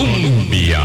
Colombia. 0.00 0.80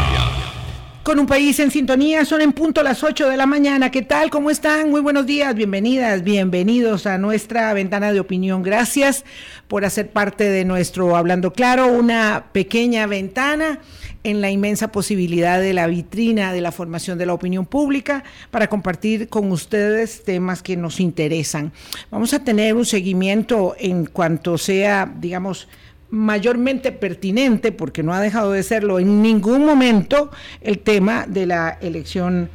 Con 1.02 1.18
un 1.18 1.26
país 1.26 1.58
en 1.60 1.70
sintonía, 1.70 2.26
son 2.26 2.42
en 2.42 2.52
punto 2.52 2.82
las 2.82 3.02
8 3.02 3.30
de 3.30 3.38
la 3.38 3.46
mañana. 3.46 3.90
¿Qué 3.90 4.02
tal? 4.02 4.28
¿Cómo 4.28 4.50
están? 4.50 4.90
Muy 4.90 5.00
buenos 5.00 5.24
días, 5.24 5.54
bienvenidas, 5.54 6.22
bienvenidos 6.22 7.06
a 7.06 7.16
nuestra 7.16 7.72
ventana 7.72 8.12
de 8.12 8.20
opinión. 8.20 8.62
Gracias 8.62 9.24
por 9.68 9.86
hacer 9.86 10.10
parte 10.10 10.44
de 10.44 10.66
nuestro 10.66 11.16
Hablando 11.16 11.54
Claro, 11.54 11.86
una 11.86 12.46
pequeña 12.52 13.06
ventana 13.06 13.80
en 14.22 14.42
la 14.42 14.50
inmensa 14.50 14.92
posibilidad 14.92 15.60
de 15.60 15.72
la 15.72 15.86
vitrina 15.86 16.52
de 16.52 16.60
la 16.60 16.72
formación 16.72 17.16
de 17.16 17.24
la 17.24 17.32
opinión 17.32 17.64
pública 17.64 18.22
para 18.50 18.68
compartir 18.68 19.28
con 19.28 19.50
ustedes 19.50 20.24
temas 20.24 20.62
que 20.62 20.76
nos 20.76 21.00
interesan. 21.00 21.72
Vamos 22.10 22.34
a 22.34 22.44
tener 22.44 22.74
un 22.74 22.84
seguimiento 22.84 23.76
en 23.78 24.04
cuanto 24.04 24.58
sea, 24.58 25.10
digamos, 25.20 25.68
mayormente 26.10 26.92
pertinente, 26.92 27.72
porque 27.72 28.02
no 28.02 28.14
ha 28.14 28.20
dejado 28.20 28.52
de 28.52 28.62
serlo 28.62 28.98
en 28.98 29.22
ningún 29.22 29.64
momento, 29.64 30.30
el 30.60 30.78
tema 30.78 31.26
de 31.26 31.46
la 31.46 31.78
elección 31.80 32.48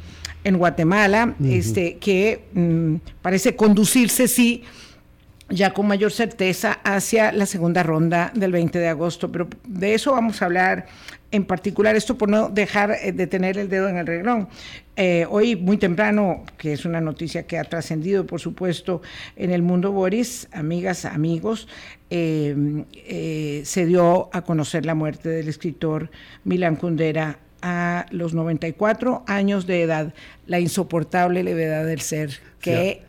en 0.44 0.58
Guatemala, 0.58 1.34
este, 1.44 1.98
que 1.98 2.44
mm, 2.52 2.96
parece 3.22 3.54
conducirse, 3.54 4.26
sí, 4.26 4.64
ya 5.48 5.72
con 5.72 5.86
mayor 5.86 6.12
certeza 6.12 6.78
hacia 6.82 7.30
la 7.30 7.46
segunda 7.46 7.82
ronda 7.82 8.32
del 8.34 8.52
20 8.52 8.78
de 8.78 8.88
agosto. 8.88 9.30
Pero 9.30 9.48
de 9.66 9.94
eso 9.94 10.12
vamos 10.12 10.42
a 10.42 10.46
hablar 10.46 10.86
en 11.32 11.44
particular, 11.46 11.96
esto 11.96 12.16
por 12.16 12.28
no 12.28 12.50
dejar 12.50 12.92
eh, 13.02 13.12
de 13.12 13.26
tener 13.26 13.58
el 13.58 13.68
dedo 13.68 13.88
en 13.88 13.96
el 13.96 14.06
reglón. 14.06 14.48
Eh, 14.96 15.26
hoy, 15.28 15.56
muy 15.56 15.78
temprano, 15.78 16.44
que 16.58 16.74
es 16.74 16.84
una 16.84 17.00
noticia 17.00 17.46
que 17.46 17.58
ha 17.58 17.64
trascendido, 17.64 18.26
por 18.26 18.38
supuesto, 18.38 19.00
en 19.36 19.50
el 19.50 19.62
mundo 19.62 19.90
Boris, 19.92 20.48
amigas, 20.52 21.06
amigos, 21.06 21.66
eh, 22.10 23.62
se 23.64 23.86
dio 23.86 24.28
a 24.32 24.42
conocer 24.42 24.84
la 24.84 24.94
muerte 24.94 25.30
del 25.30 25.48
escritor 25.48 26.10
Milan 26.44 26.76
Kundera 26.76 27.38
a 27.62 28.06
los 28.10 28.34
94 28.34 29.24
años 29.26 29.66
de 29.66 29.82
edad, 29.82 30.14
la 30.46 30.60
insoportable 30.60 31.42
levedad 31.42 31.86
del 31.86 32.00
ser, 32.00 32.40
que 32.60 33.02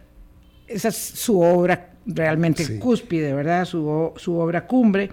esa 0.68 0.88
es 0.88 0.96
su 0.96 1.42
obra 1.42 1.90
realmente 2.06 2.80
cúspide, 2.80 3.34
¿verdad? 3.34 3.66
Su, 3.66 4.14
su 4.16 4.38
obra 4.38 4.66
cumbre. 4.68 5.10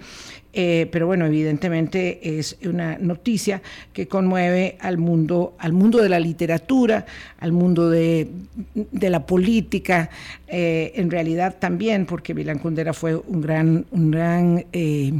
Eh, 0.52 0.88
pero 0.90 1.06
bueno, 1.06 1.26
evidentemente 1.26 2.38
es 2.38 2.56
una 2.64 2.98
noticia 2.98 3.62
que 3.92 4.08
conmueve 4.08 4.76
al 4.80 4.98
mundo, 4.98 5.54
al 5.58 5.72
mundo 5.72 5.98
de 5.98 6.08
la 6.08 6.18
literatura, 6.18 7.06
al 7.38 7.52
mundo 7.52 7.88
de, 7.88 8.28
la 8.74 9.26
política, 9.26 10.10
eh, 10.48 10.92
en 10.96 11.10
realidad 11.10 11.56
también, 11.58 12.04
porque 12.04 12.34
Milán 12.34 12.58
Kundera 12.58 12.92
fue 12.92 13.14
un 13.14 13.40
gran, 13.40 13.86
un 13.92 14.10
gran 14.10 14.64
eh, 14.72 15.12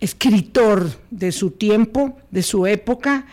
escritor 0.00 0.88
de 1.10 1.32
su 1.32 1.50
tiempo, 1.50 2.16
de 2.30 2.42
su 2.42 2.66
época, 2.66 3.26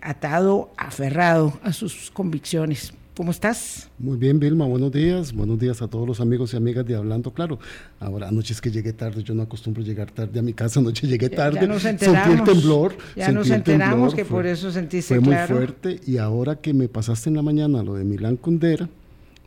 atado, 0.00 0.70
aferrado 0.76 1.58
a 1.64 1.72
sus 1.72 2.08
convicciones. 2.12 2.92
¿Cómo 3.16 3.30
estás? 3.30 3.88
Muy 3.96 4.16
bien, 4.16 4.40
Vilma, 4.40 4.66
buenos 4.66 4.90
días. 4.90 5.32
Buenos 5.32 5.60
días 5.60 5.80
a 5.82 5.86
todos 5.86 6.04
los 6.04 6.20
amigos 6.20 6.52
y 6.52 6.56
amigas 6.56 6.84
de 6.84 6.96
Hablando 6.96 7.32
Claro. 7.32 7.60
Ahora, 8.00 8.26
anoche 8.26 8.52
es 8.52 8.60
que 8.60 8.72
llegué 8.72 8.92
tarde, 8.92 9.22
yo 9.22 9.34
no 9.34 9.44
acostumbro 9.44 9.84
llegar 9.84 10.10
tarde 10.10 10.40
a 10.40 10.42
mi 10.42 10.52
casa, 10.52 10.80
anoche 10.80 11.06
llegué 11.06 11.28
tarde. 11.28 11.60
Ya, 11.60 11.66
nos 11.68 11.84
enteramos. 11.84 12.26
Sentí 12.26 12.40
el 12.40 12.44
temblor. 12.44 12.96
Ya 13.14 13.30
nos 13.30 13.48
enteramos 13.50 14.16
que 14.16 14.24
por 14.24 14.46
eso 14.46 14.72
sentiste 14.72 15.14
Fue 15.14 15.20
muy 15.20 15.36
fuerte 15.46 16.00
y 16.04 16.16
ahora 16.16 16.56
que 16.56 16.74
me 16.74 16.88
pasaste 16.88 17.30
en 17.30 17.36
la 17.36 17.42
mañana 17.42 17.84
lo 17.84 17.94
de 17.94 18.02
Milán 18.02 18.36
Kundera, 18.36 18.88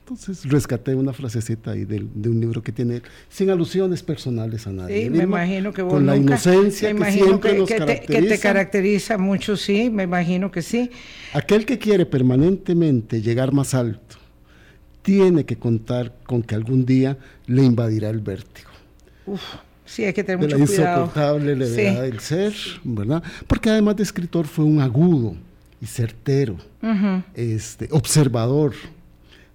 entonces 0.09 0.49
rescaté 0.49 0.95
una 0.95 1.11
frasecita 1.11 1.71
ahí 1.71 1.83
de, 1.83 1.99
un 1.99 2.39
libro 2.39 2.63
que 2.63 2.71
tiene 2.71 3.01
sin 3.27 3.49
alusiones 3.49 4.03
personales 4.03 4.65
a 4.65 4.71
nadie. 4.71 5.03
Sí, 5.03 5.09
me 5.09 5.23
imagino 5.23 5.73
que 5.73 5.81
vos 5.81 5.95
Con 5.95 6.05
la 6.05 6.15
inocencia 6.15 6.93
que 6.93 7.11
siempre 7.11 7.57
nos 7.57 7.69
caracteriza. 7.69 8.21
que 8.21 8.21
te 8.21 8.39
caracteriza 8.39 9.17
mucho, 9.17 9.57
sí, 9.57 9.89
me 9.89 10.03
imagino 10.03 10.49
que 10.49 10.61
sí. 10.61 10.89
Aquel 11.33 11.65
que 11.65 11.77
quiere 11.77 12.05
permanentemente 12.05 13.21
llegar 13.21 13.51
más 13.51 13.73
alto, 13.73 14.15
tiene 15.01 15.43
que 15.43 15.57
contar 15.57 16.15
con 16.23 16.41
que 16.41 16.55
algún 16.55 16.85
día 16.85 17.17
le 17.45 17.63
invadirá 17.63 18.09
el 18.09 18.21
vértigo. 18.21 18.69
Uf. 19.25 19.41
Sí, 19.83 20.05
hay 20.05 20.13
que 20.13 20.23
tener 20.23 20.37
mucho 20.37 20.55
cuidado. 20.55 20.71
De 20.71 20.77
la 20.77 20.91
insoportable 20.93 21.55
levedad 21.57 22.01
del 22.03 22.19
ser, 22.21 22.53
¿verdad? 22.85 23.23
Porque 23.45 23.71
además 23.71 23.97
de 23.97 24.03
escritor 24.03 24.47
fue 24.47 24.63
un 24.63 24.79
agudo 24.79 25.35
y 25.81 25.85
certero, 25.85 26.55
este, 27.33 27.89
observador, 27.91 28.73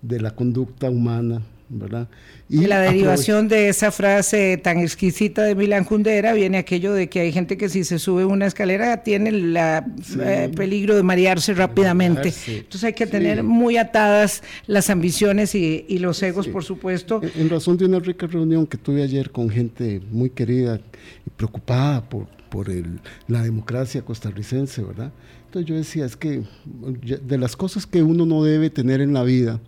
de 0.02 0.20
la 0.20 0.32
conducta 0.32 0.90
humana, 0.90 1.40
¿verdad? 1.68 2.08
Y, 2.48 2.66
la 2.66 2.80
derivación 2.80 3.48
de 3.48 3.68
esa 3.68 3.90
frase 3.90 4.58
tan 4.58 4.78
exquisita 4.80 5.42
de 5.42 5.54
Milán 5.54 5.84
Kundera 5.84 6.34
viene 6.34 6.58
aquello 6.58 6.92
de 6.92 7.08
que 7.08 7.20
hay 7.20 7.32
gente 7.32 7.56
que 7.56 7.70
si 7.70 7.82
se 7.84 7.98
sube 7.98 8.26
una 8.26 8.46
escalera 8.46 9.02
tiene 9.02 9.30
el 9.30 9.56
eh, 9.56 10.50
peligro 10.54 10.94
de 10.94 11.02
marearse 11.02 11.54
rápidamente. 11.54 12.34
Entonces 12.46 12.84
hay 12.84 12.92
que 12.92 13.06
tener 13.06 13.42
muy 13.42 13.78
atadas 13.78 14.42
las 14.66 14.90
ambiciones 14.90 15.54
y, 15.54 15.98
los 15.98 16.22
egos, 16.22 16.48
por 16.48 16.64
supuesto. 16.64 17.22
En, 17.36 17.48
razón 17.48 17.76
de 17.76 17.86
una 17.86 18.00
rica 18.00 18.26
reunión 18.26 18.66
que 18.66 18.76
tuve 18.76 19.02
ayer 19.02 19.30
con 19.30 19.48
gente 19.48 20.02
muy 20.10 20.30
querida 20.30 20.80
y 21.24 21.30
preocupada 21.30 22.02
por, 22.06 22.26
por 22.50 22.68
el, 22.68 23.00
la 23.28 23.42
democracia 23.42 24.02
costarricense, 24.02 24.82
¿verdad? 24.82 25.12
Entonces 25.46 25.68
yo 25.68 25.76
decía, 25.76 26.04
es 26.06 26.16
que 26.16 26.42
de 26.74 27.38
las 27.38 27.56
cosas 27.56 27.86
que 27.86 28.02
uno 28.02 28.26
no 28.26 28.42
debe 28.42 28.68
tener 28.68 29.00
en 29.00 29.12
la 29.12 29.22
vida, 29.22 29.60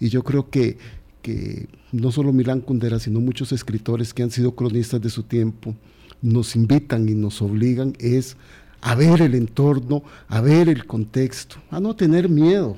y 0.00 0.08
yo 0.08 0.22
creo 0.22 0.50
que, 0.50 0.78
que 1.22 1.68
no 1.92 2.12
solo 2.12 2.32
Milán 2.32 2.60
Kundera, 2.60 2.98
sino 2.98 3.20
muchos 3.20 3.52
escritores 3.52 4.12
que 4.12 4.22
han 4.22 4.30
sido 4.30 4.54
cronistas 4.54 5.00
de 5.00 5.10
su 5.10 5.22
tiempo, 5.22 5.74
nos 6.22 6.56
invitan 6.56 7.08
y 7.08 7.14
nos 7.14 7.42
obligan 7.42 7.94
es 7.98 8.36
a 8.80 8.94
ver 8.94 9.22
el 9.22 9.34
entorno, 9.34 10.02
a 10.28 10.40
ver 10.40 10.68
el 10.68 10.86
contexto, 10.86 11.56
a 11.70 11.80
no 11.80 11.96
tener 11.96 12.28
miedo, 12.28 12.76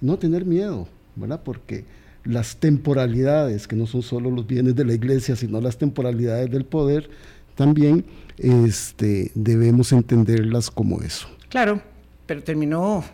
no 0.00 0.18
tener 0.18 0.44
miedo, 0.44 0.88
¿verdad? 1.14 1.42
Porque 1.44 1.84
las 2.24 2.56
temporalidades, 2.56 3.68
que 3.68 3.76
no 3.76 3.86
son 3.86 4.02
solo 4.02 4.30
los 4.30 4.46
bienes 4.46 4.74
de 4.74 4.84
la 4.84 4.94
iglesia, 4.94 5.36
sino 5.36 5.60
las 5.60 5.78
temporalidades 5.78 6.50
del 6.50 6.64
poder, 6.64 7.08
también 7.54 8.04
este, 8.38 9.30
debemos 9.34 9.92
entenderlas 9.92 10.70
como 10.70 11.02
eso. 11.02 11.28
Claro, 11.48 11.80
pero 12.26 12.42
terminó 12.42 13.04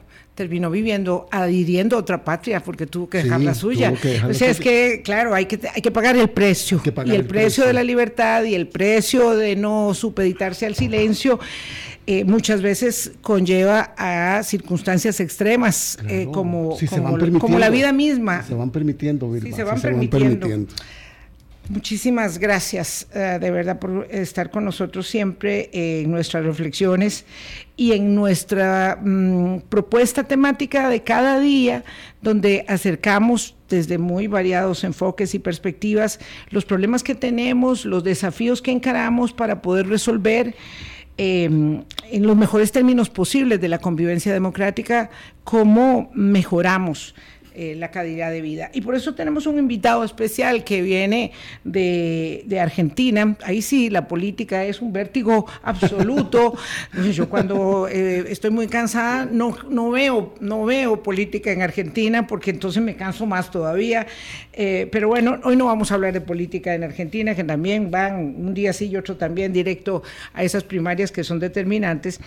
terminó 0.41 0.71
viviendo, 0.71 1.29
adhiriendo 1.31 1.97
a 1.97 1.99
otra 1.99 2.25
patria 2.25 2.63
porque 2.63 2.87
tuvo 2.87 3.11
que 3.11 3.19
dejar 3.19 3.43
la 3.43 3.53
suya. 3.53 3.93
o 4.27 4.33
sea, 4.33 4.49
es 4.49 4.59
que, 4.59 5.03
claro, 5.05 5.35
hay 5.35 5.45
que, 5.45 5.61
hay 5.75 5.83
que 5.83 5.91
pagar 5.91 6.17
el 6.17 6.31
precio. 6.31 6.81
y 7.05 7.11
el, 7.11 7.27
precio, 7.27 7.67
de 7.67 7.75
la 7.75 7.85
libertad 7.85 8.45
y 8.45 8.55
el 8.55 8.67
precio 8.67 9.37
de 9.37 9.55
no 9.55 9.93
supeditarse 9.93 10.65
al 10.65 10.75
silencio. 10.75 11.39
Eh, 12.07 12.25
muchas 12.25 12.63
veces 12.63 13.13
conlleva 13.21 13.93
a 13.99 14.43
circunstancias 14.43 15.21
extremas, 15.21 15.99
eh, 16.09 16.27
como, 16.33 16.75
como, 17.39 17.59
la 17.59 17.69
vida 17.69 17.93
misma. 17.93 18.43
Se 18.43 18.55
van 18.55 18.71
permitiendo, 18.71 19.31
Sí, 19.43 19.53
se 19.53 19.63
van, 19.63 19.79
permitiendo. 19.79 20.49
Muchísimas 21.71 22.39
gracias 22.39 23.07
eh, 23.15 23.39
de 23.41 23.51
verdad 23.53 23.79
por 23.79 24.09
estar 24.11 24.51
con 24.51 24.65
nosotros 24.65 25.07
siempre 25.07 25.71
en 25.73 26.11
nuestras 26.11 26.45
reflexiones 26.45 27.25
y 27.77 27.93
en 27.93 28.17
nuestra 28.17 28.99
mm, 29.01 29.61
propuesta 29.69 30.25
temática 30.25 30.89
de 30.89 31.05
cada 31.05 31.39
día, 31.39 31.85
donde 32.23 32.65
acercamos 32.67 33.55
desde 33.69 33.99
muy 33.99 34.27
variados 34.27 34.83
enfoques 34.83 35.33
y 35.37 35.39
perspectivas 35.39 36.19
los 36.49 36.65
problemas 36.65 37.05
que 37.05 37.15
tenemos, 37.15 37.85
los 37.85 38.03
desafíos 38.03 38.63
que 38.63 38.73
encaramos 38.73 39.33
para 39.33 39.63
poder 39.63 39.87
resolver 39.87 40.57
em, 41.19 41.85
en 42.11 42.27
los 42.27 42.37
mejores 42.37 42.73
términos 42.73 43.11
posibles 43.11 43.61
de 43.61 43.69
la 43.69 43.79
convivencia 43.79 44.33
democrática, 44.33 45.09
cómo 45.45 46.11
mejoramos 46.15 47.15
eh, 47.63 47.75
la 47.75 47.91
calidad 47.91 48.31
de 48.31 48.41
vida. 48.41 48.71
Y 48.73 48.81
por 48.81 48.95
eso 48.95 49.15
tenemos 49.15 49.47
un 49.47 49.59
invitado 49.59 50.03
especial 50.03 50.65
que 50.65 50.81
viene 50.81 51.33
de, 51.63 52.59
Argentina. 52.59 53.37
Ahí 53.43 53.61
sí, 53.61 53.91
la 53.91 54.09
política 54.09 54.65
es 54.65 54.81
un 54.81 54.95
vértigo 54.95 55.45
absoluto. 55.63 56.55
Yo 57.13 57.29
cuando 57.29 57.87
eh, 57.87 58.25
estoy 58.31 58.51
muy 58.51 58.67
cansada 58.67 59.27
no, 59.31 59.55
no, 59.69 59.91
veo, 59.91 60.35
no 60.41 60.65
veo 60.65 61.03
política 61.03 61.53
en 61.53 61.61
Argentina 61.61 62.27
porque 62.27 62.51
entonces 62.51 62.83
me 62.83 62.97
canso 62.97 63.27
más 63.27 63.51
todavía. 63.51 64.07
Eh, 64.55 64.89
pero 64.91 65.09
bueno, 65.09 65.39
hoy 65.45 65.55
no 65.55 65.67
vamos 65.67 65.93
a 65.93 65.97
hablar 65.97 66.15
de 66.15 66.23
política 66.23 66.75
en 66.75 66.83
Argentina, 66.83 67.35
que 67.35 67.45
también 67.45 67.91
van 67.91 68.37
un 68.39 68.55
día 68.55 68.73
sí 68.73 68.87
y 68.87 68.97
otro 68.97 69.19
también 69.19 69.53
directo 69.53 70.03
a 70.33 70.45
esas 70.45 70.65
primarias 70.65 71.13
que 71.13 71.25
son 71.25 71.39
determinantes 71.39 72.21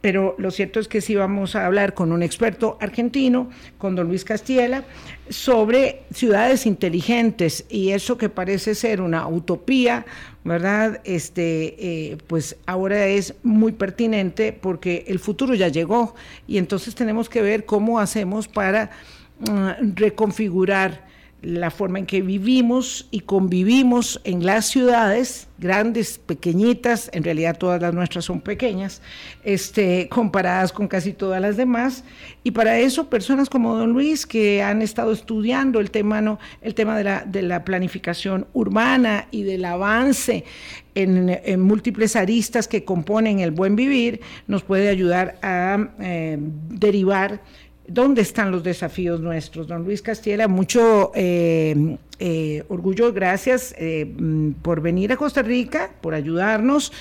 pero 0.00 0.34
lo 0.38 0.50
cierto 0.50 0.80
es 0.80 0.88
que 0.88 1.00
sí 1.00 1.14
vamos 1.14 1.56
a 1.56 1.66
hablar 1.66 1.94
con 1.94 2.12
un 2.12 2.22
experto 2.22 2.76
argentino, 2.80 3.50
con 3.78 3.94
don 3.96 4.08
Luis 4.08 4.24
Castiela, 4.24 4.84
sobre 5.28 6.02
ciudades 6.12 6.66
inteligentes 6.66 7.64
y 7.68 7.90
eso 7.90 8.16
que 8.16 8.28
parece 8.28 8.74
ser 8.74 9.00
una 9.00 9.26
utopía, 9.26 10.06
¿verdad? 10.44 11.00
Este, 11.04 11.74
eh, 11.78 12.18
pues 12.26 12.56
ahora 12.66 13.06
es 13.06 13.34
muy 13.42 13.72
pertinente 13.72 14.52
porque 14.52 15.04
el 15.08 15.18
futuro 15.18 15.54
ya 15.54 15.68
llegó 15.68 16.14
y 16.46 16.58
entonces 16.58 16.94
tenemos 16.94 17.28
que 17.28 17.42
ver 17.42 17.64
cómo 17.64 17.98
hacemos 17.98 18.46
para 18.46 18.90
mm, 19.40 19.94
reconfigurar 19.94 21.05
la 21.46 21.70
forma 21.70 22.00
en 22.00 22.06
que 22.06 22.22
vivimos 22.22 23.06
y 23.12 23.20
convivimos 23.20 24.20
en 24.24 24.44
las 24.44 24.66
ciudades, 24.66 25.46
grandes, 25.58 26.18
pequeñitas, 26.18 27.08
en 27.12 27.22
realidad 27.22 27.56
todas 27.56 27.80
las 27.80 27.94
nuestras 27.94 28.24
son 28.24 28.40
pequeñas, 28.40 29.00
este, 29.44 30.08
comparadas 30.08 30.72
con 30.72 30.88
casi 30.88 31.12
todas 31.12 31.40
las 31.40 31.56
demás. 31.56 32.02
Y 32.42 32.50
para 32.50 32.80
eso, 32.80 33.08
personas 33.08 33.48
como 33.48 33.76
don 33.76 33.92
Luis, 33.92 34.26
que 34.26 34.60
han 34.60 34.82
estado 34.82 35.12
estudiando 35.12 35.78
el 35.78 35.92
tema, 35.92 36.20
¿no? 36.20 36.40
el 36.62 36.74
tema 36.74 36.98
de, 36.98 37.04
la, 37.04 37.24
de 37.24 37.42
la 37.42 37.64
planificación 37.64 38.48
urbana 38.52 39.28
y 39.30 39.44
del 39.44 39.64
avance 39.66 40.44
en, 40.96 41.60
múltiples 41.60 42.16
aristas 42.16 42.66
que 42.66 42.84
componen 42.84 43.38
el 43.38 43.52
buen 43.52 43.76
vivir, 43.76 44.20
nos 44.48 44.64
puede 44.64 44.88
ayudar 44.88 45.38
a 45.42 45.90
eh, 46.00 46.38
derivar 46.40 47.40
¿Dónde 47.88 48.22
están 48.22 48.50
los 48.50 48.62
desafíos 48.62 49.20
nuestros? 49.20 49.68
Don 49.68 49.84
Luis 49.84 50.02
Castiela, 50.02 50.48
mucho 50.48 51.12
eh, 51.14 51.96
eh, 52.18 52.64
orgullo, 52.68 53.12
gracias 53.12 53.74
eh, 53.78 54.12
mm, 54.18 54.52
por 54.62 54.80
venir 54.80 55.12
a 55.12 55.16
Costa 55.16 55.42
Rica, 55.42 55.90
por 56.00 56.14
ayudarnos 56.14 56.92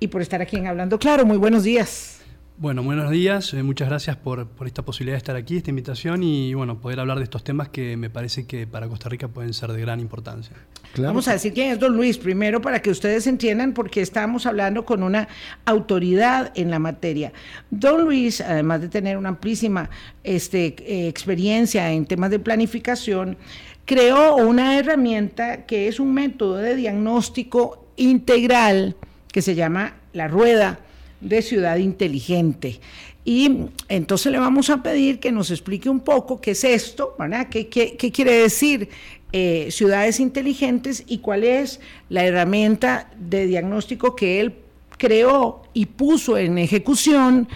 y 0.00 0.08
por 0.08 0.20
estar 0.20 0.42
aquí 0.42 0.56
en 0.56 0.66
Hablando 0.66 0.98
Claro. 0.98 1.24
Muy 1.24 1.38
buenos 1.38 1.64
días. 1.64 2.23
Bueno, 2.56 2.84
buenos 2.84 3.10
días, 3.10 3.52
eh, 3.52 3.64
muchas 3.64 3.88
gracias 3.88 4.16
por, 4.16 4.46
esta 4.64 4.82
posibilidad 4.82 5.14
de 5.14 5.18
estar 5.18 5.34
aquí, 5.34 5.56
esta 5.56 5.70
invitación 5.70 6.22
y 6.22 6.54
bueno, 6.54 6.80
poder 6.80 7.00
hablar 7.00 7.18
de 7.18 7.24
estos 7.24 7.42
temas 7.42 7.68
que 7.68 7.96
me 7.96 8.10
parece 8.10 8.46
que 8.46 8.64
para 8.68 8.86
Costa 8.86 9.08
Rica 9.08 9.26
pueden 9.26 9.52
ser 9.52 9.72
de 9.72 9.80
gran 9.80 9.98
importancia. 9.98 10.54
Vamos 10.96 11.26
a 11.26 11.32
decir 11.32 11.52
quién 11.52 11.72
es 11.72 11.80
don 11.80 11.96
Luis 11.96 12.16
primero 12.16 12.62
para 12.62 12.80
que 12.80 12.90
ustedes 12.90 13.26
entiendan 13.26 13.72
porque 13.72 14.00
estamos 14.00 14.46
hablando 14.46 14.84
con 14.84 15.02
una 15.02 15.26
autoridad 15.64 16.52
en 16.54 16.70
la 16.70 16.78
materia. 16.78 17.32
Don 17.72 18.02
Luis, 18.02 18.40
además 18.40 18.82
de 18.82 18.88
tener 18.88 19.18
una 19.18 19.30
amplísima 19.30 19.90
este, 20.22 20.76
eh, 20.78 21.08
experiencia 21.08 21.90
en 21.90 22.06
temas 22.06 22.30
de 22.30 22.38
planificación, 22.38 23.36
creó 23.84 24.36
una 24.36 24.78
herramienta 24.78 25.66
que 25.66 25.88
es 25.88 25.98
un 25.98 26.14
método 26.14 26.58
de 26.58 26.76
diagnóstico 26.76 27.88
integral 27.96 28.94
que 29.32 29.42
se 29.42 29.56
llama 29.56 29.94
la 30.12 30.28
rueda 30.28 30.78
de 31.24 31.42
ciudad 31.42 31.76
inteligente. 31.76 32.80
Y 33.24 33.68
entonces 33.88 34.30
le 34.30 34.38
vamos 34.38 34.68
a 34.70 34.82
pedir 34.82 35.18
que 35.18 35.32
nos 35.32 35.50
explique 35.50 35.88
un 35.88 36.00
poco 36.00 36.40
qué 36.40 36.50
es 36.50 36.62
esto, 36.62 37.16
¿verdad? 37.18 37.48
¿Qué, 37.48 37.66
quiere 38.12 38.32
decir 38.32 38.90
eh, 39.32 39.68
ciudades 39.70 40.20
inteligentes 40.20 41.02
y 41.06 41.18
cuál 41.18 41.42
es 41.42 41.80
la 42.10 42.24
herramienta 42.24 43.10
de 43.18 43.46
diagnóstico 43.46 44.14
que 44.14 44.40
él 44.40 44.54
creó 44.98 45.62
y 45.72 45.86
puso 45.86 46.36
en 46.36 46.58
ejecución 46.58 47.48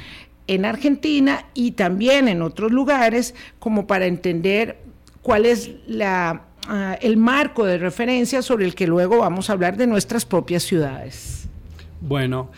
en 0.46 0.64
Argentina 0.64 1.44
y 1.52 1.72
también 1.72 2.26
en 2.28 2.40
otros 2.40 2.72
lugares, 2.72 3.34
como 3.58 3.86
para 3.86 4.06
entender 4.06 4.78
cuál 5.20 5.44
es 5.44 5.70
la, 5.86 6.46
ah, 6.66 6.96
el 7.02 7.18
marco 7.18 7.66
de 7.66 7.76
referencia 7.76 8.40
sobre 8.40 8.64
el 8.64 8.74
que 8.74 8.86
luego 8.86 9.18
vamos 9.18 9.50
a 9.50 9.52
hablar 9.52 9.76
de 9.76 9.86
nuestras 9.86 10.24
propias 10.24 10.62
ciudades. 10.62 11.46
Bueno, 12.00 12.50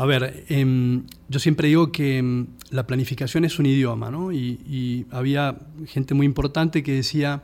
a 0.00 0.06
ver, 0.06 0.46
em, 0.48 1.02
yo 1.28 1.38
siempre 1.38 1.68
digo 1.68 1.92
que 1.92 2.16
em, 2.16 2.46
la 2.70 2.86
planificación 2.86 3.44
es 3.44 3.58
un 3.58 3.66
idioma, 3.66 4.10
¿no? 4.10 4.32
Y, 4.32 5.06
había 5.10 5.58
gente 5.86 6.14
muy 6.14 6.24
importante 6.24 6.82
que 6.82 6.94
decía 6.94 7.42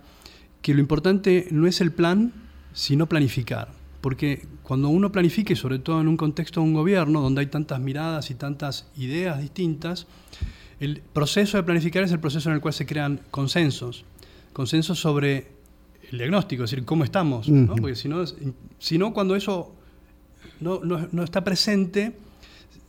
que 0.62 0.72
lo 0.72 0.80
importante 0.80 1.48
no 1.50 1.66
es 1.66 1.82
el 1.82 1.92
plan, 1.92 2.32
sino 2.72 3.10
planificar. 3.10 3.68
Porque 4.00 4.46
cuando 4.62 4.88
uno 4.88 5.12
planifique, 5.12 5.54
sobre 5.54 5.78
todo 5.80 6.00
en 6.00 6.08
un 6.08 6.16
contexto 6.16 6.60
de 6.60 6.66
un 6.66 6.72
gobierno 6.72 7.20
donde 7.20 7.42
hay 7.42 7.48
tantas 7.48 7.78
miradas 7.78 8.30
y 8.30 8.34
tantas 8.36 8.88
ideas 8.96 9.38
distintas, 9.38 10.06
el 10.80 11.02
proceso 11.12 11.58
de 11.58 11.62
planificar 11.62 12.04
es 12.04 12.12
el 12.12 12.20
proceso 12.20 12.48
en 12.48 12.54
el 12.54 12.62
cual 12.62 12.72
se 12.72 12.86
crean 12.86 13.20
consensos. 13.30 14.06
Consensos 14.54 14.98
sobre 14.98 15.48
el 16.10 16.16
diagnóstico, 16.16 16.64
es 16.64 16.70
decir, 16.70 16.86
cómo 16.86 17.04
estamos. 17.04 17.50
¿no? 17.50 17.76
Porque 17.76 17.96
si 17.96 18.08
no, 18.08 18.24
si 18.78 18.96
no, 18.96 19.12
cuando 19.12 19.36
eso 19.36 19.74
no, 20.60 20.80
no 20.80 21.22
está 21.22 21.44
presente, 21.44 22.14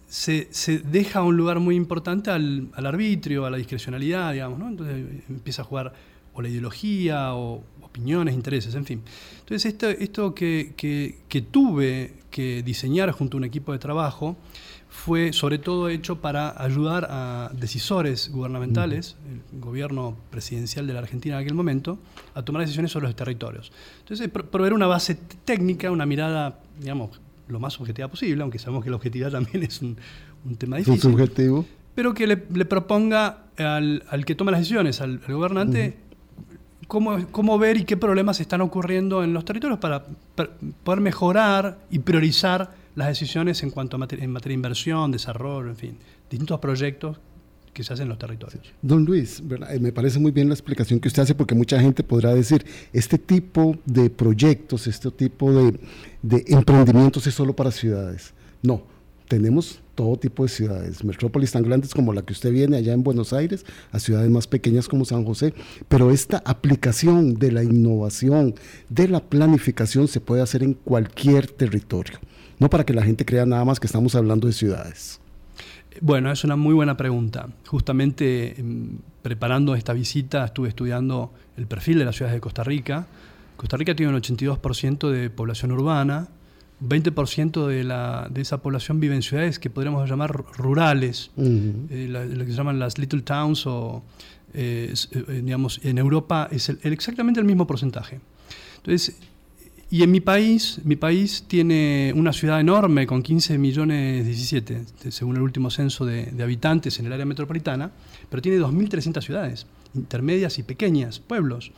se, 0.07 0.80
deja 0.86 1.21
un 1.24 1.36
lugar 1.36 1.59
muy 1.59 1.75
importante 1.75 2.31
al, 2.31 2.69
arbitrio, 2.74 3.45
a 3.45 3.50
la 3.50 3.57
discrecionalidad, 3.57 4.33
digamos, 4.33 4.57
¿no? 4.57 4.69
Entonces 4.69 5.24
empieza 5.30 5.62
a 5.63 5.65
jugar 5.65 5.94
o 6.33 6.42
la 6.42 6.50
ideología 6.50 7.33
o 7.33 7.63
opiniones, 7.81 8.36
intereses, 8.36 8.74
en 8.75 8.86
fin. 8.86 9.01
Entonces 9.39 9.74
esto, 9.74 9.89
esto 9.89 10.33
que, 10.36 10.74
que, 10.77 11.42
tuve 11.42 12.13
que 12.30 12.63
diseñar 12.63 13.12
junto 13.12 13.38
a 13.38 13.39
un 13.39 13.44
equipo 13.44 13.74
de 13.74 13.80
trabajo 13.80 14.38
fue 14.89 15.33
sobre 15.33 15.57
todo 15.57 15.89
hecho 15.89 16.21
para 16.21 16.62
ayudar 16.62 17.07
a 17.10 17.51
decisores 17.53 18.30
gubernamentales, 18.31 19.15
el 19.53 19.60
gobierno 19.60 20.15
presidencial 20.30 20.88
de 20.88 20.94
la 20.94 21.00
Argentina 21.00 21.36
en 21.36 21.42
aquel 21.44 21.53
momento, 21.53 22.00
a 22.33 22.44
tomar 22.44 22.62
decisiones 22.62 22.92
sobre 22.92 23.07
los 23.07 23.15
territorios. 23.15 23.71
Entonces, 24.00 24.30
proveer 24.30 24.74
una 24.74 24.88
base 24.88 25.15
técnica, 25.44 25.92
una 25.92 26.06
mirada, 26.06 26.60
digamos, 26.80 27.19
lo 27.48 27.60
más 27.60 27.80
objetiva 27.80 28.08
posible, 28.08 28.42
aunque 28.42 28.60
sabemos 28.60 28.84
que 28.84 28.90
la 28.90 28.96
objetividad 28.98 29.32
también 29.38 29.64
es 29.64 29.82
un, 29.82 29.98
tema 30.58 30.78
difícil. 30.78 31.02
subjetivo. 31.02 31.66
Pero 31.96 32.14
que 32.14 32.28
le, 32.28 32.38
proponga 32.38 33.46
al, 33.58 34.24
que 34.26 34.36
toma 34.36 34.52
las 34.52 34.62
decisiones, 34.62 35.02
al, 35.02 35.20
gobernante, 35.20 35.98
cómo, 36.88 37.60
ver 37.60 37.78
y 37.78 37.86
qué 37.86 37.98
problemas 37.98 38.40
están 38.40 38.62
ocurriendo 38.62 39.24
en 39.24 39.34
los 39.34 39.44
territorios 39.46 39.80
para, 39.80 40.06
poder 40.84 41.02
mejorar 41.02 41.80
y 41.90 42.00
priorizar 42.00 42.72
las 42.96 43.08
decisiones 43.08 43.64
en 43.64 43.72
cuanto 43.72 43.98
a 43.98 44.00
en 44.00 44.32
materia 44.32 44.54
de 44.54 44.54
inversión, 44.54 45.12
desarrollo, 45.12 45.70
en 45.70 45.76
fin, 45.76 45.98
distintos 46.30 46.60
proyectos 46.60 47.20
hacen 47.81 48.03
en 48.03 48.09
los 48.09 48.18
territorios. 48.18 48.63
Don 48.81 49.06
Luis, 49.06 49.41
eh, 49.69 49.79
me 49.79 49.91
parece 49.91 50.19
muy 50.19 50.31
bien 50.31 50.47
la 50.47 50.53
explicación 50.53 51.00
que 51.00 51.07
usted 51.07 51.24
hace 51.24 51.35
porque 51.35 51.56
mucha 51.56 51.79
gente 51.79 52.03
podrá 52.03 52.33
decir, 52.33 52.65
este 52.94 53.18
tipo 53.18 53.77
de 53.85 54.09
proyectos, 54.09 54.88
este 54.88 55.12
tipo 55.12 55.51
de 55.53 56.44
emprendimientos 56.47 57.27
es 57.27 57.33
solo 57.33 57.56
para 57.56 57.71
ciudades. 57.71 58.33
No, 58.62 58.83
tenemos 59.27 59.81
todo 59.95 60.15
tipo 60.18 60.44
de 60.44 60.50
ciudades, 60.50 61.03
metrópolis 61.03 61.51
tan 61.51 61.63
grandes 61.63 61.94
como 61.94 62.13
la 62.13 62.21
que 62.21 62.33
usted 62.33 62.51
viene 62.51 62.77
allá 62.77 62.94
en 62.94 63.03
Buenos 63.03 63.33
Aires, 63.33 63.65
a 63.91 64.00
ciudades 64.00 64.29
más 64.29 64.47
pequeñas 64.47 64.88
como 64.88 65.06
San 65.06 65.25
José, 65.25 65.53
pero 65.88 66.12
esta 66.12 66.41
aplicación 66.45 67.33
de 67.35 67.51
la 67.51 67.63
innovación, 67.63 68.56
de 68.89 69.07
la 69.07 69.19
planificación 69.19 70.07
se 70.07 70.21
puede 70.21 70.41
hacer 70.41 70.63
en 70.63 70.74
cualquier 70.74 71.47
territorio, 71.47 72.19
no 72.59 72.69
para 72.69 72.85
que 72.85 72.94
la 72.94 73.03
gente 73.03 73.25
crea 73.25 73.45
nada 73.45 73.65
más 73.65 73.79
que 73.79 73.88
estamos 73.88 74.15
hablando 74.15 74.47
de 74.47 74.53
ciudades. 74.53 75.19
Bueno, 76.02 76.32
es 76.32 76.44
una 76.44 76.56
muy 76.56 76.74
buena 76.74 76.98
pregunta. 76.98 77.48
Justamente 77.66 78.60
em, 78.60 78.98
preparando 79.22 79.76
esta 79.76 79.94
visita 79.94 80.46
estuve 80.46 80.70
estudiando 80.70 81.34
el 81.58 81.68
perfil 81.68 82.00
de 82.00 82.06
las 82.06 82.16
ciudades 82.16 82.36
de 82.36 82.42
Costa 82.42 82.64
Rica. 82.64 83.08
Costa 83.56 83.78
Rica 83.78 83.96
tiene 83.96 84.14
un 84.14 84.22
82% 84.22 85.10
de 85.10 85.30
población 85.30 85.72
urbana, 85.72 86.30
20% 86.82 87.66
de, 87.66 87.84
la, 87.84 88.27
de 88.30 88.42
esa 88.42 88.62
población 88.62 89.00
vive 89.00 89.16
en 89.16 89.24
ciudades 89.24 89.58
que 89.58 89.70
podríamos 89.70 90.08
llamar 90.08 90.32
rurales, 90.32 91.32
eh, 91.38 92.08
lo 92.08 92.46
que 92.46 92.51
se 92.51 92.58
llaman 92.58 92.77
las 92.77 93.00
little 93.00 93.22
towns 93.22 93.66
o, 93.66 94.04
eh, 94.54 94.94
eh, 95.12 95.42
digamos, 95.44 95.80
en 95.84 95.98
Europa 95.98 96.48
es 96.51 96.70
exactamente 96.84 97.39
el 97.39 97.48
mismo 97.48 97.66
porcentaje. 97.66 98.20
Entonces, 98.77 99.18
y 99.89 100.03
en 100.03 100.12
mi 100.12 100.20
país, 100.20 100.82
mi 100.84 100.98
país 100.98 101.46
tiene 101.48 102.12
una 102.13 102.34
ciudad 102.34 102.60
enorme 102.60 103.08
con 103.08 103.24
15 103.24 103.58
millones 103.58 104.25
17, 104.25 104.82
según 105.12 105.38
el 105.38 105.41
último 105.41 105.72
censo 105.72 106.06
de, 106.06 106.34
habitantes 106.44 107.00
en 107.00 107.06
el 107.06 107.13
área 107.13 107.25
metropolitana, 107.25 107.91
pero 108.29 108.41
tiene 108.41 108.60
2.300 108.60 109.22
ciudades, 109.24 109.65
intermedias 109.96 110.60
y 110.60 110.63
pequeñas, 110.63 111.20
pueblos. 111.20 111.72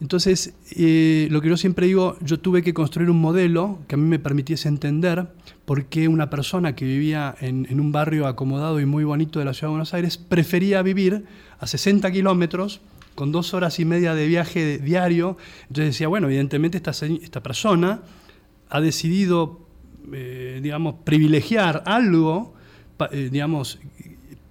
Entonces, 0.00 0.54
eh, 0.76 1.26
lo 1.30 1.40
que 1.40 1.48
yo 1.48 1.56
siempre 1.56 1.86
digo, 1.86 2.16
yo 2.20 2.38
tuve 2.38 2.62
que 2.62 2.74
construir 2.74 3.10
un 3.10 3.20
modelo 3.20 3.80
que 3.88 3.96
a 3.96 3.98
mí 3.98 4.08
me 4.08 4.20
permitiese 4.20 4.68
entender 4.68 5.28
por 5.64 5.86
qué 5.86 6.06
una 6.06 6.30
persona 6.30 6.76
que 6.76 6.84
vivía 6.84 7.34
en, 7.40 7.66
en 7.70 7.80
un 7.80 7.90
barrio 7.90 8.28
acomodado 8.28 8.80
y 8.80 8.86
muy 8.86 9.02
bonito 9.02 9.40
de 9.40 9.44
la 9.44 9.54
ciudad 9.54 9.68
de 9.68 9.72
Buenos 9.72 9.94
Aires 9.94 10.16
prefería 10.16 10.82
vivir 10.82 11.24
a 11.58 11.66
60 11.66 12.10
kilómetros 12.12 12.80
con 13.14 13.32
dos 13.32 13.54
horas 13.54 13.78
y 13.78 13.84
media 13.84 14.14
de 14.14 14.26
viaje 14.26 14.78
diario. 14.78 15.36
Entonces 15.62 15.86
decía, 15.86 16.08
bueno, 16.08 16.28
evidentemente 16.28 16.78
esta, 16.78 17.42
persona 17.42 18.02
ha 18.68 18.80
decidido, 18.80 19.66
eh, 20.12 20.60
digamos, 20.62 20.96
privilegiar 21.04 21.82
algo, 21.86 22.54
eh, 23.10 23.28
digamos, 23.30 23.78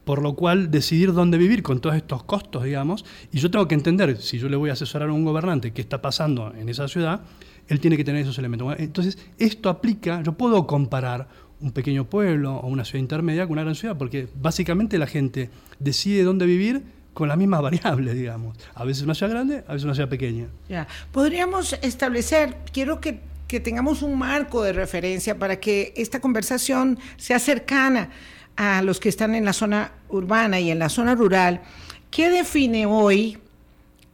por 0.04 0.22
lo 0.22 0.36
cual 0.36 0.72
decidir 0.72 1.14
dónde 1.14 1.38
vivir 1.38 1.64
con 1.64 1.80
todos 1.80 1.96
estos 1.96 2.24
costos, 2.24 2.64
digamos, 2.64 3.06
y 3.32 3.40
yo 3.40 3.52
tengo 3.52 3.68
que 3.68 3.76
entender, 3.76 4.18
si 4.18 4.40
yo 4.40 4.50
le 4.50 4.58
voy 4.58 4.70
a 4.70 4.74
asesorar 4.74 5.10
a 5.10 5.14
un 5.14 5.24
gobernante 5.24 5.72
qué 5.72 5.82
está 5.82 6.02
pasando 6.02 6.54
en 6.58 6.70
esa 6.70 6.88
ciudad, 6.88 7.22
él 7.68 7.80
tiene 7.80 7.98
que 7.98 8.04
tener 8.04 8.24
esos 8.24 8.38
elementos. 8.38 8.76
Entonces, 8.80 9.18
esto 9.38 9.70
aplica, 9.70 10.22
yo 10.24 10.34
puedo 10.34 10.66
comparar 10.68 11.30
un 11.62 11.72
pequeño 11.72 12.10
pueblo 12.10 12.56
o 12.58 12.68
una 12.68 12.84
ciudad 12.84 13.00
intermedia 13.00 13.44
con 13.44 13.54
una 13.54 13.62
gran 13.62 13.76
ciudad, 13.76 13.98
porque 13.98 14.28
básicamente 14.36 14.98
la 14.98 15.08
gente 15.08 15.50
decide 15.80 16.24
dónde 16.24 16.46
vivir 16.46 16.84
con 17.14 17.28
las 17.28 17.38
mismas 17.38 17.62
variables, 17.64 18.16
digamos. 18.16 18.58
A 18.74 18.86
veces 18.86 19.04
una 19.04 19.16
ciudad 19.16 19.32
grande, 19.32 19.64
a 19.68 19.74
veces 19.74 19.86
una 19.86 19.94
ciudad 19.94 20.10
pequeña. 20.10 20.48
Ya. 20.70 20.88
Podríamos 21.12 21.74
establecer, 21.82 22.58
quiero 22.72 23.02
que, 23.02 23.20
que 23.48 23.60
tengamos 23.60 24.02
un 24.02 24.18
marco 24.18 24.64
de 24.64 24.74
referencia 24.74 25.38
para 25.38 25.60
que 25.60 25.94
esta 25.96 26.20
conversación 26.20 27.00
sea 27.18 27.40
cercana 27.40 28.10
a 28.56 28.82
los 28.82 29.00
que 29.00 29.10
están 29.10 29.36
en 29.36 29.46
la 29.46 29.54
zona 29.54 29.92
urbana 30.10 30.60
y 30.60 30.72
en 30.72 30.80
la 30.80 30.90
zona 30.90 31.16
rural. 31.16 31.62
¿Qué 32.10 32.30
define 32.30 32.86
hoy, 32.86 33.38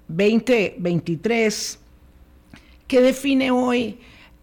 2023, 0.07 1.79
¿qué 2.87 3.01
define 3.01 3.51
hoy 3.51 3.99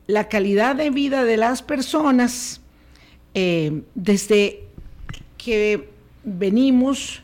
la 0.07 0.29
calidad 0.29 0.77
de 0.77 0.91
vida 0.91 1.25
de 1.25 1.37
las 1.37 1.63
personas 1.63 2.61
eh, 3.33 3.83
desde 3.95 4.65
que 5.39 5.89
venimos 6.25 7.24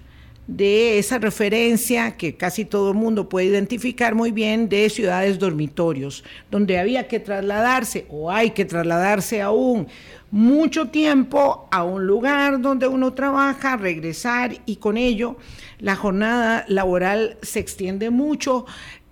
de 0.50 0.99
esa 0.99 1.19
referencia 1.19 2.16
que 2.16 2.37
casi 2.37 2.64
todo 2.64 2.90
el 2.90 2.97
mundo 2.97 3.28
puede 3.28 3.47
identificar 3.47 4.16
muy 4.16 4.33
bien 4.33 4.69
de 4.69 4.90
ciudades 4.90 5.38
dormitorios, 5.38 6.25
donde 6.50 6.76
había 6.76 7.07
que 7.07 7.21
trasladarse 7.21 8.07
o 8.09 8.33
hay 8.33 8.50
que 8.50 8.64
trasladarse 8.64 9.40
aún 9.40 9.87
mucho 10.33 10.88
tiempo 10.88 11.69
a 11.71 11.85
un 11.85 12.04
lugar 12.04 12.61
donde 12.61 12.88
uno 12.88 13.12
trabaja, 13.14 13.76
regresar 13.76 14.57
y 14.66 14.76
con 14.76 14.97
ello 14.97 15.37
la 15.78 15.95
jornada 15.95 16.64
laboral 16.66 17.38
se 17.42 17.61
extiende 17.61 18.11
mucho, 18.11 18.66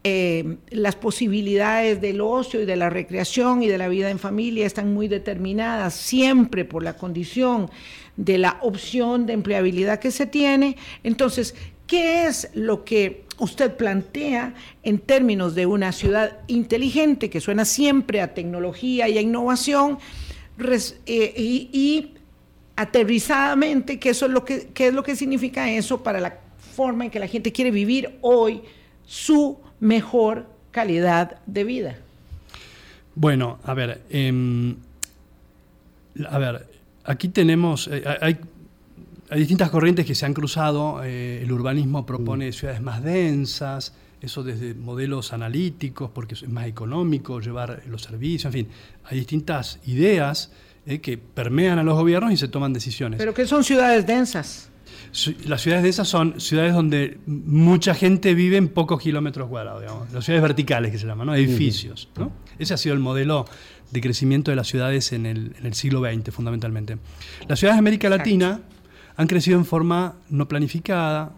eh, 0.04 0.58
las 0.70 0.94
posibilidades 0.94 2.00
del 2.00 2.20
ocio 2.20 2.62
y 2.62 2.66
de 2.66 2.76
la 2.76 2.88
recreación 2.88 3.62
y 3.62 3.68
de 3.68 3.78
la 3.78 3.88
vida 3.88 4.10
en 4.10 4.18
familia 4.18 4.64
están 4.64 4.94
muy 4.94 5.08
determinadas 5.08 5.94
siempre 5.94 6.64
por 6.64 6.82
la 6.82 6.96
condición 6.96 7.68
de 8.16 8.38
la 8.38 8.58
opción 8.62 9.26
de 9.26 9.32
empleabilidad 9.32 9.98
que 9.98 10.10
se 10.10 10.26
tiene. 10.26 10.76
Entonces, 11.02 11.54
¿qué 11.86 12.26
es 12.26 12.50
lo 12.54 12.84
que 12.84 13.24
usted 13.38 13.76
plantea 13.76 14.54
en 14.82 14.98
términos 14.98 15.54
de 15.54 15.66
una 15.66 15.92
ciudad 15.92 16.38
inteligente 16.46 17.30
que 17.30 17.40
suena 17.40 17.64
siempre 17.64 18.20
a 18.20 18.34
tecnología 18.34 19.08
y 19.08 19.18
a 19.18 19.20
innovación 19.20 19.98
eh, 21.06 21.34
y, 21.36 22.14
aterrizadamente 22.76 23.98
qué, 23.98 24.10
eso 24.10 24.26
es 24.26 24.32
lo 24.32 24.44
que, 24.44 24.68
qué 24.72 24.88
es 24.88 24.94
lo 24.94 25.02
que 25.02 25.16
significa 25.16 25.68
eso 25.70 26.02
para 26.02 26.20
la 26.20 26.38
forma 26.76 27.04
en 27.04 27.10
que 27.10 27.18
la 27.18 27.26
gente 27.26 27.50
quiere 27.50 27.72
vivir 27.72 28.18
hoy 28.20 28.62
su 29.04 29.58
mejor 29.80 30.46
calidad 30.70 31.38
de 31.46 31.64
vida? 31.64 31.96
Bueno, 33.14 33.58
a 33.64 33.74
ver, 33.74 34.02
em, 34.10 34.76
a 36.28 36.38
ver, 36.38 36.66
aquí 37.04 37.28
tenemos, 37.28 37.88
eh, 37.90 38.04
hay, 38.20 38.38
distintas 39.36 39.70
corrientes 39.70 40.06
que 40.06 40.14
se 40.14 40.24
han 40.24 40.34
cruzado. 40.34 41.02
Eh, 41.04 41.40
el 41.42 41.52
urbanismo 41.52 42.06
propone 42.06 42.48
mm. 42.48 42.52
ciudades 42.52 42.80
más 42.80 43.02
densas, 43.02 43.92
eso 44.20 44.42
desde 44.42 44.74
modelos 44.74 45.32
analíticos, 45.32 46.10
porque 46.10 46.34
es 46.34 46.48
más 46.48 46.66
económico 46.66 47.40
llevar 47.40 47.82
los 47.88 48.02
servicios, 48.02 48.46
en 48.46 48.52
fin, 48.52 48.68
hay 49.04 49.18
distintas 49.18 49.78
ideas 49.86 50.50
eh, 50.86 51.00
que 51.00 51.18
permean 51.18 51.78
a 51.78 51.82
los 51.82 51.94
gobiernos 51.94 52.32
y 52.32 52.36
se 52.36 52.48
toman 52.48 52.72
decisiones. 52.72 53.18
¿Pero 53.18 53.34
qué 53.34 53.46
son 53.46 53.62
ciudades 53.62 54.06
densas? 54.06 54.70
Las 55.46 55.62
ciudades 55.62 55.84
densas 55.84 56.08
son 56.08 56.40
ciudades 56.40 56.74
donde 56.74 57.18
mucha 57.26 57.94
gente 57.94 58.34
vive 58.34 58.56
en 58.56 58.68
pocos 58.68 59.00
kilómetros 59.00 59.48
cuadrados, 59.48 59.80
digamos. 59.80 60.12
Las 60.12 60.24
ciudades 60.24 60.42
verticales 60.42 60.92
que 60.92 60.98
se 60.98 61.06
llaman, 61.06 61.28
¿no? 61.28 61.34
Edificios, 61.34 62.08
¿no? 62.16 62.30
Ese 62.58 62.74
ha 62.74 62.76
sido 62.76 62.94
el 62.94 63.00
modelo 63.00 63.46
de 63.90 64.00
crecimiento 64.00 64.50
de 64.50 64.56
las 64.56 64.68
ciudades 64.68 65.12
en 65.12 65.26
el, 65.26 65.74
siglo 65.74 66.00
XX, 66.00 66.32
fundamentalmente. 66.32 66.98
Las 67.48 67.58
ciudades 67.58 67.76
de 67.76 67.80
América 67.80 68.08
Latina 68.08 68.60
han 69.16 69.26
crecido 69.26 69.58
en 69.58 69.64
forma 69.64 70.16
no 70.28 70.46
planificada, 70.46 71.32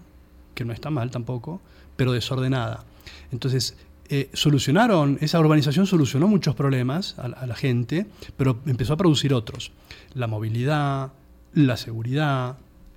que 0.54 0.64
no 0.64 0.72
está 0.72 0.90
mal 0.90 1.10
tampoco, 1.10 1.60
pero 1.96 2.12
desordenada. 2.12 2.84
Entonces, 3.32 3.76
eh, 4.08 4.28
solucionaron, 4.32 5.18
esa 5.20 5.38
urbanización 5.38 5.86
solucionó 5.86 6.26
muchos 6.26 6.56
problemas 6.56 7.16
a, 7.18 7.46
la 7.46 7.54
gente, 7.54 8.06
pero 8.36 8.58
empezó 8.66 8.94
a 8.94 8.96
producir 8.96 9.32
otros. 9.32 9.70
La 10.14 10.26
movilidad, 10.26 11.12
la 11.54 11.76
seguridad, 11.76 12.56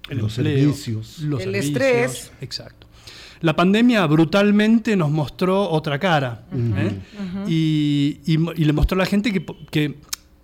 los 0.10 0.33
servicios, 0.33 1.19
el 1.39 1.55
estrés. 1.55 2.31
Exacto. 2.41 2.88
La 3.41 3.55
pandemia 3.57 4.05
brutalmente 4.07 4.95
nos 4.95 5.12
mostró 5.12 5.69
otra 5.69 6.00
cara 6.00 6.45
¿eh? 6.53 6.98
y, 7.45 8.38
le 8.38 8.72
mostró 8.72 8.95
a 8.95 9.00
la 9.00 9.05
gente 9.05 9.33
que, 9.33 9.95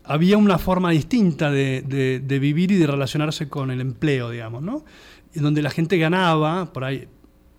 había 0.04 0.38
una 0.38 0.58
forma 0.58 0.92
distinta 0.92 1.50
de, 1.50 2.40
vivir 2.42 2.72
y 2.72 2.76
de 2.76 2.88
relacionarse 2.88 3.48
con 3.48 3.72
el 3.72 3.80
empleo, 3.80 4.32
digamos, 4.32 4.64
¿no? 4.64 4.84
donde 5.34 5.62
la 5.62 5.70
gente 5.70 5.98
ganaba, 5.98 6.74
por 6.74 6.84
ahí, 6.84 7.08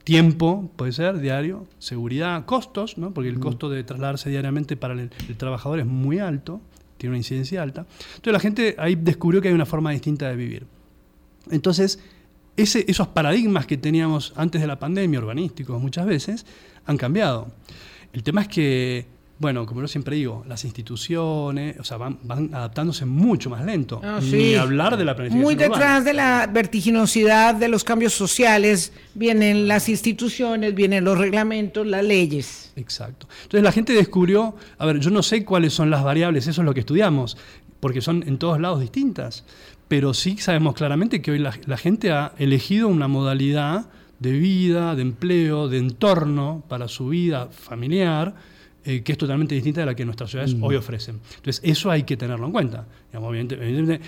tiempo, 0.04 0.71
puede 0.76 0.92
ser, 0.92 1.21
diario, 1.21 1.66
seguridad, 1.78 2.45
costos, 2.45 2.99
¿no? 2.99 3.14
Porque 3.14 3.30
el 3.30 3.38
costo 3.38 3.71
de 3.71 3.85
trasladarse 3.85 4.28
diariamente 4.28 4.76
para 4.76 4.95
el, 4.95 5.11
el 5.28 5.37
trabajador 5.37 5.78
es 5.78 5.87
muy 5.87 6.19
alto, 6.19 6.61
tiene 6.99 7.12
una 7.12 7.19
incidencia 7.19 7.62
alta. 7.62 7.87
Entonces 8.16 8.33
la 8.33 8.40
gente 8.40 8.75
ahí 8.76 8.97
descubrió 8.97 9.40
que 9.40 9.49
hay 9.49 9.54
una 9.54 9.66
forma 9.66 9.92
distinta 9.92 10.28
de 10.28 10.37
vivir. 10.37 10.66
Entonces, 11.50 11.99
esos 12.56 13.09
paradigmas 13.09 13.66
que 13.66 13.76
teníamos 13.76 14.32
antes 14.37 14.61
de 14.61 14.66
la 14.66 14.78
pandemia, 14.78 15.20
urbanísticos 15.20 15.80
muchas 15.80 16.06
veces, 16.06 16.47
han 16.87 16.97
cambiado. 16.97 17.49
El 18.12 18.23
tema 18.23 18.42
es 18.42 18.49
que, 18.49 19.06
bueno, 19.38 19.64
como 19.64 19.80
yo 19.80 19.88
siempre 19.88 20.16
digo, 20.16 20.44
las 20.47 20.64
instituciones, 20.64 21.78
o 21.78 21.85
sea, 21.85 21.97
van, 21.97 22.18
adaptándose 22.52 23.06
mucho 23.06 23.49
más 23.49 23.64
lento. 23.64 24.00
Ah, 24.02 24.20
Ni 24.20 24.54
hablar 24.54 24.97
de 24.97 25.04
la 25.04 25.14
planificación. 25.14 25.44
Muy 25.44 25.54
detrás 25.54 26.04
de 26.04 26.12
la 26.12 26.49
vertiginosidad 26.52 27.54
de 27.54 27.68
los 27.68 27.85
cambios 27.85 28.12
sociales 28.12 28.92
vienen 29.14 29.68
las 29.68 29.88
instituciones, 29.88 30.75
vienen 30.75 31.04
los 31.04 31.16
reglamentos, 31.16 31.87
las 31.87 32.04
leyes. 32.04 32.73
Exacto. 32.76 33.28
Entonces 33.44 33.62
la 33.62 33.73
gente 33.73 33.92
descubrió, 33.92 34.56
a 34.76 34.87
ver, 34.87 34.99
yo 34.99 35.11
no 35.11 35.23
sé 35.23 35.44
cuáles 35.44 35.73
son 35.73 35.88
las 35.88 36.02
variables, 36.02 36.47
eso 36.47 36.61
es 36.61 36.66
lo 36.66 36.75
que 36.75 36.80
estudiamos, 36.80 37.37
porque 37.78 38.02
son 38.02 38.25
en 38.26 38.38
todos 38.38 38.61
lados 38.61 38.80
distintas 38.80 39.44
pero 39.90 40.14
sí 40.14 40.37
sabemos 40.37 40.76
claramente 40.76 41.20
que 41.20 41.32
hoy 41.32 41.40
la, 41.40 41.76
gente 41.76 42.12
ha 42.12 42.32
elegido 42.38 42.87
una 42.87 43.09
modalidad 43.09 43.90
de 44.20 44.30
vida, 44.30 44.94
de 44.94 45.02
empleo, 45.02 45.68
de 45.68 45.78
entorno 45.78 46.62
para 46.68 46.87
su 46.87 47.09
vida 47.09 47.49
familiar, 47.49 48.37
eh, 48.85 49.02
que 49.02 49.11
es 49.11 49.18
totalmente 49.18 49.56
distinta 49.56 49.80
de 49.80 49.87
la 49.87 49.97
que 49.97 50.04
nuestras 50.04 50.30
ciudades 50.30 50.54
mm. 50.54 50.62
hoy 50.62 50.76
ofrecen. 50.76 51.18
Entonces, 51.35 51.61
eso 51.64 51.90
hay 51.90 52.04
que 52.04 52.16
tenerlo 52.16 52.47
en 52.47 52.52
cuenta. 52.52 52.87
evidentemente, 53.12 54.00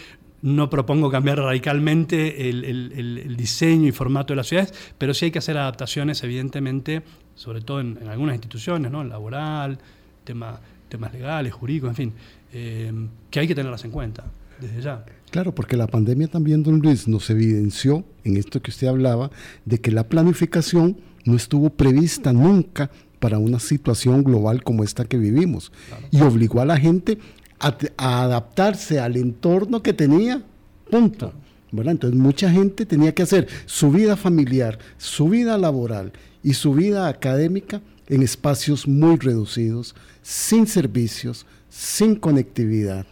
no 0.43 0.71
propongo 0.71 1.11
cambiar 1.11 1.39
radicalmente 1.39 2.49
el, 2.49 3.35
diseño 3.37 3.89
y 3.89 3.93
formato 3.93 4.35
de 4.35 4.37
las 4.37 4.47
ciudades, 4.47 4.73
pero 4.97 5.13
sí 5.15 5.25
hay 5.25 5.31
que 5.33 5.41
hacer 5.41 5.59
adaptaciones, 5.59 6.23
evidentemente, 6.23 7.03
sobre 7.35 7.61
todo 7.61 7.81
en, 7.81 7.99
algunas 8.09 8.37
instituciones, 8.37 8.93
¿no? 8.93 9.03
laboral, 9.03 9.81
tema, 10.23 10.61
temas 10.89 11.13
legales, 11.13 11.53
jurídicos, 11.53 11.91
en 11.91 11.97
fin, 11.97 12.13
eh, 12.53 12.93
que 13.33 13.41
hay 13.41 13.49
que 13.49 13.57
tenerlas 13.57 13.85
en 13.85 13.91
cuenta 13.91 14.23
desde 14.61 14.81
ya. 14.81 15.05
Claro, 15.33 15.55
porque 15.55 15.79
la 15.79 15.87
pandemia 15.87 16.29
también, 16.29 16.63
don 16.63 16.81
Luis, 16.81 17.09
nos 17.09 17.31
evidenció 17.31 18.05
en 18.23 18.37
esto 18.37 18.61
que 18.61 18.71
usted 18.71 18.89
hablaba, 18.89 19.31
de 19.65 19.81
que 19.81 19.91
la 19.91 20.07
planificación 20.07 20.99
no 21.25 21.37
estuvo 21.37 21.71
prevista 21.71 22.35
nunca 22.35 22.91
para 23.19 23.39
una 23.39 23.59
situación 23.59 24.25
global 24.25 24.63
como 24.63 24.85
esta 24.85 25.07
que 25.07 25.17
vivimos. 25.17 25.73
Y 26.11 26.21
obligó 26.21 26.61
a 26.61 26.67
la 26.67 26.77
gente 26.77 27.17
a, 27.59 27.75
adaptarse 27.97 29.01
al 29.01 29.17
entorno 29.17 29.83
que 29.83 29.95
tenía. 29.95 30.43
Punto. 30.91 31.33
Entonces 31.73 32.21
mucha 32.21 32.51
gente 32.51 32.85
tenía 32.85 33.15
que 33.15 33.23
hacer 33.23 33.49
su 33.65 33.91
vida 33.91 34.17
familiar, 34.17 34.79
su 34.99 35.31
vida 35.31 35.57
laboral 35.57 36.13
y 36.43 36.53
su 36.53 36.75
vida 36.75 37.09
académica 37.09 37.81
en 38.07 38.23
espacios 38.23 38.87
muy 38.87 39.17
reducidos, 39.17 39.95
sin 40.21 40.67
servicios, 40.67 41.47
sin 41.71 42.17
conectividad, 42.17 43.07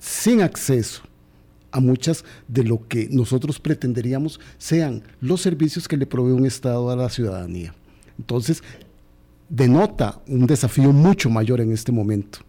sin 0.00 0.42
acceso 0.42 1.02
a 1.72 1.80
muchas 1.80 2.24
de 2.48 2.64
lo 2.64 2.86
que 2.88 3.08
nosotros 3.10 3.60
pretenderíamos 3.60 4.40
sean 4.58 5.02
los 5.20 5.40
servicios 5.40 5.88
que 5.88 5.96
le 5.96 6.06
provee 6.06 6.32
un 6.32 6.46
Estado 6.46 6.90
a 6.90 6.96
la 6.96 7.08
ciudadanía. 7.08 7.74
Entonces, 8.18 8.62
denota 9.48 10.20
un 10.28 10.46
desafío 10.46 10.92
mucho 10.92 11.30
mayor 11.30 11.60
en 11.60 11.72
este 11.72 11.92
momento. 11.92 12.40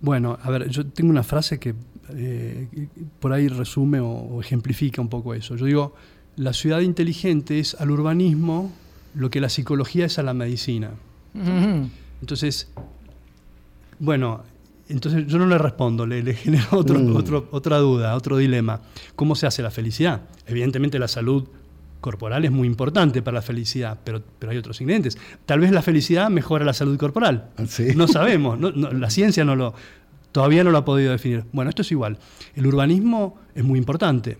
Bueno, 0.00 0.38
a 0.42 0.50
ver, 0.50 0.68
yo 0.68 0.86
tengo 0.86 1.10
una 1.10 1.22
frase 1.22 1.58
que 1.58 1.74
eh, 2.10 2.68
por 3.18 3.32
ahí 3.32 3.48
resume 3.48 4.00
o, 4.00 4.40
ejemplifica 4.40 5.00
un 5.00 5.08
poco 5.08 5.34
eso. 5.34 5.56
Yo 5.56 5.66
digo, 5.66 5.94
la 6.36 6.52
ciudad 6.52 6.80
inteligente 6.80 7.58
es 7.58 7.74
al 7.74 7.90
urbanismo 7.90 8.72
lo 9.14 9.30
que 9.30 9.40
la 9.40 9.48
psicología 9.48 10.06
es 10.06 10.18
a 10.18 10.22
la 10.22 10.34
medicina. 10.34 10.90
Entonces, 12.20 12.68
bueno, 13.98 14.42
entonces 14.88 15.26
yo 15.26 15.38
no 15.38 15.46
le 15.46 15.58
respondo, 15.58 16.06
le, 16.06 16.22
genero 16.34 16.66
otro, 16.72 16.98
mm. 16.98 17.16
otro, 17.16 17.48
otra 17.50 17.78
duda, 17.78 18.14
otro 18.14 18.36
dilema. 18.36 18.80
¿Cómo 19.14 19.34
se 19.34 19.46
hace 19.46 19.62
la 19.62 19.70
felicidad? 19.70 20.22
Evidentemente 20.46 20.98
la 20.98 21.08
salud 21.08 21.48
corporal 22.00 22.44
es 22.44 22.52
muy 22.52 22.68
importante 22.68 23.22
para 23.22 23.36
la 23.36 23.42
felicidad, 23.42 23.98
pero, 24.04 24.22
pero 24.38 24.52
hay 24.52 24.58
otros 24.58 24.80
ingredientes. 24.80 25.18
Tal 25.44 25.60
vez 25.60 25.72
la 25.72 25.82
felicidad 25.82 26.30
mejora 26.30 26.64
la 26.64 26.72
salud 26.72 26.96
corporal. 26.98 27.50
Ah, 27.56 27.64
no 27.96 28.06
sabemos, 28.08 28.58
la 28.60 29.10
ciencia 29.10 29.44
no 29.44 29.56
lo, 29.56 29.74
todavía 30.30 30.62
no 30.62 30.70
lo 30.70 30.78
ha 30.78 30.84
podido 30.84 31.10
definir. 31.12 31.44
Bueno, 31.52 31.68
esto 31.68 31.82
es 31.82 31.90
igual. 31.90 32.18
El 32.54 32.66
urbanismo 32.66 33.38
es 33.54 33.64
muy 33.64 33.78
importante, 33.78 34.38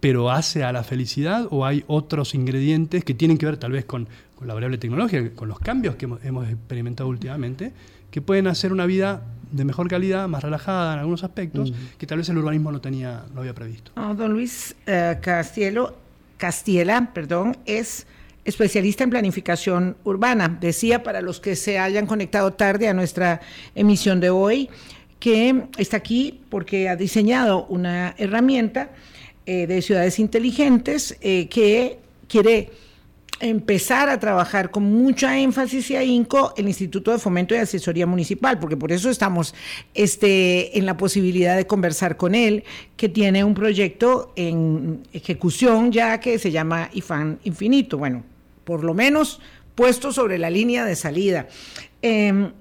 pero 0.00 0.30
¿hace 0.30 0.64
a 0.64 0.72
la 0.72 0.82
felicidad 0.82 1.46
o 1.50 1.64
hay 1.64 1.84
otros 1.86 2.34
ingredientes 2.34 3.04
que 3.04 3.14
tienen 3.14 3.38
que 3.38 3.46
ver 3.46 3.58
tal 3.58 3.70
vez 3.70 3.84
con, 3.84 4.08
con 4.34 4.48
la 4.48 4.54
variable 4.54 4.78
tecnológica, 4.78 5.36
con 5.36 5.48
los 5.48 5.60
cambios 5.60 5.94
que 5.94 6.06
hemos 6.24 6.48
experimentado 6.48 7.08
últimamente, 7.08 7.72
que 8.10 8.20
pueden 8.20 8.48
hacer 8.48 8.72
una 8.72 8.86
vida 8.86 9.22
de 9.52 9.64
mejor 9.64 9.88
calidad, 9.88 10.26
más 10.28 10.42
relajada 10.42 10.94
en 10.94 11.00
algunos 11.00 11.22
aspectos, 11.22 11.72
que 11.98 12.06
tal 12.06 12.18
vez 12.18 12.28
el 12.28 12.38
urbanismo 12.38 12.72
no 12.72 12.80
tenía, 12.80 13.24
no 13.32 13.40
había 13.40 13.54
previsto. 13.54 13.92
don 13.94 14.32
Luis 14.32 14.74
eh, 14.86 15.18
Castielo, 15.20 15.94
Castiela, 16.38 17.10
perdón, 17.14 17.56
es 17.66 18.06
especialista 18.44 19.04
en 19.04 19.10
planificación 19.10 19.96
urbana. 20.04 20.48
Decía 20.60 21.02
para 21.02 21.20
los 21.20 21.38
que 21.38 21.54
se 21.54 21.78
hayan 21.78 22.06
conectado 22.06 22.52
tarde 22.54 22.88
a 22.88 22.94
nuestra 22.94 23.40
emisión 23.74 24.20
de 24.20 24.30
hoy 24.30 24.68
que 25.20 25.66
está 25.78 25.98
aquí 25.98 26.40
porque 26.48 26.88
ha 26.88 26.96
diseñado 26.96 27.66
una 27.66 28.14
herramienta 28.18 28.90
eh, 29.46 29.68
de 29.68 29.80
ciudades 29.82 30.18
inteligentes 30.18 31.16
eh, 31.20 31.48
que 31.48 31.98
quiere 32.28 32.70
empezar 33.42 34.08
a 34.08 34.20
trabajar 34.20 34.70
con 34.70 34.84
mucha 34.84 35.36
énfasis 35.36 35.90
y 35.90 35.96
ahínco 35.96 36.54
el 36.56 36.68
Instituto 36.68 37.10
de 37.10 37.18
Fomento 37.18 37.54
y 37.54 37.58
Asesoría 37.58 38.06
Municipal, 38.06 38.60
porque 38.60 38.76
por 38.76 38.92
eso 38.92 39.10
estamos 39.10 39.52
este, 39.94 40.78
en 40.78 40.86
la 40.86 40.96
posibilidad 40.96 41.56
de 41.56 41.66
conversar 41.66 42.16
con 42.16 42.36
él, 42.36 42.62
que 42.96 43.08
tiene 43.08 43.42
un 43.42 43.54
proyecto 43.54 44.32
en 44.36 45.02
ejecución 45.12 45.90
ya 45.90 46.20
que 46.20 46.38
se 46.38 46.52
llama 46.52 46.88
IFAN 46.92 47.40
Infinito. 47.42 47.98
Bueno, 47.98 48.22
por 48.62 48.84
lo 48.84 48.94
menos 48.94 49.40
puesto 49.74 50.12
sobre 50.12 50.38
la 50.38 50.48
línea 50.48 50.84
de 50.84 50.94
salida. 50.94 51.48
Em, 52.00 52.52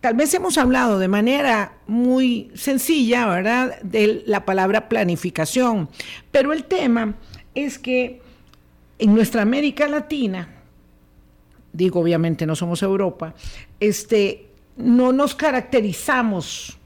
tal 0.00 0.14
vez 0.14 0.32
hemos 0.32 0.56
hablado 0.56 0.98
de 0.98 1.08
manera 1.08 1.74
muy 1.86 2.50
sencilla, 2.54 3.26
¿verdad?, 3.26 3.78
de 3.82 4.22
la 4.24 4.46
palabra 4.46 4.88
planificación, 4.88 5.90
pero 6.30 6.54
el 6.54 6.64
tema 6.64 7.14
es 7.54 7.78
que 7.78 8.23
en 8.98 9.14
nuestra 9.14 9.42
América 9.42 9.88
Latina, 9.88 10.48
digo 11.72 12.00
obviamente 12.00 12.46
no 12.46 12.56
somos 12.56 12.82
Europa, 12.82 13.34
este, 13.80 14.46
no 14.76 15.12
nos 15.12 15.34
caracterizamos 15.34 16.78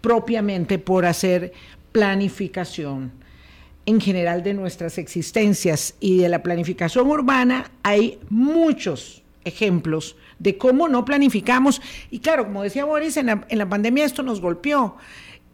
propiamente 0.00 0.78
por 0.78 1.06
hacer 1.06 1.52
planificación 1.92 3.12
en 3.86 4.00
general 4.00 4.42
de 4.42 4.54
nuestras 4.54 4.98
existencias 4.98 5.94
y 6.00 6.18
de 6.18 6.28
la 6.28 6.42
planificación 6.42 7.06
urbana 7.08 7.70
hay 7.82 8.18
muchos 8.30 9.22
ejemplos 9.44 10.16
de 10.38 10.56
cómo 10.56 10.88
no 10.88 11.04
planificamos. 11.04 11.80
Y 12.10 12.20
claro, 12.20 12.44
como 12.44 12.62
decía 12.62 12.84
Boris, 12.84 13.16
en 13.16 13.26
la, 13.26 13.68
pandemia 13.68 14.04
esto 14.04 14.22
nos 14.22 14.40
golpeó 14.40 14.96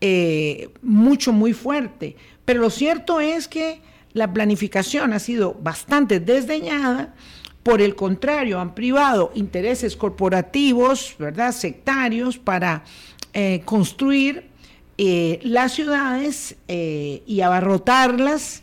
eh, 0.01 0.71
mucho, 0.83 1.33
muy 1.33 1.53
fuerte. 1.53 2.17
Pero 2.45 2.61
lo 2.61 2.71
cierto 2.71 3.21
es 3.21 3.49
que 3.49 3.81
la 4.13 4.33
planificación 4.33 5.13
ha 5.13 5.19
sido 5.19 5.55
bastante 5.55 6.21
desdeñada. 6.21 7.15
Por 7.63 7.83
el 7.83 7.95
contrario, 7.95 8.59
han 8.59 8.75
privado 8.75 9.33
intereses 9.35 9.97
corporativos, 9.97 11.15
¿verdad?, 11.19 11.53
sectarios 11.53 12.39
para 12.39 12.85
eh, 13.33 13.63
construir 13.65 14.49
eh, 14.97 15.41
las 15.43 15.73
ciudades 15.73 16.57
eh, 16.69 17.23
y 17.27 17.43
abarrotarlas 17.43 18.63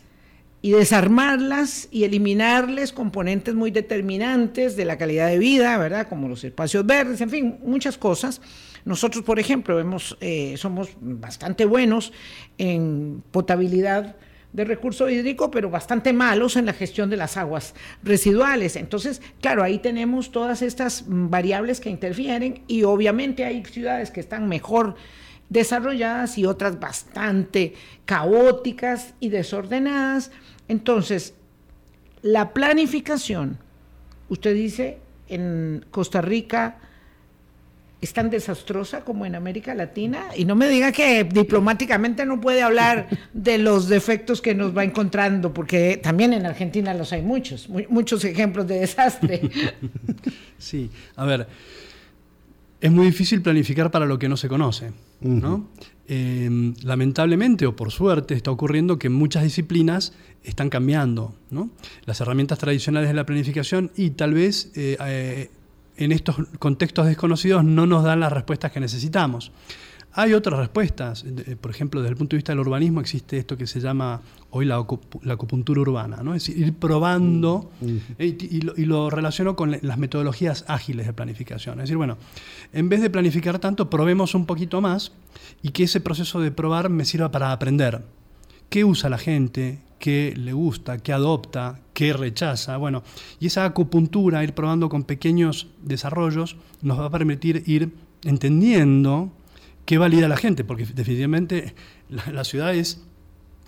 y 0.60 0.72
desarmarlas 0.72 1.88
y 1.92 2.02
eliminarles 2.02 2.92
componentes 2.92 3.54
muy 3.54 3.70
determinantes 3.70 4.76
de 4.76 4.84
la 4.84 4.98
calidad 4.98 5.28
de 5.28 5.38
vida, 5.38 5.78
¿verdad? 5.78 6.08
Como 6.08 6.28
los 6.28 6.42
espacios 6.42 6.84
verdes, 6.84 7.20
en 7.20 7.30
fin, 7.30 7.58
muchas 7.62 7.96
cosas. 7.96 8.40
Nosotros, 8.84 9.22
por 9.22 9.38
ejemplo, 9.38 9.80
somos 10.56 10.88
bastante 11.00 11.64
buenos 11.64 12.12
en 12.56 13.22
potabilidad 13.30 14.16
de 14.52 14.64
recurso 14.64 15.08
hídrico, 15.08 15.50
pero 15.50 15.70
bastante 15.70 16.12
malos 16.12 16.56
en 16.56 16.66
la 16.66 16.72
gestión 16.72 17.10
de 17.10 17.16
las 17.16 17.36
aguas 17.36 17.74
residuales. 18.02 18.76
Entonces, 18.76 19.20
claro, 19.40 19.62
ahí 19.62 19.78
tenemos 19.78 20.32
todas 20.32 20.62
estas 20.62 21.04
variables 21.06 21.80
que 21.80 21.90
interfieren 21.90 22.62
y 22.66 22.82
obviamente 22.84 23.44
hay 23.44 23.64
ciudades 23.64 24.10
que 24.10 24.20
están 24.20 24.48
mejor 24.48 24.96
desarrolladas 25.48 26.38
y 26.38 26.46
otras 26.46 26.80
bastante 26.80 27.74
caóticas 28.04 29.14
y 29.20 29.28
desordenadas. 29.28 30.30
Entonces, 30.66 31.34
la 32.22 32.52
planificación, 32.52 33.58
usted 34.28 34.54
dice, 34.54 34.98
en 35.28 35.84
Costa 35.90 36.20
Rica 36.20 36.78
es 38.00 38.12
tan 38.12 38.30
desastrosa 38.30 39.04
como 39.04 39.26
en 39.26 39.34
América 39.34 39.74
Latina. 39.74 40.26
Y 40.36 40.44
no 40.44 40.54
me 40.54 40.68
diga 40.68 40.92
que 40.92 41.24
diplomáticamente 41.24 42.24
no 42.24 42.40
puede 42.40 42.62
hablar 42.62 43.08
de 43.32 43.58
los 43.58 43.88
defectos 43.88 44.40
que 44.40 44.54
nos 44.54 44.76
va 44.76 44.84
encontrando, 44.84 45.52
porque 45.52 45.98
también 46.02 46.32
en 46.32 46.46
Argentina 46.46 46.94
los 46.94 47.12
hay 47.12 47.22
muchos, 47.22 47.68
muchos 47.88 48.24
ejemplos 48.24 48.66
de 48.66 48.80
desastre. 48.80 49.40
Sí, 50.60 50.90
a 51.14 51.24
ver, 51.24 51.46
es 52.80 52.90
muy 52.90 53.06
difícil 53.06 53.42
planificar 53.42 53.92
para 53.92 54.06
lo 54.06 54.18
que 54.18 54.28
no 54.28 54.36
se 54.36 54.48
conoce. 54.48 54.92
¿no? 55.20 55.68
Em, 56.06 56.74
lamentablemente 56.82 57.66
o 57.66 57.76
por 57.76 57.90
suerte 57.90 58.34
está 58.34 58.50
ocurriendo 58.50 58.98
que 58.98 59.08
muchas 59.08 59.42
disciplinas 59.44 60.14
están 60.42 60.68
cambiando. 60.68 61.34
¿no? 61.50 61.70
Las 62.06 62.20
herramientas 62.20 62.58
tradicionales 62.58 63.08
de 63.08 63.14
la 63.14 63.26
planificación 63.26 63.90
y 63.96 64.10
tal 64.10 64.34
vez 64.34 64.72
eh, 64.74 64.96
eh, 65.06 65.50
en 65.98 66.12
estos 66.12 66.36
contextos 66.58 67.06
desconocidos 67.06 67.64
no 67.64 67.86
nos 67.86 68.04
dan 68.04 68.20
las 68.20 68.32
respuestas 68.32 68.72
que 68.72 68.80
necesitamos. 68.80 69.52
Hay 70.12 70.32
otras 70.32 70.58
respuestas, 70.58 71.24
por 71.60 71.70
ejemplo, 71.70 72.00
desde 72.00 72.12
el 72.12 72.16
punto 72.16 72.34
de 72.34 72.38
vista 72.38 72.52
del 72.52 72.60
urbanismo 72.60 73.00
existe 73.00 73.36
esto 73.36 73.56
que 73.56 73.66
se 73.66 73.78
llama 73.78 74.20
hoy 74.50 74.64
la, 74.64 74.76
acupuntura 74.76 75.80
urbana, 75.80 76.22
¿no? 76.22 76.34
es 76.34 76.46
decir, 76.46 76.66
ir 76.66 76.74
probando 76.74 77.70
mm, 77.80 77.96
eh, 78.18 78.36
y, 78.40 78.84
lo, 78.86 79.10
relaciono 79.10 79.54
con 79.54 79.78
las 79.80 79.98
metodologías 79.98 80.64
ágiles 80.66 81.06
de 81.06 81.12
planificación. 81.12 81.74
Es 81.74 81.84
decir, 81.84 81.98
bueno, 81.98 82.16
en 82.72 82.88
vez 82.88 83.02
de 83.02 83.10
planificar 83.10 83.58
tanto, 83.58 83.90
probemos 83.90 84.34
un 84.34 84.46
poquito 84.46 84.80
más 84.80 85.12
y 85.62 85.70
que 85.70 85.84
ese 85.84 86.00
proceso 86.00 86.40
de 86.40 86.50
probar 86.50 86.88
me 86.88 87.04
sirva 87.04 87.30
para 87.30 87.52
aprender. 87.52 88.02
¿Qué 88.70 88.84
usa 88.84 89.10
la 89.10 89.18
gente? 89.18 89.78
Qué 89.98 90.34
le 90.36 90.52
gusta, 90.52 90.98
qué 90.98 91.12
adopta, 91.12 91.80
qué 91.92 92.12
rechaza. 92.12 92.76
Bueno, 92.76 93.02
y 93.40 93.46
esa 93.46 93.64
acupuntura, 93.64 94.42
ir 94.44 94.54
probando 94.54 94.88
con 94.88 95.04
pequeños 95.04 95.68
desarrollos, 95.82 96.56
nos 96.82 96.98
va 96.98 97.06
a 97.06 97.10
permitir 97.10 97.64
ir 97.66 97.92
entendiendo 98.24 99.32
qué 99.84 99.98
valida 99.98 100.28
la 100.28 100.36
gente, 100.36 100.64
porque 100.64 100.84
definitivamente 100.86 101.74
la, 102.08 102.44
ciudad 102.44 102.74
es, 102.74 103.02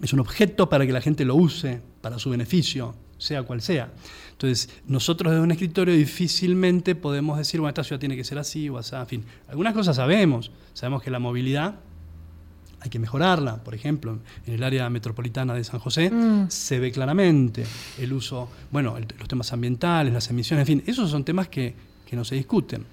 es 0.03 0.13
un 0.13 0.21
objeto 0.21 0.69
para 0.69 0.87
que 0.87 0.93
la 0.93 1.01
gente 1.01 1.25
lo 1.25 1.35
use 1.35 1.81
para 2.01 2.19
su 2.19 2.31
beneficio, 2.31 2.95
sea 3.19 3.43
cual 3.43 3.63
sea. 3.63 3.93
Entonces, 4.33 4.71
nosotros 4.87 5.33
desde 5.33 5.43
un 5.43 5.51
escritorio 5.51 5.95
difícilmente 5.95 6.95
podemos 6.95 7.39
decir, 7.39 7.61
bueno, 7.61 7.71
esta 7.71 7.85
ciudad 7.85 8.01
tiene 8.01 8.17
que 8.17 8.25
ser 8.25 8.39
así 8.39 8.69
o 8.69 8.79
así, 8.79 8.95
en 8.97 9.07
fin. 9.07 9.25
Algunas 9.49 9.75
cosas 9.75 9.97
sabemos, 9.97 10.51
sabemos 10.73 11.03
que 11.03 11.11
la 11.11 11.19
movilidad 11.19 11.81
hay 12.81 12.91
que 12.91 12.99
mejorarla. 12.99 13.63
Por 13.63 13.75
ejemplo, 13.75 14.19
en 14.47 14.55
el 14.55 14.63
área 14.63 14.89
metropolitana 14.91 15.55
de 15.55 15.65
San 15.65 15.81
José 15.81 16.11
mm. 16.11 16.47
se 16.49 16.79
ve 16.79 16.91
claramente 16.91 17.65
el 17.99 18.13
uso, 18.13 18.49
bueno, 18.71 18.97
los 19.19 19.29
temas 19.29 19.53
ambientales, 19.53 20.13
las 20.13 20.31
emisiones, 20.31 20.69
en 20.69 20.79
fin, 20.79 20.83
esos 20.87 21.11
son 21.11 21.25
temas 21.25 21.49
que, 21.49 21.75
que 22.07 22.17
no 22.17 22.25
se 22.25 22.35
discuten. 22.35 22.85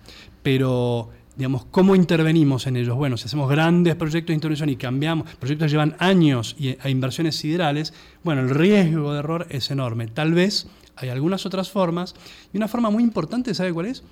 Pero 0.44 1.10
digamos, 1.38 1.66
¿cómo 1.66 1.96
intervenimos 1.96 2.66
en 2.66 2.78
ellos? 2.78 2.96
Bueno, 2.96 3.16
si 3.16 3.26
hacemos 3.26 3.50
grandes 3.50 3.96
proyectos 3.96 4.30
de 4.30 4.34
intervención 4.34 4.70
y 4.70 4.76
cambiamos, 4.76 5.36
proyectos 5.36 5.68
que 5.68 5.72
llevan 5.72 5.96
años 6.00 6.56
y 6.58 6.78
a 6.82 6.90
inversiones 6.90 7.36
siderales, 7.36 7.94
bueno, 8.24 8.42
el 8.42 8.50
riesgo 8.50 9.14
de 9.14 9.20
error 9.20 9.48
es 9.50 9.70
enorme. 9.70 10.08
Tal 10.08 10.34
vez 10.34 10.68
hay 10.96 11.10
algunas 11.10 11.46
otras 11.46 11.70
formas, 11.70 12.16
y 12.52 12.58
una 12.58 12.68
forma 12.68 12.90
muy 12.90 13.04
importante, 13.04 13.54
¿sabe 13.54 13.72
cuál 13.72 13.86
es? 13.86 14.04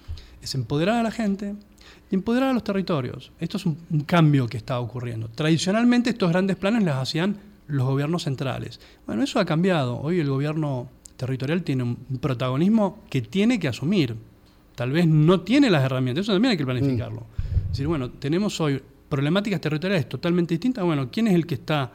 Es 0.44 0.54
empoderar 0.54 0.98
a 0.98 1.04
la 1.04 1.10
gente, 1.10 1.56
y 2.12 2.16
empoderar 2.16 2.50
a 2.50 2.54
los 2.54 2.64
territorios. 2.64 3.32
Esto 3.40 3.58
es 3.58 3.66
un, 3.66 3.78
cambio 4.06 4.48
que 4.48 4.58
está 4.58 4.80
ocurriendo. 4.80 5.28
Tradicionalmente 5.30 6.12
estos 6.12 6.30
grandes 6.30 6.56
planes 6.56 6.84
los 6.84 6.96
hacían 6.96 7.38
los 7.68 7.88
gobiernos 7.88 8.24
centrales. 8.24 8.80
Bueno, 9.08 9.24
eso 9.24 9.40
ha 9.40 9.46
cambiado. 9.46 10.00
Hoy 10.00 10.20
el 10.20 10.30
gobierno 10.30 10.90
territorial 11.18 11.64
tiene 11.64 11.84
un 11.84 11.96
protagonismo 12.20 13.00
que 13.10 13.22
tiene 13.22 13.60
que 13.60 13.68
asumir. 13.68 14.16
Tal 14.76 14.92
vez 14.92 15.08
no 15.08 15.42
tiene 15.42 15.70
las 15.70 15.84
herramientas, 15.84 16.24
eso 16.24 16.34
también 16.34 16.52
hay 16.52 16.58
que 16.58 16.66
planificarlo. 16.66 17.26
Es 17.66 17.70
decir, 17.70 17.88
bueno, 17.88 18.12
tenemos 18.12 18.60
hoy 18.60 18.82
problemáticas 19.10 19.62
territoriales 19.62 20.10
totalmente 20.10 20.54
distintas. 20.54 20.84
Bueno, 20.84 21.10
¿quién 21.10 21.28
es 21.28 21.34
el 21.34 21.46
que 21.48 21.56
está, 21.56 21.92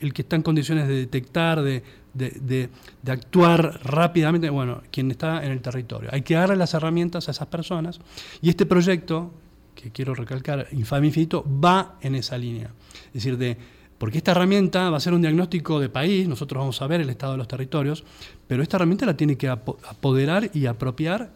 el 0.00 0.12
que 0.12 0.22
está 0.22 0.36
en 0.36 0.42
condiciones 0.42 0.88
de 0.88 0.94
detectar, 0.96 1.62
de, 1.62 1.82
de, 2.14 2.70
actuar 3.06 3.80
rápidamente, 3.84 4.48
bueno, 4.50 4.82
quien 4.90 5.10
está 5.10 5.44
en 5.44 5.52
el 5.52 5.60
territorio. 5.60 6.10
Hay 6.12 6.22
que 6.22 6.34
darle 6.34 6.56
las 6.56 6.74
herramientas 6.74 7.28
a 7.28 7.32
esas 7.32 7.48
personas 7.48 8.00
y 8.40 8.50
este 8.50 8.66
proyecto 8.66 9.32
que 9.74 9.90
quiero 9.90 10.14
recalcar, 10.14 10.68
Infame 10.72 11.08
Infinito, 11.08 11.44
va 11.44 11.98
en 12.00 12.14
esa 12.14 12.38
línea. 12.38 12.70
Es 13.08 13.14
decir, 13.14 13.36
de, 13.36 13.56
porque 13.98 14.18
esta 14.18 14.32
herramienta 14.32 14.90
va 14.90 14.96
a 14.96 15.00
ser 15.00 15.14
un 15.14 15.22
diagnóstico 15.22 15.80
de 15.80 15.88
país, 15.88 16.28
nosotros 16.28 16.60
vamos 16.60 16.80
a 16.82 16.86
ver 16.86 17.00
el 17.00 17.10
estado 17.10 17.32
de 17.32 17.38
los 17.38 17.48
territorios, 17.48 18.04
pero 18.46 18.62
esta 18.62 18.76
herramienta 18.76 19.06
la 19.06 19.16
tiene 19.16 19.36
que 19.36 19.48
apoderar 19.48 20.50
y 20.52 20.66
apropiar 20.66 21.30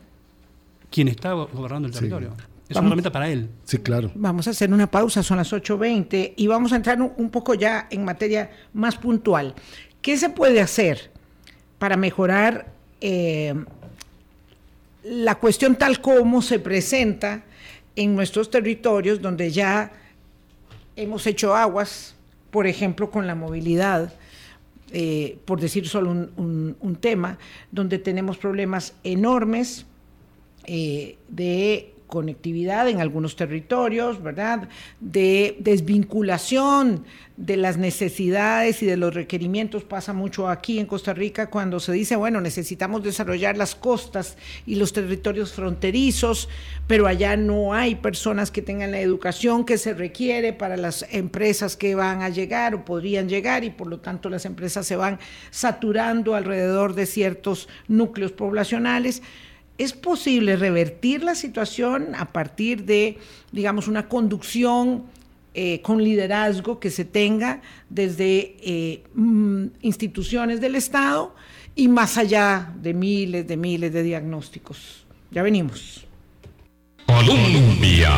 quien 0.91 1.09
está 1.09 1.33
gobernando 1.33 1.89
el 1.89 1.95
territorio. 1.95 2.35
Es 2.69 2.77
una 2.77 2.89
herramienta 2.89 3.11
para 3.11 3.29
él. 3.31 3.49
Sí, 3.65 3.79
claro. 3.79 4.11
Vamos 4.15 4.47
a 4.47 4.51
hacer 4.51 4.71
una 4.73 4.91
pausa, 4.91 5.23
son 5.23 5.39
las 5.39 5.53
8.20 5.53 6.35
y 6.37 6.47
vamos 6.47 6.73
a 6.73 6.77
entrar 6.77 7.01
un 7.01 7.31
poco 7.31 7.55
ya 7.55 7.89
en 7.91 8.05
materia 8.05 8.51
más 8.75 8.97
puntual. 8.97 9.55
¿Qué 10.03 10.19
se 10.19 10.29
puede 10.29 10.61
hacer 10.61 11.11
para 11.79 11.97
mejorar 11.97 12.67
eh, 13.01 13.55
la 15.05 15.37
cuestión 15.37 15.77
tal 15.77 16.01
como 16.01 16.43
se 16.43 16.59
presenta 16.59 17.45
en 17.99 18.15
nuestros 18.15 18.49
territorios 18.49 19.21
donde 19.21 19.51
ya 19.51 19.91
hemos 20.95 21.27
hecho 21.27 21.57
aguas, 21.57 22.15
por 22.53 22.69
ejemplo, 22.69 23.11
con 23.11 23.27
la 23.27 23.35
movilidad, 23.35 24.13
eh, 24.93 25.37
por 25.45 25.61
decir 25.61 25.89
solo 25.89 26.11
un, 26.11 26.99
tema, 27.01 27.39
donde 27.73 27.99
tenemos 27.99 28.39
problemas 28.39 28.95
enormes 29.03 29.85
eh, 30.65 31.19
de 31.29 31.93
conectividad 32.09 32.89
en 32.89 33.01
algunos 33.01 33.37
territorios, 33.37 34.21
¿verdad? 34.21 34.69
De 34.99 35.57
desvinculación 35.61 37.05
de 37.37 37.57
las 37.57 37.77
necesidades 37.77 38.83
y 38.83 38.87
de 38.87 38.97
los 38.97 39.15
requerimientos. 39.15 39.85
Pasa 39.85 40.13
mucho 40.13 40.49
aquí 40.49 40.81
en 40.81 40.87
Costa 40.87 41.15
Rica 41.15 41.51
cuando 41.51 41.79
se 41.79 41.93
dice, 41.93 42.17
bueno, 42.17 42.41
necesitamos 42.41 43.05
desarrollar 43.05 43.57
las 43.57 43.77
costas 43.77 44.37
y 44.67 44.75
los 44.75 44.93
territorios 44.93 45.53
fronterizos, 45.53 46.49
pero 46.89 47.07
allá 47.07 47.37
no 47.37 47.75
hay 47.75 47.95
personas 47.95 48.51
que 48.51 48.63
tengan 48.63 48.91
la 48.91 49.01
educación 49.01 49.65
que 49.65 49.79
se 49.79 49.95
requiere 49.95 50.53
para 50.53 50.77
las 50.77 51.07
empresas 51.13 51.77
que 51.77 51.95
van 51.95 52.23
a 52.23 52.29
llegar 52.29 52.75
o 52.75 52.85
podrían 52.85 53.29
llegar 53.29 53.63
y 53.63 53.71
por 53.71 53.87
lo 53.87 54.01
tanto 54.01 54.31
las 54.31 54.45
empresas 54.45 54.87
se 54.87 54.97
van 54.97 55.21
saturando 55.51 56.35
alrededor 56.35 56.95
de 56.95 57.07
ciertos 57.07 57.69
núcleos 57.87 58.33
poblacionales. 58.33 59.23
¿Es 59.79 59.93
posible 59.93 60.57
revertir 60.57 61.23
la 61.23 61.37
situación 61.37 62.15
a 62.17 62.33
partir 62.33 62.85
de, 62.85 63.19
digamos, 63.53 63.87
una 63.87 64.09
conducción 64.09 65.05
eh, 65.55 65.81
con 65.83 66.03
liderazgo 66.03 66.81
que 66.81 66.91
se 66.91 67.05
tenga 67.05 67.63
desde 67.89 68.57
eh, 68.61 69.05
mm, 69.15 69.67
instituciones 69.83 70.61
del 70.61 70.75
Estado 70.75 71.35
y 71.77 71.87
más 71.87 72.19
allá 72.19 72.75
de 72.83 72.93
miles 72.93 73.47
de 73.47 73.57
miles 73.57 73.93
de 73.93 74.03
diagnósticos? 74.03 75.07
Ya 75.31 75.43
venimos. 75.43 76.05
Colombia 77.07 78.11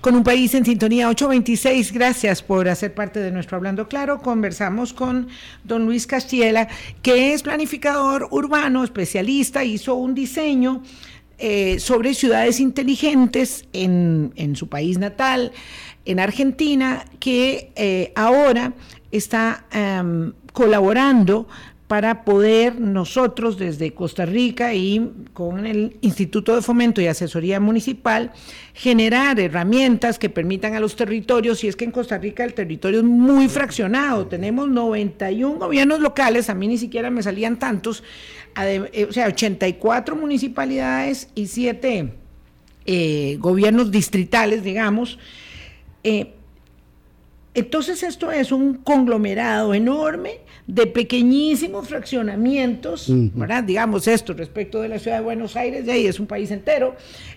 con 0.00 0.14
un 0.14 0.22
país 0.22 0.54
en 0.54 0.64
sintonía 0.64 1.08
826. 1.08 1.92
Gracias 1.92 2.42
por 2.42 2.68
hacer 2.68 2.94
parte 2.94 3.20
de 3.20 3.30
nuestro 3.30 3.56
Hablando 3.56 3.88
Claro. 3.88 4.20
Conversamos 4.20 4.92
con 4.92 5.28
don 5.64 5.86
Luis 5.86 6.06
Castiela, 6.06 6.68
que 7.02 7.34
es 7.34 7.42
planificador 7.42 8.28
urbano, 8.30 8.84
especialista, 8.84 9.64
hizo 9.64 9.94
un 9.94 10.14
diseño 10.14 10.82
eh, 11.38 11.78
sobre 11.78 12.14
ciudades 12.14 12.60
inteligentes 12.60 13.66
en, 13.72 14.54
su 14.56 14.68
país 14.68 14.98
natal, 14.98 15.52
en 16.04 16.20
Argentina, 16.20 17.04
que 17.20 17.72
eh, 17.76 18.12
ahora 18.16 18.72
está 19.10 19.66
em, 19.72 20.32
colaborando 20.52 21.48
para 21.88 22.24
poder 22.24 22.78
nosotros 22.78 23.56
desde 23.58 23.94
Costa 23.94 24.26
Rica 24.26 24.74
y 24.74 25.10
con 25.32 25.66
el 25.66 25.96
Instituto 26.02 26.54
de 26.54 26.60
Fomento 26.60 27.00
y 27.00 27.06
Asesoría 27.06 27.60
Municipal 27.60 28.32
generar 28.74 29.40
herramientas 29.40 30.18
que 30.18 30.28
permitan 30.28 30.74
a 30.74 30.80
los 30.80 30.96
territorios, 30.96 31.64
y 31.64 31.68
es 31.68 31.76
que 31.76 31.86
en 31.86 31.90
Costa 31.90 32.18
Rica 32.18 32.44
el 32.44 32.52
territorio 32.52 32.98
es 32.98 33.04
muy 33.04 33.48
fraccionado, 33.48 34.26
tenemos 34.26 34.68
91 34.68 35.58
gobiernos 35.58 36.00
locales, 36.00 36.50
a 36.50 36.54
mí 36.54 36.68
ni 36.68 36.76
siquiera 36.76 37.10
me 37.10 37.22
salían 37.22 37.58
tantos, 37.58 38.04
eh, 38.62 39.06
o 39.08 39.12
sea, 39.12 39.26
84 39.26 40.14
municipalidades 40.14 41.30
y 41.34 41.46
7 41.46 42.12
eh, 42.90 43.36
gobiernos 43.38 43.90
distritales, 43.90 44.62
digamos. 44.62 45.18
Eh, 46.04 46.37
entonces 47.58 48.02
esto 48.02 48.30
es 48.30 48.52
un 48.52 48.74
conglomerado 48.74 49.74
enorme 49.74 50.40
de 50.66 50.86
pequeñísimos 50.86 51.88
fraccionamientos, 51.88 53.06
¿verdad? 53.08 53.64
Digamos 53.64 54.06
esto 54.06 54.34
respecto 54.34 54.82
de 54.82 54.88
la 54.88 54.98
ciudad 54.98 55.18
de 55.18 55.24
Buenos 55.24 55.56
Aires, 55.56 55.86
de 55.86 55.92
ahí 55.92 56.06
es 56.06 56.20
un 56.20 56.26
país 56.26 56.50
entero, 56.50 56.94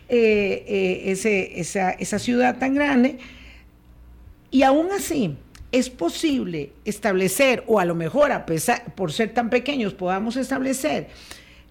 eh, 0.10 0.66
eh, 0.68 1.02
ese, 1.12 1.60
esa, 1.60 1.92
esa 1.92 2.20
ciudad 2.20 2.58
tan 2.58 2.74
grande, 2.74 3.20
y 4.52 4.64
aún 4.64 4.88
así 4.92 5.38
es 5.72 5.90
posible 5.90 6.74
establecer, 6.84 7.64
o 7.68 7.80
a 7.80 7.86
lo 7.86 7.96
mejor 7.96 8.34
a 8.34 8.46
pesar, 8.46 8.94
por 8.96 9.14
ser 9.14 9.34
tan 9.34 9.50
pequeños, 9.50 9.94
podamos 9.94 10.36
establecer 10.36 11.08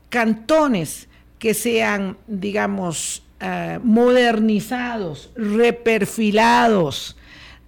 cantones 0.08 1.08
que 1.38 1.52
sean, 1.52 2.16
digamos, 2.26 3.22
eh, 3.40 3.78
modernizados, 3.82 5.30
reperfilados, 5.36 7.16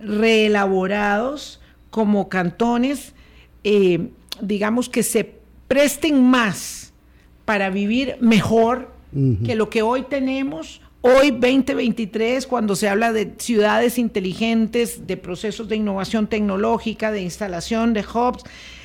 reelaborados 0.03 1.61
como 1.91 2.29
cantones, 2.29 3.15
eh, 3.65 4.09
digamos 4.41 4.89
que 4.89 5.03
se 5.03 5.35
presten 5.69 6.23
más 6.23 6.93
para 7.45 7.71
vivir 7.71 8.17
mejor 8.21 8.93
que 9.45 9.55
lo 9.57 9.69
que 9.69 9.83
hoy 9.83 10.03
tenemos. 10.03 10.81
Hoy 11.03 11.33
2023, 11.33 12.47
cuando 12.47 12.75
se 12.77 12.89
habla 12.89 13.13
de 13.13 13.35
ciudades 13.37 13.99
inteligentes, 13.99 15.07
de 15.07 15.19
procesos 15.19 15.69
de 15.69 15.77
innovación 15.77 16.29
tecnológica, 16.29 17.13
de 17.13 17.21
instalación 17.21 17.93
de 17.93 18.01
hubs, 18.01 18.45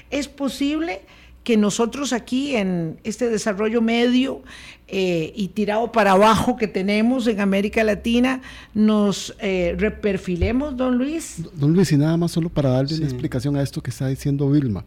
es 0.10 0.28
posible 0.28 1.02
que 1.48 1.56
nosotros 1.56 2.12
aquí 2.12 2.58
en 2.58 2.98
este 3.06 3.30
desarrollo 3.30 3.82
medio 3.82 4.42
eh, 4.90 5.32
y 5.34 5.48
tirado 5.48 5.94
para 5.94 6.12
abajo 6.12 6.58
que 6.58 6.68
tenemos 6.68 7.26
en 7.26 7.40
América 7.40 7.86
Latina, 7.86 8.42
nos 8.74 9.34
eh, 9.40 9.74
reperfilemos, 9.80 10.76
don 10.76 10.98
Luis. 10.98 11.38
Don 11.56 11.72
Luis, 11.72 11.90
y 11.94 11.96
nada 11.96 12.18
más 12.18 12.32
solo 12.32 12.50
para 12.50 12.72
darle 12.72 12.98
una 12.98 13.06
explicación 13.06 13.56
a 13.56 13.62
esto 13.62 13.82
que 13.82 13.92
está 13.92 14.10
diciendo 14.10 14.50
Vilma. 14.50 14.84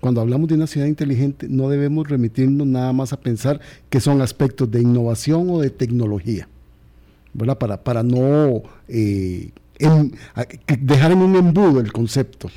Cuando 0.00 0.22
hablamos 0.22 0.48
de 0.48 0.54
una 0.54 0.66
ciudad 0.66 0.86
inteligente, 0.86 1.46
no 1.46 1.68
debemos 1.68 2.08
remitirnos 2.08 2.66
nada 2.66 2.90
más 2.94 3.12
a 3.12 3.20
pensar 3.20 3.60
que 3.90 4.00
son 4.00 4.22
aspectos 4.22 4.70
de 4.70 4.80
innovación 4.80 5.50
o 5.50 5.60
de 5.60 5.68
tecnología, 5.68 6.48
¿verdad? 7.34 7.58
Para, 7.58 7.84
para 7.84 8.02
no 8.02 8.62
eh, 8.88 9.50
dejar 10.80 11.12
en 11.12 11.18
un 11.18 11.36
embudo 11.36 11.80
el 11.80 11.92
concepto. 11.92 12.48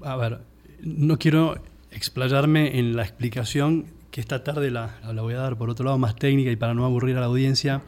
A 0.00 0.14
ver, 0.14 0.38
no 0.80 1.18
quiero 1.18 1.56
explayarme 1.90 2.78
en 2.78 2.96
la 2.96 3.02
explicación 3.02 3.86
que 4.10 4.20
esta 4.20 4.42
tarde 4.42 4.70
la, 4.70 4.96
la, 5.12 5.22
voy 5.22 5.34
a 5.34 5.38
dar 5.38 5.56
por 5.56 5.70
otro 5.70 5.84
lado 5.84 5.98
más 5.98 6.16
técnica 6.16 6.50
y 6.50 6.56
para 6.56 6.74
no 6.74 6.84
aburrir 6.84 7.16
a 7.16 7.20
la 7.20 7.26
audiencia. 7.26 7.82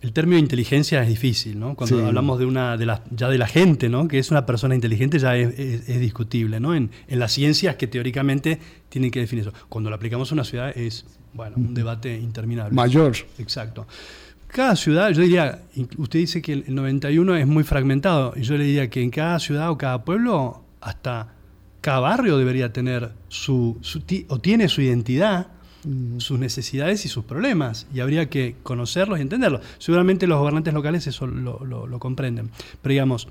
El 0.00 0.12
término 0.12 0.38
inteligencia 0.38 1.00
es 1.00 1.08
difícil, 1.08 1.60
¿no? 1.60 1.76
Cuando 1.76 2.04
hablamos 2.04 2.38
de 2.40 2.44
una, 2.44 2.76
de 2.76 2.86
la, 2.86 3.02
ya 3.10 3.28
de 3.28 3.38
la 3.38 3.46
gente, 3.46 3.88
¿no? 3.88 4.08
Que 4.08 4.18
es 4.18 4.32
una 4.32 4.44
persona 4.44 4.74
inteligente 4.74 5.18
ya 5.20 5.36
es, 5.36 5.56
es, 5.58 6.00
discutible, 6.00 6.58
¿no? 6.58 6.74
En, 6.74 6.90
en, 7.06 7.18
las 7.20 7.32
ciencias 7.32 7.76
que 7.76 7.86
teóricamente 7.86 8.58
tienen 8.88 9.12
que 9.12 9.20
definir 9.20 9.46
eso. 9.46 9.54
Cuando 9.68 9.90
lo 9.90 9.96
aplicamos 9.96 10.32
a 10.32 10.34
una 10.34 10.42
ciudad 10.42 10.76
es, 10.76 11.04
bueno, 11.32 11.54
un 11.56 11.72
debate 11.72 12.18
interminable. 12.18 12.74
Mayor. 12.74 13.12
Exacto. 13.38 13.86
Cada 14.48 14.74
ciudad, 14.74 15.10
yo 15.12 15.22
diría, 15.22 15.62
usted 15.96 16.18
dice 16.18 16.42
que 16.42 16.52
el 16.52 16.74
91 16.74 17.36
es 17.36 17.46
muy 17.46 17.64
fragmentado, 17.64 18.34
y 18.36 18.42
yo 18.42 18.56
le 18.58 18.64
diría 18.64 18.90
que 18.90 19.02
en 19.02 19.10
cada 19.10 19.38
ciudad 19.38 19.70
o 19.70 19.78
cada 19.78 20.04
pueblo, 20.04 20.62
hasta 20.80 21.28
cada 21.82 21.98
barrio 21.98 22.38
debería 22.38 22.72
tener 22.72 23.10
su, 23.28 23.78
o 24.28 24.38
tiene 24.38 24.68
su 24.68 24.80
identidad, 24.80 25.48
sus 26.18 26.38
necesidades 26.38 27.04
y 27.04 27.08
sus 27.08 27.24
problemas, 27.24 27.88
y 27.92 27.98
habría 27.98 28.30
que 28.30 28.54
conocerlos 28.62 29.18
y 29.18 29.22
entenderlos. 29.22 29.62
Seguramente 29.78 30.28
los 30.28 30.38
gobernantes 30.38 30.72
locales 30.72 31.08
eso 31.08 31.26
lo, 31.26 31.98
comprenden. 31.98 32.50
Pero 32.80 32.92
digamos, 32.92 33.26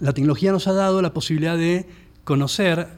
la 0.00 0.14
tecnología 0.14 0.50
nos 0.50 0.66
ha 0.66 0.72
dado 0.72 1.02
la 1.02 1.12
posibilidad 1.12 1.58
de 1.58 1.86
conocer 2.24 2.88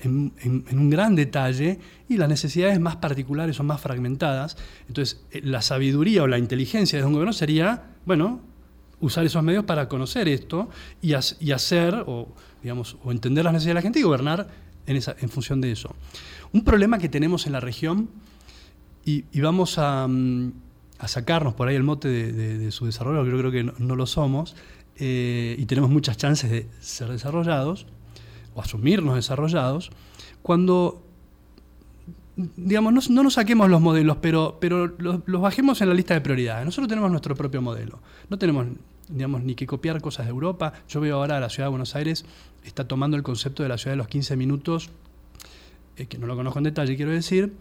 en, 0.00 0.32
un 0.72 0.88
gran 0.88 1.16
detalle 1.16 1.78
y 2.08 2.16
las 2.16 2.30
necesidades 2.30 2.80
más 2.80 2.96
particulares 2.96 3.60
o 3.60 3.62
más 3.62 3.82
fragmentadas. 3.82 4.56
Entonces, 4.88 5.20
eh, 5.32 5.42
la 5.44 5.60
sabiduría 5.60 6.22
o 6.22 6.26
la 6.26 6.38
inteligencia 6.38 6.98
de 6.98 7.04
un 7.04 7.12
gobierno 7.12 7.34
sería, 7.34 7.90
bueno, 8.06 8.40
usar 9.00 9.26
esos 9.26 9.42
medios 9.42 9.64
para 9.64 9.86
conocer 9.86 10.28
esto 10.28 10.70
y, 11.02 11.12
y 11.40 11.52
hacer 11.52 12.04
o 12.06 12.28
digamos, 12.64 12.96
o 13.04 13.12
entender 13.12 13.44
las 13.44 13.52
necesidades 13.52 13.74
de 13.74 13.80
la 13.80 13.82
gente 13.82 13.98
y 14.00 14.02
gobernar 14.02 14.48
en, 14.86 14.96
esa, 14.96 15.14
en 15.20 15.28
función 15.28 15.60
de 15.60 15.70
eso. 15.70 15.94
Un 16.52 16.64
problema 16.64 16.98
que 16.98 17.10
tenemos 17.10 17.46
en 17.46 17.52
la 17.52 17.60
región, 17.60 18.08
y, 19.04 19.22
vamos 19.38 19.76
mm, 19.76 20.48
a, 20.98 21.08
sacarnos 21.08 21.52
por 21.52 21.68
ahí 21.68 21.76
el 21.76 21.82
mote 21.82 22.08
de, 22.08 22.72
su 22.72 22.86
desarrollo, 22.86 23.22
que 23.22 23.30
yo 23.30 23.38
creo 23.38 23.50
que 23.52 23.64
no, 23.64 23.96
lo 23.96 24.06
somos, 24.06 24.56
eh, 24.96 25.54
y 25.58 25.66
tenemos 25.66 25.90
muchas 25.90 26.16
chances 26.16 26.50
de 26.50 26.66
ser 26.80 27.10
desarrollados, 27.10 27.86
o 28.54 28.62
asumirnos 28.62 29.16
desarrollados, 29.16 29.90
cuando 30.40 31.02
digamos, 32.56 33.10
no, 33.10 33.22
nos 33.22 33.34
saquemos 33.34 33.68
los 33.68 33.82
modelos, 33.82 34.16
pero, 34.22 34.56
pero 34.58 34.86
los, 34.86 35.20
los, 35.26 35.40
bajemos 35.42 35.82
en 35.82 35.88
la 35.90 35.94
lista 35.94 36.14
de 36.14 36.22
prioridades. 36.22 36.64
Nosotros 36.64 36.88
tenemos 36.88 37.10
nuestro 37.10 37.36
propio 37.36 37.62
modelo. 37.62 38.00
No 38.28 38.38
tenemos 38.38 38.66
digamos, 39.08 39.42
ni 39.42 39.54
que 39.54 39.66
copiar 39.66 40.00
cosas 40.00 40.26
de 40.26 40.30
Europa. 40.30 40.72
Yo 40.88 41.00
veo 41.00 41.16
ahora 41.16 41.36
a 41.36 41.40
la 41.40 41.48
ciudad 41.48 41.66
de 41.66 41.70
Buenos 41.70 41.94
Aires, 41.94 42.24
está 42.64 42.86
tomando 42.86 43.16
el 43.16 43.22
concepto 43.22 43.62
de 43.62 43.68
la 43.68 43.78
ciudad 43.78 43.92
de 43.92 43.98
los 43.98 44.08
15 44.08 44.36
minutos, 44.36 44.90
eh, 45.96 46.06
que 46.06 46.18
no 46.18 46.26
lo 46.26 46.36
conozco 46.36 46.58
en 46.58 46.64
detalle, 46.64 46.96
quiero 46.96 47.12
decir, 47.12 47.52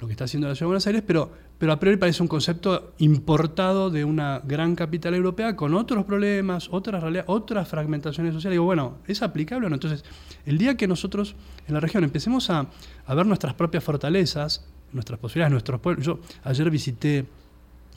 lo 0.00 0.06
que 0.06 0.12
está 0.12 0.24
haciendo 0.24 0.48
la 0.48 0.54
ciudad 0.54 0.66
de 0.66 0.70
Buenos 0.70 0.86
Aires, 0.86 1.02
pero, 1.06 1.30
pero 1.58 1.72
a 1.72 1.78
priori 1.78 1.96
parece 1.96 2.22
un 2.22 2.28
concepto 2.28 2.92
importado 2.98 3.90
de 3.90 4.04
una 4.04 4.40
gran 4.44 4.74
capital 4.74 5.14
europea 5.14 5.56
con 5.56 5.74
otros 5.74 6.04
problemas, 6.04 6.68
otras 6.70 7.02
realidades, 7.02 7.28
otras 7.28 7.68
fragmentaciones 7.68 8.34
sociales. 8.34 8.54
Digo, 8.54 8.64
bueno, 8.64 8.98
¿es 9.06 9.22
aplicable 9.22 9.66
o 9.66 9.70
no? 9.70 9.76
Entonces, 9.76 10.04
el 10.46 10.58
día 10.58 10.76
que 10.76 10.86
nosotros 10.86 11.36
en 11.66 11.74
la 11.74 11.80
región 11.80 12.04
empecemos 12.04 12.50
a, 12.50 12.66
a 13.06 13.14
ver 13.14 13.26
nuestras 13.26 13.54
propias 13.54 13.84
fortalezas, 13.84 14.66
nuestras 14.92 15.18
posibilidades, 15.18 15.52
nuestros 15.52 15.80
pueblos. 15.80 16.06
Yo 16.06 16.20
ayer 16.44 16.70
visité 16.70 17.26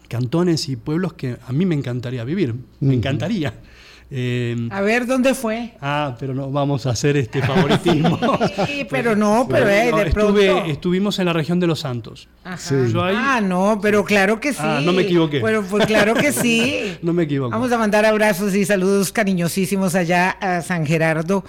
cantones 0.08 0.70
y 0.70 0.76
pueblos 0.76 1.14
que 1.14 1.38
a 1.46 1.52
mí 1.52 1.66
me 1.66 1.76
encantaría 1.76 2.24
vivir, 2.24 2.56
me 2.80 2.94
encantaría. 2.94 3.54
Eh, 4.10 4.70
a 4.72 4.80
ver, 4.82 5.06
¿dónde 5.06 5.34
fue? 5.34 5.74
Ah, 5.82 6.16
pero 6.18 6.34
no 6.34 6.50
vamos 6.50 6.86
a 6.86 6.92
hacer 6.92 7.18
este 7.18 7.42
favoritismo. 7.42 8.18
sí, 8.66 8.88
pero 8.90 9.18
no, 9.18 9.46
pero 9.50 9.68
eh, 9.70 9.92
de 9.92 10.12
pronto. 10.12 10.40
Estuvimos 10.66 11.20
en 11.20 11.26
la 11.26 11.34
región 11.34 11.60
de 11.60 11.68
Los 11.68 11.82
Santos. 11.82 12.30
Ah, 12.46 13.42
no, 13.44 13.80
pero 13.82 14.06
claro 14.06 14.40
que 14.40 14.50
ah, 14.58 14.78
sí. 14.80 14.86
no 14.86 14.94
me 14.94 15.02
equivoqué. 15.02 15.42
Pero 15.42 15.62
pues 15.64 15.86
claro 15.86 16.14
que 16.14 16.32
sí. 16.32 16.98
no 17.02 17.12
me 17.12 17.24
equivoco. 17.24 17.52
Vamos 17.52 17.72
a 17.74 17.78
mandar 17.78 18.06
abrazos 18.06 18.56
y 18.56 18.64
saludos 18.64 19.12
cariñosísimos 19.12 19.94
allá 19.94 20.30
a 20.30 20.62
San 20.62 20.86
Gerardo, 20.86 21.44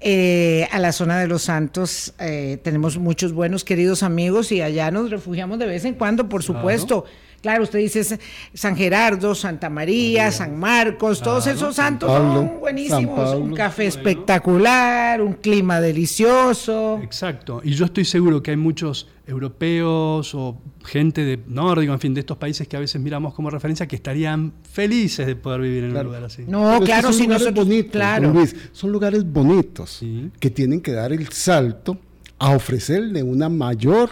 eh, 0.00 0.68
a 0.70 0.78
la 0.78 0.92
zona 0.92 1.18
de 1.18 1.26
Los 1.26 1.42
Santos. 1.42 2.14
Eh, 2.20 2.60
tenemos 2.62 2.98
muchos 2.98 3.32
buenos, 3.32 3.64
queridos 3.64 4.04
amigos 4.04 4.52
y 4.52 4.62
allá 4.62 4.92
nos 4.92 5.10
refugiamos 5.10 5.58
de 5.58 5.66
vez 5.66 5.84
en 5.84 5.94
cuando, 5.94 6.28
por 6.28 6.44
supuesto. 6.44 7.02
Claro, 7.02 7.25
usted 7.60 7.78
dice 7.78 8.18
San 8.54 8.76
Gerardo, 8.76 9.34
Santa 9.34 9.70
María, 9.70 10.30
San 10.32 10.58
Marcos, 10.58 11.20
todos 11.20 11.46
esos 11.46 11.76
santos 11.76 12.10
son 12.10 12.60
buenísimos. 12.60 13.34
Un 13.34 13.54
café 13.54 13.86
espectacular, 13.86 15.20
un 15.20 15.34
clima 15.34 15.80
delicioso. 15.80 17.00
Exacto. 17.02 17.60
Y 17.62 17.72
yo 17.72 17.86
estoy 17.86 18.04
seguro 18.04 18.42
que 18.42 18.50
hay 18.50 18.56
muchos 18.56 19.08
europeos 19.26 20.34
o 20.34 20.56
gente 20.84 21.24
de 21.24 21.40
nórdico, 21.48 21.92
en 21.92 22.00
fin, 22.00 22.14
de 22.14 22.20
estos 22.20 22.36
países 22.36 22.68
que 22.68 22.76
a 22.76 22.80
veces 22.80 23.00
miramos 23.00 23.34
como 23.34 23.50
referencia, 23.50 23.86
que 23.86 23.96
estarían 23.96 24.52
felices 24.70 25.26
de 25.26 25.36
poder 25.36 25.60
vivir 25.60 25.84
en 25.84 25.96
un 25.96 26.04
lugar 26.04 26.24
así. 26.24 26.44
No, 26.46 26.80
claro, 26.80 27.12
son 27.12 27.26
lugares 27.26 27.54
bonitos, 27.54 27.92
claro. 27.92 28.34
son 28.72 28.92
lugares 28.92 29.24
bonitos 29.24 30.00
que 30.38 30.50
tienen 30.50 30.80
que 30.80 30.92
dar 30.92 31.12
el 31.12 31.28
salto 31.28 31.98
a 32.38 32.50
ofrecerle 32.54 33.22
una 33.22 33.48
mayor 33.48 34.10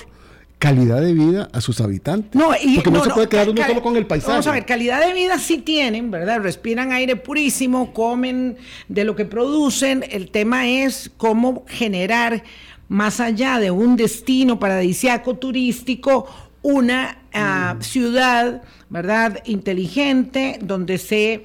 calidad 0.64 1.02
de 1.02 1.12
vida 1.12 1.50
a 1.52 1.60
sus 1.60 1.82
habitantes. 1.82 2.34
No, 2.34 2.52
y, 2.58 2.76
Porque 2.76 2.90
no, 2.90 3.04
se 3.04 3.10
puede 3.10 3.28
quedar 3.28 3.50
uno 3.50 3.66
solo 3.66 3.82
con 3.82 3.96
el 3.96 4.06
paisaje. 4.06 4.32
Vamos 4.32 4.46
a 4.46 4.52
ver, 4.52 4.64
calidad 4.64 5.06
de 5.06 5.12
vida 5.12 5.38
sí 5.38 5.58
tienen, 5.58 6.10
¿verdad? 6.10 6.40
Respiran 6.40 6.90
aire 6.90 7.16
purísimo, 7.16 7.92
comen 7.92 8.56
de 8.88 9.04
lo 9.04 9.14
que 9.14 9.26
producen. 9.26 10.06
El 10.10 10.30
tema 10.30 10.66
es 10.66 11.10
cómo 11.18 11.66
generar, 11.68 12.44
más 12.88 13.20
allá 13.20 13.58
de 13.58 13.70
un 13.70 13.96
destino 13.96 14.58
paradisiaco 14.58 15.36
turístico, 15.36 16.26
una 16.62 17.18
ah, 17.34 17.74
mm. 17.76 17.82
ciudad, 17.82 18.62
¿verdad? 18.88 19.42
Inteligente, 19.44 20.58
donde 20.62 20.96
se 20.96 21.44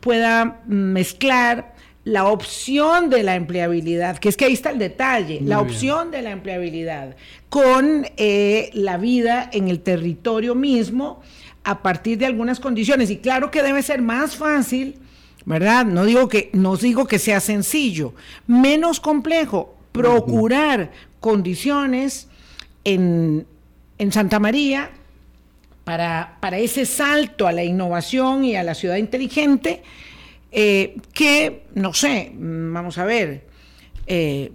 pueda 0.00 0.62
mezclar 0.68 1.74
la 2.04 2.24
opción 2.26 3.10
de 3.10 3.22
la 3.22 3.34
empleabilidad, 3.34 4.18
que 4.18 4.30
es 4.30 4.36
que 4.36 4.46
ahí 4.46 4.54
está 4.54 4.70
el 4.70 4.78
detalle, 4.78 5.40
la 5.42 5.60
opción 5.60 6.10
de 6.10 6.22
la 6.22 6.30
empleabilidad 6.30 7.14
con 7.50 8.06
eh, 8.16 8.70
la 8.72 8.96
vida 8.96 9.50
en 9.52 9.68
el 9.68 9.80
territorio 9.80 10.54
mismo 10.54 11.20
a 11.62 11.82
partir 11.82 12.16
de 12.16 12.26
algunas 12.26 12.58
condiciones. 12.58 13.10
Y 13.10 13.18
claro 13.18 13.50
que 13.50 13.62
debe 13.62 13.82
ser 13.82 14.00
más 14.00 14.34
fácil, 14.34 14.96
¿verdad? 15.44 15.84
No 15.84 16.04
digo 16.04 16.28
que, 16.28 16.48
no 16.54 16.76
digo 16.76 17.06
que 17.06 17.18
sea 17.18 17.40
sencillo, 17.40 18.14
menos 18.46 18.98
complejo, 18.98 19.74
procurar 19.92 20.90
condiciones 21.20 22.28
en, 22.84 23.46
en 23.98 24.12
Santa 24.12 24.38
María 24.38 24.90
para, 25.84 26.38
para 26.40 26.56
ese 26.56 26.86
salto 26.86 27.46
a 27.46 27.52
la 27.52 27.62
innovación 27.62 28.44
y 28.44 28.56
a 28.56 28.62
la 28.62 28.74
ciudad 28.74 28.96
inteligente 28.96 29.82
eh, 30.52 30.96
que, 31.12 31.66
no 31.74 31.92
sé, 31.94 32.32
mm, 32.34 32.72
vamos 32.72 32.98
a 32.98 33.04
ver, 33.04 33.46
eh, 34.06 34.52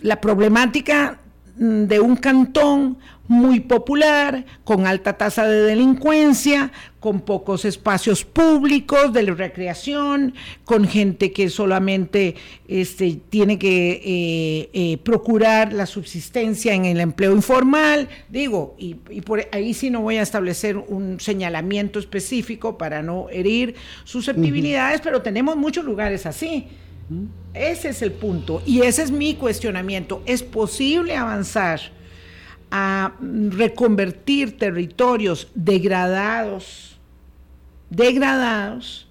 la 0.00 0.20
problemática 0.20 1.18
mm, 1.58 1.84
de 1.84 2.00
un 2.00 2.16
cantón 2.16 2.98
muy 3.28 3.60
popular, 3.60 4.44
con 4.64 4.86
alta 4.86 5.14
tasa 5.14 5.46
de 5.46 5.62
delincuencia, 5.62 6.72
con 7.00 7.20
pocos 7.20 7.64
espacios 7.64 8.24
públicos 8.24 9.12
de 9.12 9.22
recreación, 9.22 10.34
con 10.64 10.86
gente 10.86 11.32
que 11.32 11.50
solamente 11.50 12.34
este, 12.68 13.20
tiene 13.28 13.58
que 13.58 13.92
eh, 14.04 14.70
eh, 14.72 14.98
procurar 14.98 15.72
la 15.72 15.86
subsistencia 15.86 16.74
en 16.74 16.84
el 16.84 17.00
empleo 17.00 17.32
informal. 17.32 18.08
Digo, 18.28 18.74
y, 18.78 18.94
por 18.94 19.46
ahí 19.52 19.74
sí 19.74 19.90
no 19.90 20.02
voy 20.02 20.16
a 20.16 20.22
establecer 20.22 20.76
un 20.76 21.20
señalamiento 21.20 21.98
específico 21.98 22.78
para 22.78 23.02
no 23.02 23.28
herir 23.30 23.74
susceptibilidades, 24.04 25.00
pero 25.00 25.22
tenemos 25.22 25.56
muchos 25.56 25.84
lugares 25.84 26.26
así. 26.26 26.66
Ese 27.54 27.90
es 27.90 28.02
el 28.02 28.12
punto 28.12 28.62
y 28.66 28.82
ese 28.82 29.02
es 29.02 29.10
mi 29.10 29.34
cuestionamiento. 29.34 30.22
¿Es 30.26 30.42
posible 30.42 31.16
avanzar? 31.16 31.95
A 32.70 33.14
reconvertir 33.20 34.58
territorios 34.58 35.48
degradados, 35.54 36.98
degradados, 37.90 39.08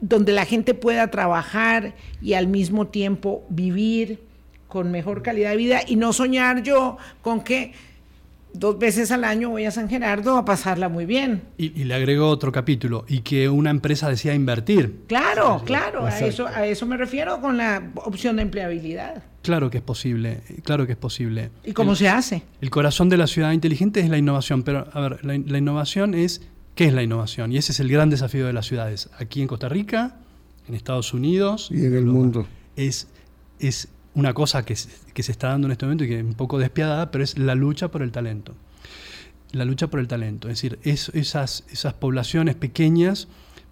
donde 0.00 0.32
la 0.32 0.44
gente 0.44 0.74
pueda 0.74 1.08
trabajar 1.10 1.94
y 2.20 2.34
al 2.34 2.46
mismo 2.46 2.86
tiempo 2.86 3.44
vivir 3.48 4.20
con 4.68 4.90
mejor 4.90 5.22
calidad 5.22 5.50
de 5.50 5.56
vida 5.56 5.80
y 5.86 5.96
no 5.96 6.12
soñar 6.12 6.62
yo 6.62 6.98
con 7.22 7.42
que 7.42 7.72
dos 8.52 8.78
veces 8.78 9.10
al 9.10 9.24
año 9.24 9.50
voy 9.50 9.64
a 9.64 9.70
San 9.70 9.88
Gerardo 9.88 10.36
a 10.36 10.44
pasarla 10.44 10.88
muy 10.88 11.06
bien. 11.06 11.42
Y, 11.56 11.84
le 11.84 11.94
agrego 11.94 12.28
otro 12.28 12.52
capítulo, 12.52 13.04
y 13.08 13.20
que 13.20 13.48
una 13.48 13.70
empresa 13.70 14.08
decida 14.08 14.34
invertir. 14.34 15.04
Claro, 15.06 15.62
claro, 15.64 16.06
a 16.06 16.18
eso, 16.18 16.46
a 16.46 16.66
eso 16.66 16.86
me 16.86 16.96
refiero 16.96 17.40
con 17.40 17.56
la 17.56 17.90
opción 17.96 18.36
de 18.36 18.42
empleabilidad. 18.42 19.22
Claro 19.48 19.70
que 19.70 19.78
es 19.78 19.82
posible, 19.82 20.42
claro 20.62 20.84
que 20.84 20.92
es 20.92 20.98
posible. 20.98 21.50
¿Y 21.64 21.72
cómo 21.72 21.94
se 21.94 22.06
hace? 22.06 22.42
El 22.60 22.68
corazón 22.68 23.08
de 23.08 23.16
la 23.16 23.26
ciudad 23.26 23.52
inteligente 23.52 24.00
es 24.00 24.10
la 24.10 24.18
innovación, 24.18 24.62
pero 24.62 24.86
a 24.92 25.00
ver, 25.00 25.24
la, 25.24 25.56
innovación 25.56 26.12
es, 26.12 26.42
¿qué 26.74 26.84
es 26.84 26.92
la 26.92 27.02
innovación? 27.02 27.50
Y 27.50 27.56
ese 27.56 27.72
es 27.72 27.80
el 27.80 27.88
gran 27.88 28.10
desafío 28.10 28.46
de 28.46 28.52
las 28.52 28.66
ciudades. 28.66 29.08
Aquí 29.18 29.40
en 29.40 29.48
Costa 29.48 29.70
Rica, 29.70 30.18
en 30.68 30.74
Estados 30.74 31.14
Unidos. 31.14 31.70
Y 31.72 31.86
en 31.86 31.94
el 31.94 32.04
mundo. 32.04 32.46
Es, 32.76 33.08
es 33.58 33.88
una 34.12 34.34
cosa 34.34 34.66
que, 34.66 34.76
que, 35.14 35.22
se 35.22 35.32
está 35.32 35.48
dando 35.48 35.66
en 35.66 35.72
este 35.72 35.86
momento 35.86 36.04
y 36.04 36.08
que 36.08 36.18
es 36.18 36.24
un 36.26 36.34
poco 36.34 36.58
despiadada, 36.58 37.10
pero 37.10 37.24
es 37.24 37.38
la 37.38 37.54
lucha 37.54 37.88
por 37.90 38.02
el 38.02 38.12
talento. 38.12 38.54
La 39.52 39.64
lucha 39.64 39.86
por 39.86 40.00
el 40.00 40.08
talento. 40.08 40.50
Es 40.50 40.60
decir, 40.60 40.78
esas, 40.82 41.64
esas 41.72 41.94
poblaciones 41.94 42.54
pequeñas 42.54 43.28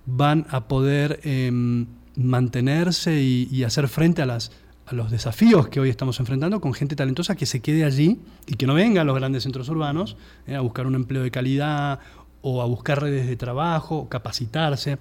van 0.06 0.46
a 0.48 0.68
poder 0.68 1.20
em, 1.22 1.84
mantenerse 2.16 3.20
y, 3.20 3.62
hacer 3.62 3.88
frente 3.88 4.22
a, 4.22 4.26
las, 4.26 4.52
a 4.86 4.94
los 4.94 5.10
desafíos 5.10 5.68
que 5.68 5.80
hoy 5.80 5.90
estamos 5.90 6.18
enfrentando 6.20 6.60
con 6.60 6.72
gente 6.72 6.94
talentosa 6.96 7.34
que 7.34 7.44
se 7.44 7.60
quede 7.60 7.84
allí 7.84 8.20
y 8.46 8.54
que 8.54 8.66
no 8.66 8.74
venga 8.74 9.02
a 9.02 9.04
los 9.04 9.16
grandes 9.16 9.42
centros 9.42 9.68
urbanos 9.68 10.16
eh, 10.46 10.54
a 10.54 10.60
buscar 10.60 10.86
un 10.86 10.94
empleo 10.94 11.22
de 11.22 11.30
calidad 11.30 11.98
o 12.40 12.62
a 12.62 12.66
buscar 12.66 13.02
redes 13.02 13.26
de 13.26 13.34
trabajo, 13.34 14.08
capacitarse. 14.08 14.98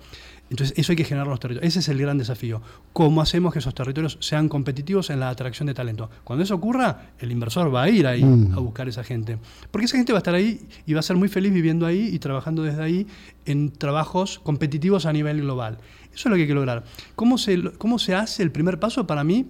Entonces, 0.50 0.78
eso 0.78 0.92
hay 0.92 0.96
que 0.96 1.04
generar 1.04 1.28
los 1.28 1.40
territorios. 1.40 1.68
Ese 1.68 1.80
es 1.80 1.90
el 1.90 2.00
gran 2.00 2.18
desafío. 2.18 2.62
¿Cómo 2.94 3.22
hacemos 3.22 3.54
que 3.54 3.60
esos 3.60 3.74
territorios 3.74 4.18
sean 4.20 4.48
competitivos 4.50 5.10
en 5.12 5.20
la 5.20 5.30
atracción 5.30 5.68
de 5.68 5.74
talento? 5.74 6.10
Cuando 6.24 6.44
eso 6.44 6.56
ocurra, 6.56 7.12
el 7.20 7.32
inversor 7.32 7.74
va 7.74 7.84
a 7.84 7.90
ir 7.90 8.08
ahí 8.08 8.24
mm. 8.24 8.54
a 8.54 8.60
buscar 8.60 8.88
esa 8.88 9.04
gente. 9.04 9.38
Porque 9.70 9.86
esa 9.86 9.98
gente 9.98 10.12
va 10.12 10.18
a 10.18 10.22
estar 10.22 10.34
ahí 10.34 10.68
y 10.86 10.94
va 10.94 11.00
a 11.00 11.04
ser 11.04 11.18
muy 11.18 11.30
feliz 11.30 11.54
viviendo 11.54 11.86
ahí 11.86 12.10
y 12.12 12.20
trabajando 12.20 12.64
desde 12.64 12.82
ahí 12.82 13.08
en 13.46 13.72
trabajos 13.72 14.40
competitivos 14.40 15.06
a 15.06 15.14
nivel 15.14 15.42
global. 15.42 15.78
Eso 16.14 16.30
es 16.30 16.32
lo 16.32 16.36
que 16.36 16.44
hay 16.44 16.48
que 16.48 16.54
lograr. 16.54 16.84
¿Cómo 17.16 17.38
se, 17.38 17.72
cómo 17.78 18.00
se 18.00 18.16
hace 18.16 18.42
el 18.42 18.52
primer 18.52 18.80
paso? 18.80 19.06
Para 19.08 19.24
mí, 19.24 19.48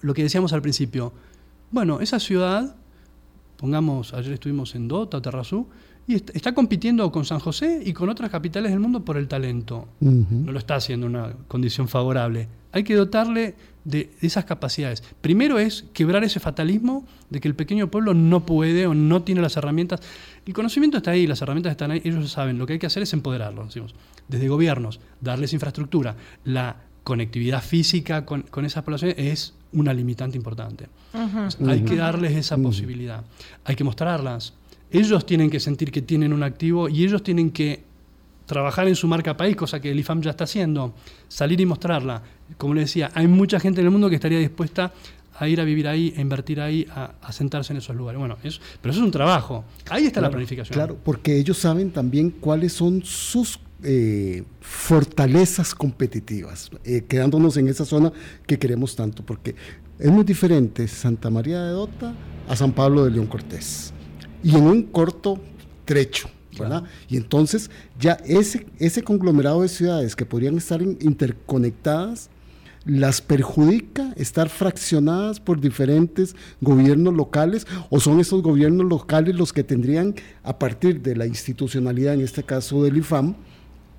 lo 0.00 0.14
que 0.14 0.22
decíamos 0.22 0.52
al 0.52 0.62
principio. 0.62 1.12
Bueno, 1.70 2.00
esa 2.00 2.18
ciudad, 2.18 2.76
pongamos, 3.56 4.14
ayer 4.14 4.32
estuvimos 4.32 4.74
en 4.74 4.88
Dota, 4.88 5.20
Terrazú, 5.20 5.66
y 6.08 6.14
está 6.14 6.54
compitiendo 6.54 7.12
con 7.12 7.26
San 7.26 7.38
José 7.38 7.82
y 7.84 7.92
con 7.92 8.08
otras 8.08 8.30
capitales 8.30 8.72
del 8.72 8.80
mundo 8.80 9.04
por 9.04 9.18
el 9.18 9.28
talento. 9.28 9.88
No 10.00 10.52
lo 10.52 10.58
está 10.58 10.76
haciendo 10.76 11.06
en 11.06 11.16
una 11.16 11.34
condición 11.48 11.86
favorable. 11.86 12.48
Hay 12.72 12.82
que 12.82 12.94
dotarle 12.94 13.56
de, 13.84 14.10
esas 14.22 14.46
capacidades. 14.46 15.02
Primero 15.20 15.58
es 15.58 15.84
quebrar 15.92 16.24
ese 16.24 16.40
fatalismo 16.40 17.06
de 17.28 17.40
que 17.40 17.48
el 17.48 17.54
pequeño 17.54 17.90
pueblo 17.90 18.14
no 18.14 18.46
puede 18.46 18.86
o 18.86 18.94
no 18.94 19.22
tiene 19.22 19.42
las 19.42 19.58
herramientas. 19.58 20.00
El 20.46 20.54
conocimiento 20.54 20.96
está 20.96 21.10
ahí, 21.10 21.26
las 21.26 21.42
herramientas 21.42 21.72
están 21.72 21.90
ahí, 21.90 22.00
ellos 22.02 22.20
lo 22.20 22.28
saben. 22.28 22.56
Lo 22.56 22.66
que 22.66 22.74
hay 22.74 22.78
que 22.78 22.86
hacer 22.86 23.02
es 23.02 23.12
empoderarlos, 23.12 23.66
decimos. 23.66 23.94
Desde 24.28 24.48
gobiernos, 24.48 25.00
darles 25.20 25.52
infraestructura. 25.52 26.16
La 26.44 26.76
conectividad 27.04 27.62
física 27.62 28.24
con, 28.24 28.42
con 28.42 28.64
esas 28.64 28.82
poblaciones 28.82 29.16
es 29.18 29.54
una 29.72 29.92
limitante 29.92 30.36
importante. 30.36 30.86
hay 31.66 31.82
que 31.82 31.96
darles 31.96 32.36
esa 32.36 32.56
posibilidad. 32.56 33.24
Hay 33.64 33.76
que 33.76 33.84
mostrarlas 33.84 34.54
ellos 34.90 35.26
tienen 35.26 35.50
que 35.50 35.60
sentir 35.60 35.92
que 35.92 36.02
tienen 36.02 36.32
un 36.32 36.42
activo 36.42 36.88
y 36.88 37.04
ellos 37.04 37.22
tienen 37.22 37.50
que 37.50 37.84
trabajar 38.46 38.88
en 38.88 38.96
su 38.96 39.06
marca 39.06 39.36
país, 39.36 39.54
cosa 39.54 39.80
que 39.80 39.90
el 39.90 39.98
IFAM 39.98 40.22
ya 40.22 40.30
está 40.30 40.44
haciendo, 40.44 40.94
salir 41.28 41.60
y 41.60 41.66
mostrarla. 41.66 42.22
Como 42.56 42.72
le 42.72 42.82
decía, 42.82 43.10
hay 43.14 43.26
mucha 43.26 43.60
gente 43.60 43.80
en 43.80 43.86
el 43.86 43.90
mundo 43.90 44.08
que 44.08 44.14
estaría 44.14 44.38
dispuesta 44.38 44.92
a 45.38 45.48
ir 45.48 45.60
a 45.60 45.64
vivir 45.64 45.86
ahí, 45.86 46.12
a 46.16 46.20
invertir 46.20 46.60
ahí, 46.60 46.86
a, 46.90 47.32
sentarse 47.32 47.72
en 47.72 47.78
esos 47.78 47.94
lugares. 47.94 48.18
Bueno, 48.18 48.36
pero 48.40 48.50
eso 48.50 48.60
es 48.82 48.96
un 48.96 49.10
trabajo. 49.10 49.64
Ahí 49.88 50.06
está 50.06 50.20
la 50.20 50.30
planificación. 50.30 50.74
Claro, 50.74 50.98
porque 51.02 51.38
ellos 51.38 51.58
saben 51.58 51.90
también 51.90 52.30
cuáles 52.30 52.72
son 52.72 53.02
sus 53.04 53.60
eh, 53.84 54.42
fortalezas 54.60 55.74
competitivas, 55.74 56.70
eh, 56.84 57.04
quedándonos 57.08 57.56
en 57.56 57.68
esa 57.68 57.84
zona 57.84 58.12
que 58.46 58.58
queremos 58.58 58.96
tanto, 58.96 59.24
porque 59.24 59.54
es 59.98 60.10
muy 60.10 60.24
diferente 60.24 60.88
Santa 60.88 61.30
María 61.30 61.62
de 61.62 61.70
Dota 61.72 62.14
a 62.48 62.56
San 62.56 62.72
Pablo 62.72 63.04
de 63.04 63.12
León 63.12 63.26
Cortés 63.26 63.92
y 64.42 64.56
en 64.56 64.64
un 64.64 64.82
corto 64.84 65.40
trecho. 65.84 66.28
¿verdad? 66.58 66.82
Y 67.08 67.16
entonces 67.16 67.70
ya 68.00 68.14
ese, 68.26 68.66
ese 68.80 69.04
conglomerado 69.04 69.62
de 69.62 69.68
ciudades 69.68 70.16
que 70.16 70.26
podrían 70.26 70.56
estar 70.56 70.82
interconectadas, 70.82 72.30
las 72.88 73.20
perjudica 73.20 74.14
estar 74.16 74.48
fraccionadas 74.48 75.40
por 75.40 75.60
diferentes 75.60 76.34
gobiernos 76.62 77.12
locales 77.14 77.66
o 77.90 78.00
son 78.00 78.18
esos 78.18 78.42
gobiernos 78.42 78.86
locales 78.86 79.36
los 79.36 79.52
que 79.52 79.62
tendrían, 79.62 80.14
a 80.42 80.58
partir 80.58 81.02
de 81.02 81.14
la 81.14 81.26
institucionalidad, 81.26 82.14
en 82.14 82.22
este 82.22 82.42
caso 82.42 82.82
del 82.82 82.96
IFAM, 82.96 83.34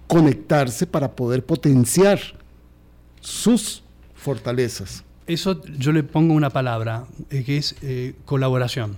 conectarse 0.08 0.88
para 0.88 1.12
poder 1.16 1.46
potenciar 1.46 2.20
sus 3.22 3.84
fortalezas. 4.16 5.04
Eso 5.28 5.62
yo 5.78 5.92
le 5.92 6.02
pongo 6.02 6.34
una 6.34 6.50
palabra, 6.50 7.06
eh, 7.30 7.44
que 7.44 7.58
es 7.58 7.76
eh, 7.84 8.16
colaboración, 8.26 8.98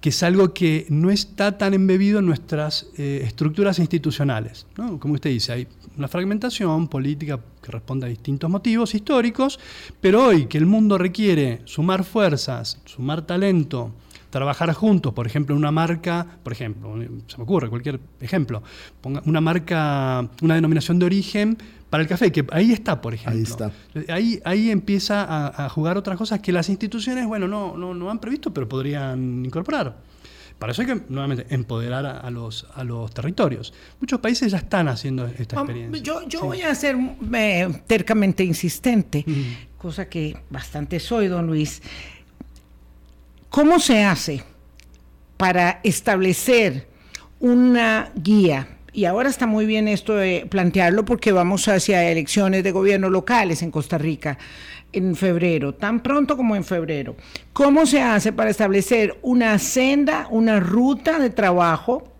que 0.00 0.10
es 0.10 0.22
algo 0.22 0.54
que 0.54 0.86
no 0.90 1.10
está 1.10 1.58
tan 1.58 1.74
embebido 1.74 2.20
en 2.20 2.26
nuestras 2.26 2.86
eh, 2.96 3.22
estructuras 3.24 3.78
institucionales. 3.78 4.66
Como 4.98 5.14
usted 5.14 5.30
dice, 5.30 5.52
hay 5.52 5.66
una 5.96 6.08
fragmentación 6.08 6.86
política 6.88 7.40
que 7.60 7.72
responde 7.72 8.06
a 8.06 8.08
distintos 8.08 8.48
motivos 8.48 8.94
históricos, 8.94 9.58
pero 10.00 10.26
hoy 10.26 10.46
que 10.46 10.58
el 10.58 10.66
mundo 10.66 10.98
requiere 10.98 11.62
sumar 11.64 12.04
fuerzas, 12.04 12.80
sumar 12.84 13.22
talento, 13.22 13.92
trabajar 14.30 14.72
juntos, 14.72 15.12
por 15.12 15.26
ejemplo, 15.26 15.56
una 15.56 15.72
marca, 15.72 16.26
por 16.42 16.52
ejemplo, 16.52 16.94
se 17.26 17.36
me 17.36 17.42
ocurre 17.42 17.68
cualquier 17.68 17.98
ejemplo, 18.20 18.62
ponga 19.00 19.22
una 19.26 19.40
marca, 19.40 20.28
una 20.42 20.54
denominación 20.54 20.98
de 20.98 21.06
origen 21.06 21.58
para 21.90 22.02
el 22.02 22.08
café, 22.08 22.30
que 22.30 22.46
ahí 22.52 22.72
está, 22.72 23.00
por 23.00 23.14
ejemplo. 23.14 23.36
Ahí 23.36 23.42
está. 23.42 23.72
Ahí, 24.12 24.40
ahí 24.44 24.70
empieza 24.70 25.24
a, 25.64 25.68
jugar 25.68 25.96
otras 25.96 26.18
cosas 26.18 26.40
que 26.40 26.52
las 26.52 26.68
instituciones, 26.68 27.26
bueno, 27.26 27.48
no, 27.48 27.76
no, 27.76 27.94
no 27.94 28.10
han 28.10 28.18
previsto, 28.18 28.52
pero 28.52 28.68
podrían 28.68 29.44
incorporar. 29.44 29.96
Para 30.58 30.72
eso 30.72 30.82
hay 30.82 30.88
que, 30.88 31.00
nuevamente, 31.08 31.46
empoderar 31.50 32.04
a, 32.04 32.30
los, 32.30 32.66
a 32.74 32.82
los 32.82 33.12
territorios. 33.12 33.72
Muchos 34.00 34.18
países 34.20 34.50
ya 34.50 34.58
están 34.58 34.88
haciendo 34.88 35.24
esta 35.26 35.56
experiencia. 35.56 36.02
Yo, 36.02 36.28
yo 36.28 36.40
voy 36.42 36.62
a 36.62 36.74
ser 36.74 36.96
eh, 37.32 37.82
tercamente 37.86 38.44
insistente, 38.44 39.24
cosa 39.78 40.08
que 40.08 40.36
bastante 40.50 40.98
soy, 40.98 41.28
don 41.28 41.46
Luis. 41.46 41.80
¿Cómo 43.50 43.78
se 43.78 44.04
hace 44.04 44.42
para 45.36 45.80
establecer 45.84 46.88
una 47.38 48.10
guía? 48.16 48.77
Y 48.98 49.04
ahora 49.04 49.28
está 49.28 49.46
muy 49.46 49.64
bien 49.64 49.86
esto 49.86 50.16
de 50.16 50.44
plantearlo 50.50 51.04
porque 51.04 51.30
vamos 51.30 51.68
hacia 51.68 52.10
elecciones 52.10 52.64
de 52.64 52.72
gobierno 52.72 53.08
locales 53.08 53.62
en 53.62 53.70
Costa 53.70 53.96
Rica 53.96 54.38
en 54.92 55.14
febrero, 55.14 55.72
tan 55.72 56.02
pronto 56.02 56.36
como 56.36 56.56
en 56.56 56.64
febrero. 56.64 57.14
¿Cómo 57.52 57.86
se 57.86 58.02
hace 58.02 58.32
para 58.32 58.50
establecer 58.50 59.16
una 59.22 59.56
senda, 59.60 60.26
una 60.32 60.58
ruta 60.58 61.20
de 61.20 61.30
trabajo 61.30 62.12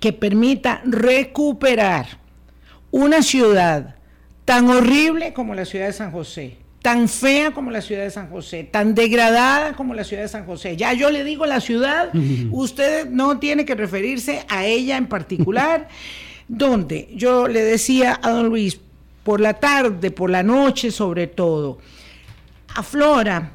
que 0.00 0.12
permita 0.12 0.82
recuperar 0.84 2.06
una 2.92 3.20
ciudad 3.20 3.96
tan 4.44 4.70
horrible 4.70 5.32
como 5.32 5.56
la 5.56 5.64
ciudad 5.64 5.86
de 5.86 5.94
San 5.94 6.12
José? 6.12 6.58
Tan 6.84 7.08
fea 7.08 7.52
como 7.52 7.70
la 7.70 7.80
ciudad 7.80 8.02
de 8.02 8.10
San 8.10 8.28
José, 8.28 8.62
tan 8.62 8.94
degradada 8.94 9.72
como 9.72 9.94
la 9.94 10.04
ciudad 10.04 10.22
de 10.22 10.28
San 10.28 10.44
José. 10.44 10.76
Ya 10.76 10.92
yo 10.92 11.08
le 11.08 11.24
digo 11.24 11.46
la 11.46 11.60
ciudad, 11.60 12.10
usted 12.50 13.08
no 13.08 13.38
tiene 13.38 13.64
que 13.64 13.74
referirse 13.74 14.44
a 14.50 14.66
ella 14.66 14.98
en 14.98 15.06
particular, 15.06 15.88
donde 16.48 17.08
yo 17.14 17.48
le 17.48 17.62
decía 17.62 18.20
a 18.22 18.28
don 18.32 18.50
Luis, 18.50 18.78
por 19.22 19.40
la 19.40 19.54
tarde, 19.54 20.10
por 20.10 20.28
la 20.28 20.42
noche 20.42 20.90
sobre 20.90 21.26
todo, 21.26 21.78
aflora 22.74 23.52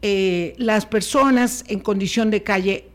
eh, 0.00 0.54
las 0.56 0.86
personas 0.86 1.66
en 1.68 1.80
condición 1.80 2.30
de 2.30 2.42
calle 2.42 2.88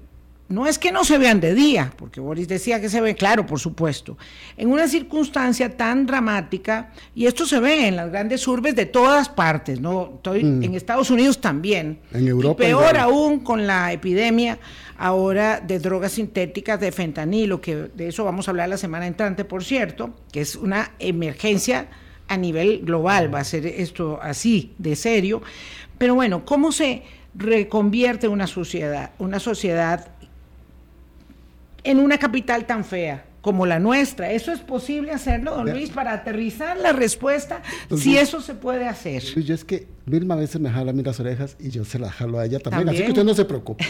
no 0.48 0.68
es 0.68 0.78
que 0.78 0.92
no 0.92 1.04
se 1.04 1.18
vean 1.18 1.40
de 1.40 1.56
día, 1.56 1.92
porque 1.96 2.20
Boris 2.20 2.48
decía 2.48 2.80
que 2.80 2.90
se 2.90 3.02
ve 3.02 3.16
claro, 3.16 3.46
por 3.46 3.60
supuesto, 3.60 4.18
en 4.58 4.72
una 4.72 4.88
circunstancia 4.88 5.76
tan 5.76 6.06
dramática, 6.06 6.92
y 7.16 7.26
esto 7.26 7.46
se 7.48 7.60
ve 7.60 7.88
en 7.88 7.96
las 7.96 8.12
grandes 8.12 8.48
urbes 8.48 8.76
de 8.76 8.86
todas 8.86 9.28
partes, 9.28 9.80
¿no? 9.80 10.14
Estoy, 10.18 10.44
mm. 10.44 10.64
En 10.64 10.76
Estados 10.76 11.10
Unidos 11.10 11.42
también. 11.42 12.00
En 12.14 12.28
Europa. 12.28 12.64
Y 12.64 12.68
peor 12.68 12.98
aún 12.98 13.40
con 13.40 13.66
la 13.66 13.92
epidemia 13.92 14.60
ahora 14.98 15.60
de 15.60 15.80
drogas 15.80 16.14
sintéticas, 16.14 16.80
de 16.80 16.92
fentanilo, 16.92 17.60
que 17.60 17.76
de 17.76 18.10
eso 18.10 18.24
vamos 18.24 18.48
a 18.48 18.52
hablar 18.52 18.70
la 18.70 18.78
semana 18.78 19.08
entrante, 19.08 19.46
por 19.46 19.64
cierto, 19.64 20.16
que 20.32 20.42
es 20.42 20.56
una 20.56 20.92
emergencia 21.00 21.88
a 22.28 22.38
nivel 22.38 22.82
global, 22.84 23.34
va 23.34 23.40
a 23.40 23.44
ser 23.44 23.66
esto 23.66 24.20
así, 24.22 24.74
de 24.78 24.96
serio. 24.96 25.42
Pero 25.98 26.16
bueno, 26.16 26.46
¿cómo 26.46 26.72
se 26.72 27.04
reconvierte 27.36 28.28
una 28.28 28.48
sociedad, 28.48 29.12
una 29.20 29.40
sociedad 29.40 30.08
en 31.86 32.00
una 32.00 32.18
capital 32.18 32.66
tan 32.66 32.84
fea 32.84 33.26
como 33.46 33.68
la 33.68 33.80
nuestra. 33.80 34.32
¿Eso 34.32 34.52
es 34.52 34.60
posible 34.60 35.12
hacerlo, 35.12 35.56
don 35.56 35.70
Luis, 35.72 35.92
para 35.92 36.14
aterrizar 36.14 36.78
la 36.78 36.94
respuesta? 36.94 37.62
si 37.96 38.18
eso 38.18 38.42
se 38.42 38.56
puede 38.56 38.88
hacer. 38.88 39.22
Yo 39.22 39.54
es 39.54 39.64
que 39.64 39.86
Vilma 40.08 40.34
a 40.34 40.38
veces 40.38 40.60
me 40.60 40.72
jala 40.72 40.92
las 40.92 41.20
orejas 41.20 41.56
y 41.60 41.70
yo 41.70 41.86
se 41.86 42.00
las 42.00 42.12
jalo 42.12 42.40
a 42.40 42.46
ella 42.46 42.58
también, 42.58 42.90
así 42.90 43.04
que 43.04 43.10
usted 43.10 43.24
no 43.24 43.36
se 43.36 43.46
preocupe. 43.46 43.86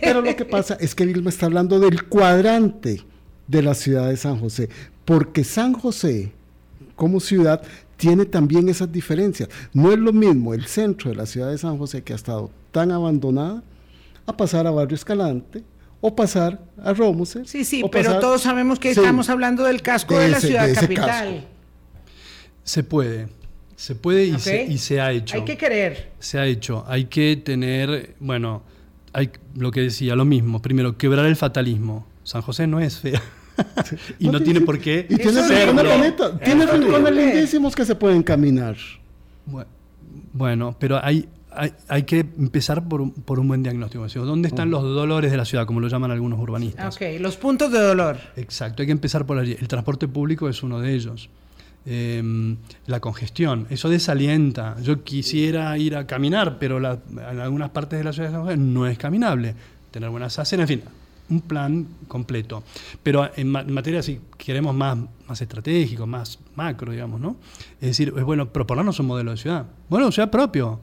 Pero 0.00 0.20
lo 0.20 0.36
que 0.36 0.44
pasa 0.44 0.76
es 0.78 0.94
que 0.94 1.04
Vilma 1.06 1.30
está 1.30 1.46
hablando 1.46 1.80
del 1.80 2.04
cuadrante 2.04 3.02
de 3.48 3.62
la 3.62 3.74
ciudad 3.74 4.08
de 4.08 4.16
San 4.16 4.38
José, 4.38 4.68
porque 5.04 5.42
San 5.42 5.72
José, 5.72 6.32
como 6.94 7.18
ciudad, 7.18 7.62
tiene 7.96 8.26
también 8.26 8.68
esas 8.68 8.92
diferencias. 8.92 9.48
No 9.72 9.90
es 9.90 9.98
lo 9.98 10.12
mismo 10.12 10.54
el 10.54 10.66
centro 10.66 11.10
de 11.10 11.16
la 11.16 11.26
ciudad 11.26 11.50
de 11.50 11.58
San 11.58 11.78
José, 11.78 12.04
que 12.04 12.12
ha 12.12 12.16
estado 12.16 12.52
tan 12.70 12.92
abandonada, 12.92 13.64
a 14.24 14.36
pasar 14.36 14.68
a 14.68 14.70
Barrio 14.70 14.94
Escalante, 14.94 15.64
o 16.00 16.14
pasar 16.14 16.60
a 16.82 16.92
Romuser. 16.92 17.46
Sí, 17.46 17.64
sí, 17.64 17.82
pero 17.90 18.18
todos 18.18 18.42
sabemos 18.42 18.78
que 18.78 18.90
estamos 18.90 19.28
hablando 19.28 19.64
del 19.64 19.82
casco 19.82 20.18
de, 20.18 20.28
la 20.28 20.40
ciudad 20.40 20.72
capital. 20.74 21.46
Se 22.64 22.84
puede, 22.84 23.28
se 23.76 23.94
puede 23.94 24.26
y, 24.26 24.38
se, 24.78 25.00
ha 25.00 25.12
hecho. 25.12 25.36
Hay 25.36 25.44
que 25.44 25.56
querer. 25.56 26.10
Se 26.18 26.38
ha 26.38 26.46
hecho. 26.46 26.84
Hay 26.86 27.06
que 27.06 27.36
tener, 27.36 28.14
bueno, 28.20 28.62
hay 29.12 29.30
lo 29.54 29.70
que 29.70 29.80
decía, 29.82 30.14
lo 30.14 30.24
mismo. 30.24 30.62
Primero, 30.62 30.96
quebrar 30.96 31.26
el 31.26 31.36
fatalismo. 31.36 32.06
San 32.22 32.42
José 32.42 32.66
no 32.66 32.80
es 32.80 32.98
fea. 32.98 33.22
y 34.18 34.28
no, 34.28 34.40
tiene 34.42 34.60
por 34.60 34.78
qué. 34.78 35.06
Y 35.08 35.16
tiene 35.16 35.42
tiene 36.44 36.66
rincones 36.66 37.12
lindísimos 37.12 37.74
que 37.74 37.84
se 37.84 37.94
pueden 37.94 38.22
caminar. 38.22 38.76
Bueno, 40.32 40.76
pero 40.78 41.02
hay, 41.02 41.28
hay, 41.88 42.02
que 42.04 42.20
empezar 42.20 42.88
por 42.88 43.00
un, 43.00 43.12
por 43.12 43.40
un 43.40 43.48
buen 43.48 43.62
diagnóstico. 43.62 44.06
¿Dónde 44.24 44.48
están 44.48 44.70
los 44.70 44.82
dolores 44.82 45.30
de 45.30 45.36
la 45.36 45.44
ciudad, 45.44 45.66
como 45.66 45.80
lo 45.80 45.88
llaman 45.88 46.10
algunos 46.10 46.38
urbanistas? 46.38 46.96
Ok, 46.96 47.02
los 47.20 47.36
puntos 47.36 47.72
de 47.72 47.80
dolor. 47.80 48.18
Exacto, 48.36 48.82
hay 48.82 48.86
que 48.86 48.92
empezar 48.92 49.26
por 49.26 49.38
allí. 49.38 49.56
El 49.58 49.68
transporte 49.68 50.08
público 50.08 50.48
es 50.48 50.62
uno 50.62 50.80
de 50.80 50.94
ellos. 50.94 51.28
Em, 51.86 52.56
la 52.86 53.00
congestión, 53.00 53.66
eso 53.70 53.88
desalienta. 53.88 54.76
Yo 54.82 55.02
quisiera 55.02 55.76
ir 55.78 55.96
a 55.96 56.06
caminar, 56.06 56.58
pero 56.58 56.78
en 56.78 57.40
algunas 57.40 57.70
partes 57.70 57.98
de 57.98 58.04
la 58.04 58.12
ciudad 58.12 58.28
de 58.28 58.34
San 58.34 58.42
José 58.42 58.56
no 58.56 58.86
es 58.86 58.98
caminable. 58.98 59.54
Tener 59.90 60.10
buenas 60.10 60.38
aceras, 60.38 60.70
en 60.70 60.78
fin, 60.78 60.88
un 61.30 61.40
plan 61.40 61.86
completo. 62.06 62.62
Pero 63.02 63.30
en, 63.34 63.48
materia, 63.48 64.02
si 64.02 64.20
queremos 64.36 64.74
más, 64.74 64.98
más 65.26 65.40
estratégico, 65.40 66.06
más 66.06 66.38
macro, 66.54 66.92
digamos, 66.92 67.20
¿no? 67.20 67.36
Es 67.80 67.88
decir, 67.88 68.12
es 68.16 68.24
bueno 68.24 68.52
proponernos 68.52 69.00
un 69.00 69.06
modelo 69.06 69.30
de 69.30 69.36
ciudad. 69.38 69.66
Bueno, 69.88 70.12
ciudad 70.12 70.30
propio 70.30 70.80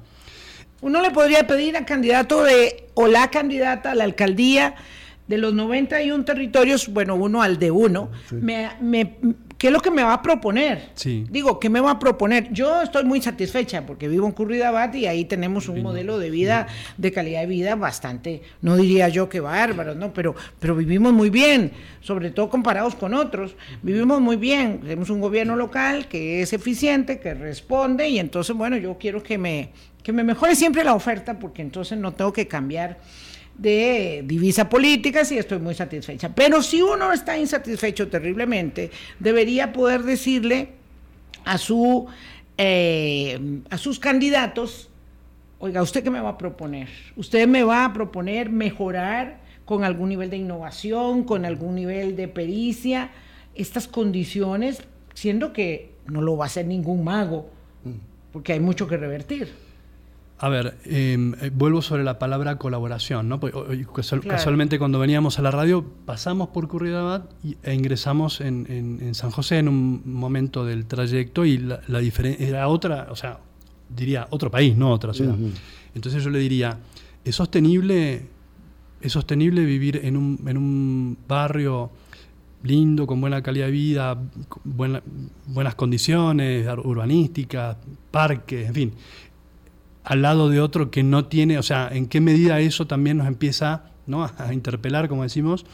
uno 0.81 1.01
le 1.01 1.11
podría 1.11 1.47
pedir 1.47 1.75
al 1.77 1.85
candidato 1.85 2.43
de, 2.43 2.87
o 2.93 3.07
la 3.07 3.29
candidata 3.29 3.91
a 3.91 3.95
la 3.95 4.03
alcaldía 4.03 4.75
de 5.27 5.37
los 5.37 5.53
91 5.53 6.23
territorios, 6.23 6.87
bueno, 6.87 7.15
uno 7.15 7.41
al 7.41 7.59
de 7.59 7.71
uno, 7.71 8.09
me, 8.31 9.17
¿qué 9.57 9.67
es 9.67 9.73
lo 9.73 9.79
que 9.79 9.91
me 9.91 10.03
va 10.03 10.13
a 10.13 10.21
proponer? 10.21 10.89
Sí. 10.95 11.25
Digo, 11.29 11.59
¿qué 11.59 11.69
me 11.69 11.79
va 11.79 11.91
a 11.91 11.99
proponer? 11.99 12.51
Yo 12.51 12.81
estoy 12.81 13.03
muy 13.03 13.21
satisfecha 13.21 13.85
porque 13.85 14.07
vivo 14.07 14.25
en 14.27 14.33
Curridabat 14.33 14.95
y 14.95 15.07
ahí 15.07 15.25
tenemos 15.25 15.67
un 15.67 15.81
modelo 15.81 16.19
de 16.19 16.29
vida, 16.29 16.67
de 16.97 17.11
calidad 17.11 17.41
de 17.41 17.47
vida 17.47 17.75
bastante, 17.75 18.41
no 18.61 18.75
diría 18.75 19.09
yo 19.09 19.29
que 19.29 19.39
bárbaro, 19.39 19.95
¿no? 19.95 20.13
Pero, 20.13 20.35
pero 20.59 20.75
vivimos 20.75 21.13
muy 21.13 21.29
bien, 21.29 21.71
sobre 22.01 22.31
todo 22.31 22.49
comparados 22.49 22.95
con 22.95 23.13
otros, 23.13 23.55
vivimos 23.81 24.21
muy 24.21 24.35
bien, 24.35 24.79
tenemos 24.81 25.09
un 25.09 25.21
gobierno 25.21 25.55
local 25.55 26.07
que 26.07 26.41
es 26.41 26.53
eficiente, 26.53 27.19
que 27.19 27.33
responde 27.33 28.09
y 28.09 28.19
entonces, 28.19 28.55
bueno, 28.55 28.77
yo 28.77 28.97
quiero 28.97 29.23
que 29.23 29.37
me 29.37 29.69
que 30.07 30.13
me 30.13 30.23
mejore 30.23 30.55
siempre 30.55 30.85
la 30.85 30.93
oferta 30.93 31.37
porque 31.37 31.61
entonces 31.61 31.97
no 31.97 32.13
tengo 32.13 32.31
que 32.31 32.47
cambiar 32.47 32.97
de 33.57 34.23
divisa 34.25 34.69
política 34.69 35.25
si 35.25 35.37
estoy 35.37 35.59
muy 35.59 35.73
satisfecha. 35.73 36.33
Pero 36.33 36.61
si 36.61 36.81
uno 36.81 37.11
está 37.11 37.37
insatisfecho 37.37 38.07
terriblemente, 38.07 38.91
debería 39.19 39.73
poder 39.73 40.03
decirle 40.03 40.69
a, 41.43 41.57
su, 41.57 42.07
eh, 42.57 43.61
a 43.69 43.77
sus 43.77 43.99
candidatos, 43.99 44.89
oiga, 45.59 45.81
¿usted 45.81 46.03
qué 46.03 46.09
me 46.09 46.21
va 46.21 46.29
a 46.29 46.37
proponer? 46.37 46.89
¿Usted 47.15 47.47
me 47.47 47.63
va 47.63 47.85
a 47.85 47.93
proponer 47.93 48.49
mejorar 48.49 49.39
con 49.65 49.83
algún 49.83 50.09
nivel 50.09 50.29
de 50.29 50.37
innovación, 50.37 51.23
con 51.23 51.45
algún 51.45 51.75
nivel 51.75 52.15
de 52.15 52.27
pericia, 52.27 53.11
estas 53.55 53.87
condiciones, 53.87 54.83
siendo 55.13 55.51
que 55.51 55.91
no 56.05 56.21
lo 56.21 56.37
va 56.37 56.45
a 56.45 56.47
hacer 56.47 56.65
ningún 56.67 57.03
mago, 57.03 57.49
porque 58.31 58.53
hay 58.53 58.59
mucho 58.59 58.87
que 58.87 58.97
revertir? 58.97 59.66
A 60.39 60.49
ver, 60.49 60.77
em, 60.85 61.33
eh, 61.41 61.49
vuelvo 61.51 61.81
sobre 61.81 62.03
la 62.03 62.19
palabra 62.19 62.57
colaboración. 62.57 63.27
¿no? 63.27 63.39
Casualmente 63.39 64.77
cuando 64.77 64.99
veníamos 64.99 65.39
a 65.39 65.41
la 65.41 65.49
radio 65.49 65.83
pasamos 66.05 66.49
por 66.49 66.67
Curridabat 66.67 67.31
e 67.63 67.73
ingresamos 67.73 68.41
en, 68.41 69.15
San 69.15 69.31
José 69.31 69.57
en 69.57 69.67
un 69.67 70.03
momento 70.05 70.63
del 70.63 70.85
trayecto 70.85 71.43
y 71.43 71.57
la, 71.57 71.99
diferencia 71.99 72.47
era 72.47 72.67
otra, 72.67 73.07
o 73.09 73.15
sea, 73.15 73.39
diría 73.89 74.27
otro 74.29 74.51
país, 74.51 74.77
no 74.77 74.91
otra 74.91 75.13
ciudad. 75.13 75.35
Entonces 75.95 76.23
yo 76.23 76.29
le 76.29 76.37
diría, 76.37 76.77
¿es 77.25 77.35
sostenible, 77.35 78.21
es 79.01 79.11
sostenible 79.11 79.65
vivir 79.65 80.01
en 80.03 80.17
un, 80.17 80.39
en 80.45 80.57
un 80.57 81.17
barrio 81.27 81.89
lindo, 82.63 83.07
con 83.07 83.21
buena 83.21 83.41
calidad 83.41 83.67
de 83.67 83.71
vida, 83.71 84.17
buenas 84.63 85.75
condiciones 85.75 86.67
urbanísticas, 86.83 87.77
parques, 88.11 88.67
en 88.67 88.73
fin, 88.73 88.93
al 90.07 90.21
lado 90.21 90.49
de 90.49 90.61
otro 90.61 90.89
que 90.89 91.03
no 91.03 91.25
tiene, 91.25 91.57
o 91.57 91.63
sea, 91.63 91.89
en 91.91 92.07
qué 92.07 92.21
medida 92.21 92.61
eso 92.61 92.87
también 92.87 93.17
nos 93.17 93.27
empieza 93.27 93.91
¿no? 94.05 94.23
a 94.37 94.53
interpelar, 94.53 95.09
como 95.09 95.23
decimos, 95.23 95.65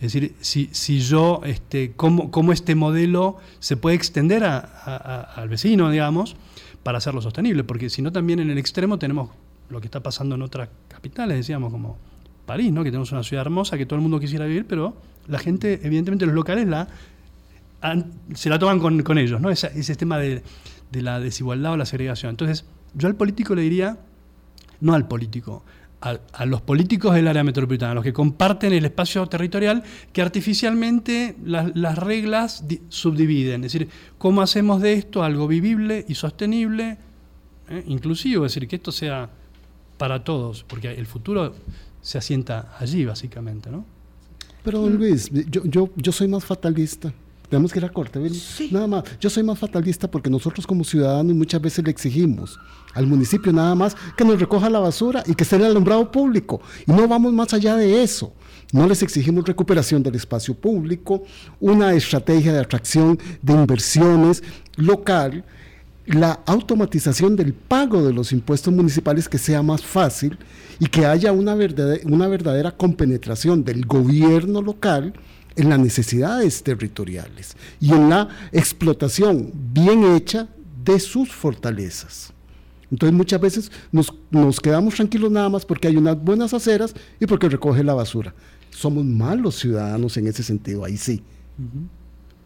es 0.00 0.12
decir, 0.12 0.36
si, 0.40 0.68
si 0.70 1.00
yo, 1.00 1.40
este, 1.44 1.92
cómo, 1.96 2.30
cómo, 2.30 2.52
este 2.52 2.76
modelo 2.76 3.38
se 3.58 3.76
puede 3.76 3.96
extender 3.96 4.44
al 4.44 5.48
vecino, 5.48 5.90
digamos, 5.90 6.36
para 6.84 6.98
hacerlo 6.98 7.20
sostenible, 7.20 7.64
porque 7.64 7.90
si 7.90 8.00
no 8.00 8.12
también 8.12 8.38
en 8.38 8.50
el 8.50 8.58
extremo 8.58 8.96
tenemos 8.96 9.30
lo 9.68 9.80
que 9.80 9.88
está 9.88 10.00
pasando 10.00 10.36
en 10.36 10.42
otras 10.42 10.68
capitales, 10.86 11.36
decíamos, 11.36 11.72
como 11.72 11.98
París, 12.46 12.72
¿no? 12.72 12.84
que 12.84 12.90
tenemos 12.90 13.10
una 13.10 13.24
ciudad 13.24 13.42
hermosa 13.42 13.76
que 13.76 13.86
todo 13.86 13.96
el 13.96 14.02
mundo 14.02 14.20
quisiera 14.20 14.46
vivir, 14.46 14.66
pero 14.68 14.94
la 15.26 15.40
gente, 15.40 15.80
evidentemente 15.82 16.26
los 16.26 16.34
locales 16.36 16.68
la, 16.68 16.86
se 18.34 18.48
la 18.50 18.58
toman 18.60 18.78
con, 18.78 19.02
con 19.02 19.18
ellos, 19.18 19.40
¿no? 19.40 19.50
ese, 19.50 19.72
ese 19.74 19.96
tema 19.96 20.16
de, 20.18 20.44
de 20.92 21.02
la 21.02 21.18
desigualdad 21.18 21.72
o 21.72 21.76
la 21.76 21.86
segregación. 21.86 22.30
Entonces, 22.30 22.64
yo 22.94 23.08
al 23.08 23.16
político 23.16 23.54
le 23.54 23.62
diría, 23.62 23.98
no 24.80 24.94
al 24.94 25.06
político, 25.08 25.62
a, 26.00 26.46
los 26.46 26.62
políticos 26.62 27.14
del 27.14 27.28
área 27.28 27.44
metropolitana, 27.44 27.94
los 27.94 28.04
que 28.04 28.12
comparten 28.12 28.72
el 28.72 28.84
espacio 28.84 29.26
territorial, 29.26 29.82
que 30.12 30.22
artificialmente 30.22 31.36
las 31.44 31.98
reglas 31.98 32.64
subdividen. 32.88 33.64
Es 33.64 33.72
decir, 33.72 33.88
¿cómo 34.16 34.40
hacemos 34.40 34.80
de 34.80 34.94
esto 34.94 35.22
algo 35.22 35.46
vivible 35.46 36.04
y 36.08 36.14
sostenible, 36.14 36.96
eh, 37.68 37.84
inclusivo? 37.86 38.46
Es 38.46 38.54
decir, 38.54 38.66
que 38.66 38.76
esto 38.76 38.92
sea 38.92 39.28
para 39.98 40.24
todos, 40.24 40.64
porque 40.64 40.90
el 40.90 41.06
futuro 41.06 41.54
se 42.00 42.16
asienta 42.16 42.74
allí, 42.78 43.04
básicamente, 43.04 43.70
¿no? 43.70 43.84
Pero, 44.62 44.88
Luis, 44.88 45.30
yo, 45.50 45.64
yo, 45.64 45.90
yo 45.96 46.12
soy 46.12 46.28
más 46.28 46.44
fatalista. 46.44 47.12
Tenemos 47.50 47.72
que 47.72 47.80
ir 47.80 47.84
a 47.84 47.88
corte, 47.88 48.20
Nada 48.70 48.86
más. 48.86 49.04
Yo 49.18 49.28
soy 49.28 49.42
más 49.42 49.58
fatalista 49.58 50.08
porque 50.08 50.30
nosotros 50.30 50.64
como 50.64 50.84
ciudadanos 50.84 51.34
muchas 51.34 51.60
veces 51.60 51.84
le 51.84 51.90
exigimos 51.90 52.60
al 52.94 53.08
municipio 53.08 53.52
nada 53.52 53.74
más 53.74 53.96
que 54.16 54.24
nos 54.24 54.38
recoja 54.38 54.70
la 54.70 54.78
basura 54.78 55.24
y 55.26 55.34
que 55.34 55.42
esté 55.42 55.56
en 55.56 55.62
el 55.62 55.72
alumbrado 55.72 56.12
público. 56.12 56.60
Y 56.86 56.92
no 56.92 57.08
vamos 57.08 57.32
más 57.32 57.52
allá 57.52 57.74
de 57.74 58.04
eso. 58.04 58.32
No 58.72 58.86
les 58.86 59.02
exigimos 59.02 59.44
recuperación 59.44 60.00
del 60.00 60.14
espacio 60.14 60.54
público, 60.54 61.24
una 61.58 61.92
estrategia 61.92 62.52
de 62.52 62.60
atracción 62.60 63.18
de 63.42 63.52
inversiones 63.52 64.44
local, 64.76 65.44
la 66.06 66.40
automatización 66.46 67.34
del 67.34 67.52
pago 67.52 68.00
de 68.00 68.12
los 68.12 68.30
impuestos 68.30 68.72
municipales 68.72 69.28
que 69.28 69.38
sea 69.38 69.60
más 69.60 69.82
fácil 69.82 70.38
y 70.78 70.86
que 70.86 71.04
haya 71.04 71.32
una 71.32 71.56
verdadera, 71.56 72.02
una 72.06 72.28
verdadera 72.28 72.70
compenetración 72.70 73.64
del 73.64 73.86
gobierno 73.86 74.62
local 74.62 75.14
en 75.56 75.68
las 75.68 75.78
necesidades 75.78 76.62
territoriales 76.62 77.56
y 77.80 77.92
en 77.92 78.10
la 78.10 78.28
explotación 78.52 79.52
bien 79.54 80.14
hecha 80.14 80.48
de 80.84 80.98
sus 81.00 81.30
fortalezas. 81.30 82.32
Entonces 82.90 83.16
muchas 83.16 83.40
veces 83.40 83.72
nos, 83.92 84.60
quedamos 84.60 84.94
tranquilos 84.94 85.30
nada 85.30 85.48
más 85.48 85.64
porque 85.64 85.88
hay 85.88 85.96
unas 85.96 86.20
buenas 86.20 86.52
aceras 86.54 86.94
y 87.20 87.26
porque 87.26 87.48
recoge 87.48 87.84
la 87.84 87.94
basura. 87.94 88.34
Somos 88.70 89.04
malos 89.04 89.56
ciudadanos 89.56 90.16
en 90.16 90.26
ese 90.26 90.42
sentido, 90.42 90.84
ahí 90.84 90.96
sí. 90.96 91.22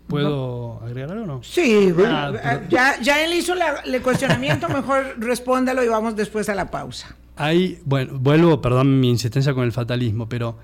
¿Puedo 0.06 0.80
agregar 0.82 1.12
algo 1.12 1.24
o 1.24 1.26
no? 1.26 1.42
Sí, 1.42 1.92
ah, 2.06 2.60
ya, 2.68 3.00
ya 3.00 3.24
él 3.24 3.32
hizo 3.32 3.54
el 3.84 4.02
cuestionamiento, 4.02 4.68
mejor 4.68 5.16
respóndalo 5.18 5.82
y 5.82 5.88
vamos 5.88 6.14
después 6.14 6.48
a 6.48 6.54
la 6.54 6.70
pausa. 6.70 7.16
Hay, 7.36 7.80
bueno, 7.84 8.18
vuelvo, 8.18 8.60
perdón 8.60 9.00
mi 9.00 9.10
insistencia 9.10 9.54
con 9.54 9.64
el 9.64 9.72
fatalismo, 9.72 10.28
pero 10.28 10.56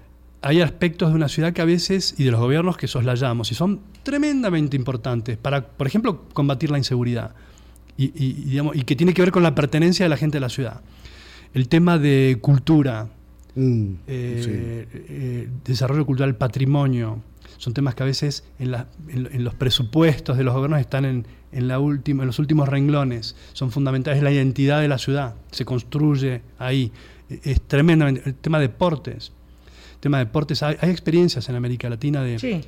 hay 0.43 0.61
aspectos 0.63 1.11
de 1.11 1.17
una 1.17 1.29
ciudad 1.29 1.53
que 1.53 1.61
a 1.61 1.67
veces, 1.67 2.15
y 2.17 2.25
de 2.25 2.31
los 2.31 2.41
gobiernos, 2.41 2.77
que 2.77 2.89
soslayamos 2.89 3.53
y 3.53 3.55
son 3.55 3.81
tremendamente 4.03 4.77
importantes 4.77 5.37
para, 5.37 5.67
por 5.67 5.87
ejemplo, 5.87 6.25
combatir 6.33 6.71
la 6.71 6.79
inseguridad 6.79 7.35
y, 7.97 8.33
digamos, 8.45 8.77
y 8.77 8.83
que 8.83 8.97
tiene 8.97 9.13
que 9.13 9.21
ver 9.21 9.31
con 9.31 9.43
la 9.43 9.55
pertenencia 9.55 10.07
de 10.07 10.09
la 10.09 10.17
gente 10.17 10.39
a 10.39 10.41
la 10.41 10.49
ciudad. 10.49 10.81
El 11.53 11.69
tema 11.69 11.99
de 11.99 12.39
cultura, 12.41 13.09
mm, 13.55 13.93
eh, 14.07 14.87
eh, 14.93 15.49
desarrollo 15.65 16.07
cultural, 16.07 16.35
patrimonio, 16.37 17.23
son 17.59 17.75
temas 17.75 17.95
que 17.95 18.03
a 18.03 18.07
veces 18.07 18.45
en, 18.59 18.73
los 19.45 19.55
presupuestos 19.55 20.39
de 20.39 20.45
los 20.45 20.55
gobiernos 20.55 20.81
están 20.81 21.05
en, 21.05 21.27
la 21.53 21.79
última, 21.79 22.23
en 22.23 22.29
los 22.29 22.39
últimos 22.39 22.71
renglones, 22.71 23.37
son 23.53 23.71
fundamentales, 23.71 24.23
la 24.23 24.33
identidad 24.33 24.81
de 24.81 24.89
la 24.89 24.97
ciudad, 24.97 25.35
se 25.51 25.67
construye 25.67 26.41
ahí. 26.59 26.91
Es 27.29 27.61
tremendamente. 27.61 28.23
El 28.25 28.35
tema 28.35 28.59
de 28.59 28.69
deportes 28.69 29.33
tema 30.01 30.19
de 30.19 30.25
deportes, 30.25 30.63
hay, 30.63 30.77
experiencias 30.83 31.49
en 31.49 31.57
América 31.57 31.89
Latina 31.89 32.23
de, 32.23 32.65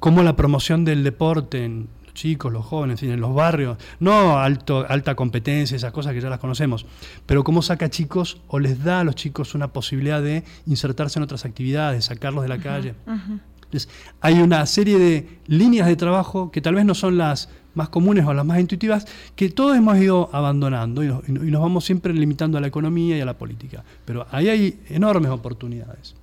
cómo 0.00 0.22
la 0.22 0.34
promoción 0.34 0.84
del 0.84 1.04
deporte 1.04 1.64
en 1.64 1.88
los 2.04 2.14
chicos, 2.14 2.52
los 2.52 2.64
jóvenes, 2.64 3.02
en 3.02 3.20
los 3.20 3.34
barrios, 3.34 3.78
no 4.00 4.38
alto, 4.38 4.86
alta 4.88 5.14
competencia, 5.14 5.76
esas 5.76 5.92
cosas 5.92 6.14
que 6.14 6.20
ya 6.20 6.30
las 6.30 6.38
conocemos, 6.38 6.86
pero 7.26 7.44
cómo 7.44 7.62
saca 7.62 7.90
chicos 7.90 8.40
o 8.48 8.58
les 8.58 8.82
da 8.82 9.00
a 9.00 9.04
los 9.04 9.14
chicos 9.14 9.54
una 9.54 9.68
posibilidad 9.68 10.22
de 10.22 10.42
insertarse 10.66 11.18
en 11.18 11.24
otras 11.24 11.44
actividades, 11.44 12.06
sacarlos 12.06 12.42
de 12.42 12.48
la 12.48 12.58
calle. 12.58 12.94
hay 14.20 14.40
una 14.40 14.64
serie 14.66 14.98
de 14.98 15.38
líneas 15.46 15.86
de 15.86 15.96
trabajo 15.96 16.50
que 16.50 16.60
tal 16.60 16.74
vez 16.74 16.84
no 16.84 16.94
son 16.94 17.18
las 17.18 17.48
más 17.74 17.88
comunes 17.88 18.26
o 18.26 18.34
las 18.34 18.44
más 18.44 18.60
intuitivas, 18.60 19.06
que 19.34 19.48
todos 19.48 19.76
hemos 19.76 19.96
ido 19.98 20.28
abandonando 20.32 21.02
y 21.02 21.08
nos 21.08 21.62
vamos 21.62 21.84
siempre 21.84 22.12
limitando 22.12 22.58
a 22.58 22.60
la 22.60 22.66
economía 22.66 23.16
y 23.16 23.20
a 23.20 23.24
la 23.24 23.38
política. 23.38 23.84
Pero 24.04 24.26
ahí 24.30 24.48
hay 24.48 24.80
enormes 24.88 25.30
oportunidades. 25.30 26.14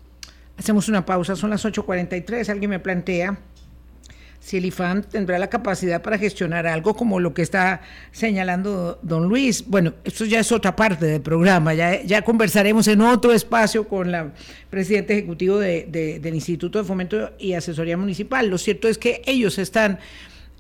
Hacemos 0.60 0.90
una 0.90 1.06
pausa, 1.06 1.38
son 1.38 1.52
las 1.52 1.64
8.43, 1.64 2.50
alguien 2.50 2.70
me 2.70 2.80
plantea 2.80 3.40
si 4.42 4.58
el 4.58 4.66
IFAM 4.66 5.04
tendrá 5.04 5.40
la 5.40 5.50
capacidad 5.50 6.02
para 6.02 6.18
gestionar 6.18 6.68
algo 6.68 6.96
como 6.96 7.22
lo 7.22 7.34
que 7.34 7.42
está 7.42 7.80
señalando 8.12 9.00
don 9.02 9.30
Luis. 9.30 9.66
Bueno, 9.66 9.94
esto 10.04 10.26
ya 10.26 10.42
es 10.42 10.52
otra 10.52 10.76
parte 10.76 11.06
del 11.06 11.22
programa, 11.22 11.74
ya, 11.74 12.22
conversaremos 12.24 12.90
en 12.90 13.00
otro 13.00 13.32
espacio 13.32 13.88
con 13.88 14.12
la 14.12 14.34
presidenta 14.70 15.14
ejecutivo 15.14 15.60
del 15.60 16.36
Instituto 16.36 16.80
de 16.80 16.84
Fomento 16.84 17.32
y 17.40 17.54
Asesoría 17.54 17.96
Municipal. 17.96 18.50
Lo 18.50 18.58
cierto 18.58 18.90
es 18.90 18.98
que 18.98 19.22
ellos 19.26 19.58
están 19.60 20.00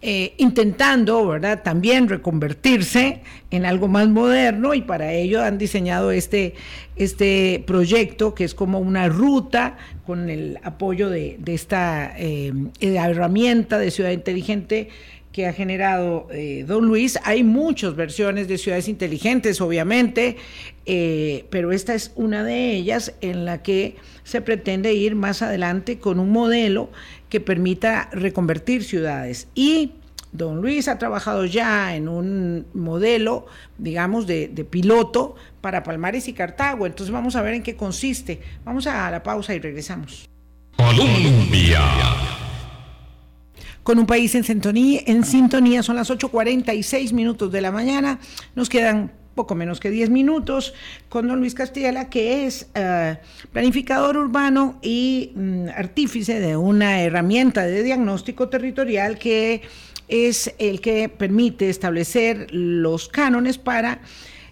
eh, 0.01 0.33
intentando, 0.37 1.27
¿verdad?, 1.27 1.61
también 1.61 2.07
reconvertirse 2.07 3.21
en 3.51 3.65
algo 3.65 3.89
más 3.89 4.07
moderno 4.07 4.73
y 4.73 4.81
para 4.81 5.11
ello 5.11 5.43
han 5.43 5.57
diseñado 5.57 6.11
este, 6.11 6.55
este 6.95 7.63
proyecto 7.67 8.33
que 8.33 8.45
es 8.45 8.55
como 8.55 8.79
una 8.79 9.09
ruta 9.09 9.77
con 10.05 10.29
el 10.29 10.57
apoyo 10.63 11.09
de, 11.09 11.37
esta 11.47 12.13
eh, 12.17 12.53
herramienta 12.79 13.77
de 13.77 13.91
ciudad 13.91 14.11
inteligente 14.11 14.87
que 15.31 15.47
ha 15.47 15.53
generado 15.53 16.27
eh, 16.31 16.65
Don 16.67 16.85
Luis. 16.85 17.19
Hay 17.23 17.43
muchas 17.43 17.95
versiones 17.95 18.47
de 18.47 18.57
ciudades 18.57 18.87
inteligentes, 18.87 19.61
obviamente, 19.61 20.37
pero 21.51 21.71
esta 21.71 21.93
es 21.93 22.11
una 22.15 22.43
de 22.43 22.73
ellas 22.73 23.13
en 23.21 23.45
la 23.45 23.61
que 23.61 23.95
se 24.23 24.41
pretende 24.41 24.93
ir 24.93 25.15
más 25.15 25.43
adelante 25.43 25.99
con 25.99 26.19
un 26.19 26.31
modelo 26.31 26.89
que 27.29 27.39
permita 27.39 28.09
reconvertir 28.11 28.83
ciudades. 28.83 29.47
Y 29.55 29.93
don 30.31 30.61
Luis 30.61 30.87
ha 30.87 30.97
trabajado 30.97 31.45
ya 31.45 31.95
en 31.95 32.07
un 32.07 32.65
modelo, 32.73 33.45
digamos, 33.77 34.27
de, 34.27 34.47
piloto 34.69 35.35
para 35.61 35.83
Palmares 35.83 36.27
y 36.27 36.33
Cartago. 36.33 36.85
Entonces 36.85 37.13
vamos 37.13 37.35
a 37.35 37.41
ver 37.41 37.53
en 37.53 37.63
qué 37.63 37.75
consiste. 37.75 38.41
Vamos 38.65 38.87
a 38.87 39.09
la 39.09 39.23
pausa 39.23 39.53
y 39.53 39.59
regresamos. 39.59 40.29
Colombia. 40.75 41.81
Con 43.83 43.97
un 43.97 44.05
país 44.05 44.35
en 44.35 44.43
sintonía, 44.43 45.01
en 45.05 45.23
sintonía 45.23 45.83
son 45.83 45.95
las 45.95 46.09
8.46 46.09 47.13
minutos 47.13 47.51
de 47.51 47.61
la 47.61 47.71
mañana. 47.71 48.19
Nos 48.55 48.69
quedan 48.69 49.11
poco 49.39 49.55
menos 49.55 49.79
que 49.79 49.89
10 49.89 50.09
minutos, 50.09 50.73
con 51.07 51.29
don 51.29 51.39
Luis 51.39 51.55
Castilla, 51.55 52.09
que 52.09 52.45
es 52.45 52.67
eh, 52.75 53.17
planificador 53.53 54.17
urbano 54.17 54.79
y 54.81 55.31
mm, 55.33 55.69
artífice 55.69 56.41
de 56.41 56.57
una 56.57 57.01
herramienta 57.01 57.65
de 57.65 57.81
diagnóstico 57.83 58.49
territorial 58.49 59.17
que 59.17 59.61
es 60.09 60.53
el 60.57 60.81
que 60.81 61.07
permite 61.07 61.69
establecer 61.69 62.47
los 62.51 63.07
cánones 63.07 63.57
para 63.57 64.01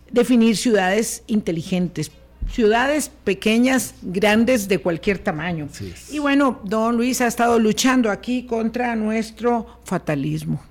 definir 0.10 0.56
ciudades 0.56 1.24
inteligentes, 1.28 2.12
ciudades 2.52 3.10
pequeñas, 3.24 3.96
grandes, 4.02 4.68
de 4.68 4.80
cualquier 4.80 5.20
tamaño. 5.20 5.68
Y 6.12 6.20
bueno, 6.20 6.60
don 6.64 6.98
Luis 6.98 7.22
ha 7.22 7.28
estado 7.28 7.60
luchando 7.60 8.10
aquí 8.10 8.46
contra 8.46 8.96
nuestro 8.96 9.80
fatalismo. 9.84 10.62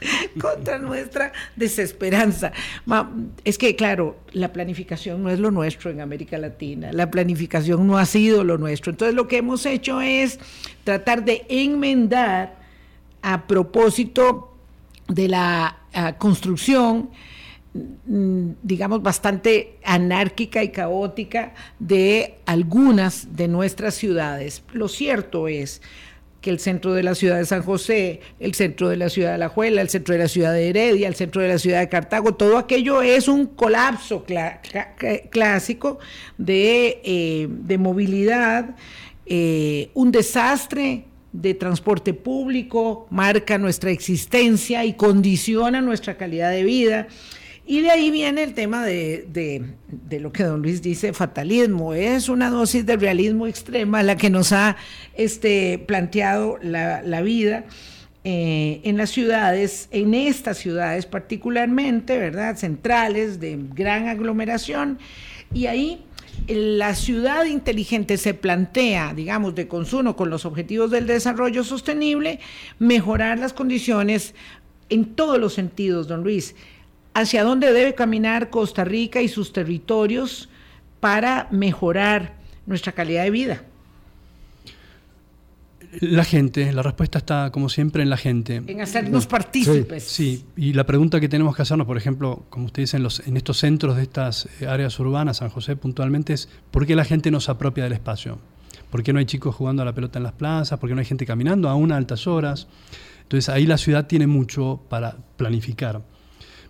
contra 0.40 0.78
nuestra 0.78 1.32
desesperanza. 1.56 2.52
Es 3.44 3.58
que, 3.58 3.76
claro, 3.76 4.18
la 4.32 4.52
planificación 4.52 5.22
no 5.22 5.30
es 5.30 5.38
lo 5.38 5.50
nuestro 5.50 5.90
en 5.90 6.00
América 6.00 6.38
Latina, 6.38 6.92
la 6.92 7.10
planificación 7.10 7.86
no 7.86 7.98
ha 7.98 8.06
sido 8.06 8.44
lo 8.44 8.58
nuestro. 8.58 8.90
Entonces 8.90 9.14
lo 9.14 9.28
que 9.28 9.38
hemos 9.38 9.66
hecho 9.66 10.00
es 10.00 10.38
tratar 10.84 11.24
de 11.24 11.44
enmendar 11.48 12.56
a 13.22 13.46
propósito 13.46 14.54
de 15.08 15.28
la 15.28 15.76
construcción 16.18 17.10
digamos, 17.74 19.02
bastante 19.02 19.78
anárquica 19.84 20.62
y 20.62 20.70
caótica 20.70 21.54
de 21.78 22.36
algunas 22.46 23.36
de 23.36 23.48
nuestras 23.48 23.94
ciudades. 23.94 24.62
Lo 24.72 24.88
cierto 24.88 25.48
es 25.48 25.82
que 26.40 26.50
el 26.50 26.60
centro 26.60 26.94
de 26.94 27.02
la 27.02 27.14
ciudad 27.14 27.36
de 27.36 27.46
San 27.46 27.62
José, 27.62 28.20
el 28.38 28.54
centro 28.54 28.88
de 28.88 28.96
la 28.96 29.08
ciudad 29.08 29.32
de 29.32 29.38
La 29.38 29.48
Juela, 29.48 29.80
el 29.82 29.88
centro 29.88 30.14
de 30.14 30.20
la 30.20 30.28
ciudad 30.28 30.52
de 30.52 30.68
Heredia, 30.68 31.08
el 31.08 31.14
centro 31.14 31.42
de 31.42 31.48
la 31.48 31.58
ciudad 31.58 31.80
de 31.80 31.88
Cartago, 31.88 32.34
todo 32.34 32.58
aquello 32.58 33.02
es 33.02 33.28
un 33.28 33.46
colapso 33.46 34.24
clásico 35.30 35.98
de, 36.36 37.00
eh, 37.04 37.78
movilidad, 37.78 38.76
eh, 39.26 39.90
un 39.94 40.12
desastre 40.12 41.04
de 41.32 41.54
transporte 41.54 42.14
público, 42.14 43.06
marca 43.10 43.58
nuestra 43.58 43.90
existencia 43.90 44.84
y 44.84 44.94
condiciona 44.94 45.80
nuestra 45.80 46.16
calidad 46.16 46.50
de 46.50 46.62
vida. 46.62 47.08
Y 47.70 47.82
de 47.82 47.90
ahí 47.90 48.10
viene 48.10 48.44
el 48.44 48.54
tema 48.54 48.82
de, 48.82 49.62
lo 50.10 50.32
que 50.32 50.42
don 50.42 50.62
Luis 50.62 50.80
dice, 50.80 51.12
fatalismo. 51.12 51.92
Es 51.92 52.30
una 52.30 52.48
dosis 52.48 52.86
de 52.86 52.96
realismo 52.96 53.46
extrema 53.46 54.02
la 54.02 54.16
que 54.16 54.30
nos 54.30 54.52
ha 54.52 54.78
este, 55.12 55.78
planteado 55.86 56.58
la, 56.62 57.20
vida 57.20 57.66
eh, 58.24 58.80
en 58.84 58.96
las 58.96 59.10
ciudades, 59.10 59.88
en 59.90 60.14
estas 60.14 60.56
ciudades 60.56 61.04
particularmente, 61.04 62.18
¿verdad? 62.18 62.56
Centrales, 62.56 63.38
de 63.38 63.58
gran 63.74 64.08
aglomeración. 64.08 64.98
Y 65.52 65.66
ahí 65.66 66.06
la 66.46 66.94
ciudad 66.94 67.44
inteligente 67.44 68.16
se 68.16 68.32
plantea, 68.32 69.12
digamos, 69.12 69.54
de 69.54 69.68
consumo 69.68 70.16
con 70.16 70.30
los 70.30 70.46
objetivos 70.46 70.90
del 70.90 71.06
desarrollo 71.06 71.62
sostenible, 71.64 72.40
mejorar 72.78 73.38
las 73.38 73.52
condiciones 73.52 74.34
en 74.88 75.04
todos 75.14 75.38
los 75.38 75.52
sentidos, 75.52 76.08
don 76.08 76.22
Luis 76.22 76.54
hacia 77.20 77.44
dónde 77.44 77.72
debe 77.72 77.94
caminar 77.94 78.50
Costa 78.50 78.84
Rica 78.84 79.20
y 79.20 79.28
sus 79.28 79.52
territorios 79.52 80.48
para 81.00 81.48
mejorar 81.50 82.34
nuestra 82.66 82.92
calidad 82.92 83.24
de 83.24 83.30
vida. 83.30 83.62
La 86.00 86.24
gente, 86.24 86.70
la 86.72 86.82
respuesta 86.82 87.18
está 87.18 87.50
como 87.50 87.70
siempre 87.70 88.02
en 88.02 88.10
la 88.10 88.18
gente. 88.18 88.62
En 88.66 88.80
hacernos 88.82 89.26
partícipes. 89.26 90.04
Sí, 90.04 90.44
y 90.54 90.74
la 90.74 90.84
pregunta 90.84 91.18
que 91.18 91.30
tenemos 91.30 91.56
que 91.56 91.62
hacernos, 91.62 91.86
por 91.86 91.96
ejemplo, 91.96 92.44
como 92.50 92.66
ustedes 92.66 92.92
dicen, 92.92 93.06
en, 93.06 93.30
en 93.30 93.36
estos 93.38 93.58
centros 93.58 93.96
de 93.96 94.02
estas 94.02 94.48
eh, 94.60 94.66
áreas 94.66 94.98
urbanas, 95.00 95.38
San 95.38 95.48
José 95.48 95.76
puntualmente, 95.76 96.34
es 96.34 96.48
¿por 96.70 96.86
qué 96.86 96.94
la 96.94 97.06
gente 97.06 97.30
no 97.30 97.40
se 97.40 97.50
apropia 97.50 97.84
del 97.84 97.94
espacio? 97.94 98.38
¿Por 98.90 99.02
qué 99.02 99.14
no 99.14 99.18
hay 99.18 99.24
chicos 99.24 99.54
jugando 99.54 99.80
a 99.82 99.84
la 99.84 99.94
pelota 99.94 100.18
en 100.18 100.24
las 100.24 100.32
plazas? 100.32 100.78
¿Por 100.78 100.88
qué 100.90 100.94
no 100.94 101.00
hay 101.00 101.06
gente 101.06 101.24
caminando 101.24 101.70
aún 101.70 101.90
a 101.90 101.96
altas 101.96 102.26
horas? 102.26 102.66
Entonces 103.22 103.48
ahí 103.48 103.66
la 103.66 103.78
ciudad 103.78 104.06
tiene 104.06 104.26
mucho 104.26 104.80
para 104.88 105.16
planificar. 105.36 106.02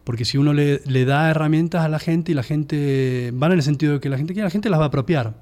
Porque 0.09 0.25
si 0.25 0.39
uno 0.39 0.55
le, 0.55 1.05
da 1.05 1.29
herramientas 1.29 1.85
a 1.85 1.89
la 1.91 1.99
gente 1.99 2.33
y 2.33 2.35
la 2.35 2.43
gente, 2.43 3.31
van 3.35 3.53
en 3.53 3.59
el 3.59 3.63
sentido 3.63 3.93
de 3.93 4.01
que 4.01 4.09
la 4.09 4.17
gente 4.17 4.33
quiere, 4.33 4.47
la 4.47 4.51
gente 4.51 4.71
las 4.71 4.81
va 4.81 4.85
a 4.85 4.87
apropiar. 4.87 5.35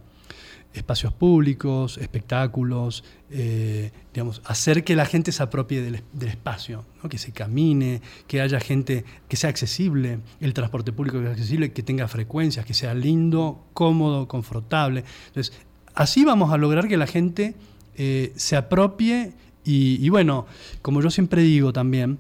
Espacios 0.75 1.12
públicos, 1.12 1.99
espectáculos, 1.99 3.05
eh, 3.31 3.93
digamos, 4.12 4.43
hacer 4.45 4.83
que 4.83 4.97
la 4.97 5.07
gente 5.07 5.31
se 5.31 5.41
apropie 5.41 5.83
del, 5.83 6.03
espacio, 6.29 6.85
que 7.09 7.17
se 7.17 7.31
camine, 7.31 8.03
que 8.27 8.41
haya 8.41 8.59
gente, 8.59 9.05
que 9.29 9.37
sea 9.37 9.51
accesible, 9.51 10.19
el 10.41 10.53
transporte 10.53 10.91
público 10.91 11.19
que 11.19 11.27
sea 11.27 11.33
accesible, 11.35 11.71
que 11.71 11.85
tenga 11.85 12.09
frecuencias, 12.09 12.67
que 12.67 12.75
sea 12.75 12.93
lindo, 12.93 13.69
cómodo, 13.73 14.27
confortable. 14.27 15.05
Entonces, 15.29 15.57
así 15.95 16.25
vamos 16.25 16.53
a 16.53 16.57
lograr 16.57 16.89
que 16.89 16.97
la 16.97 17.07
gente 17.07 17.55
eh, 17.95 18.33
se 18.35 18.57
apropie 18.57 19.33
y, 19.69 20.09
bueno, 20.09 20.47
como 20.83 21.03
yo 21.03 21.11
siempre 21.11 21.43
digo 21.43 21.73
también, 21.73 22.19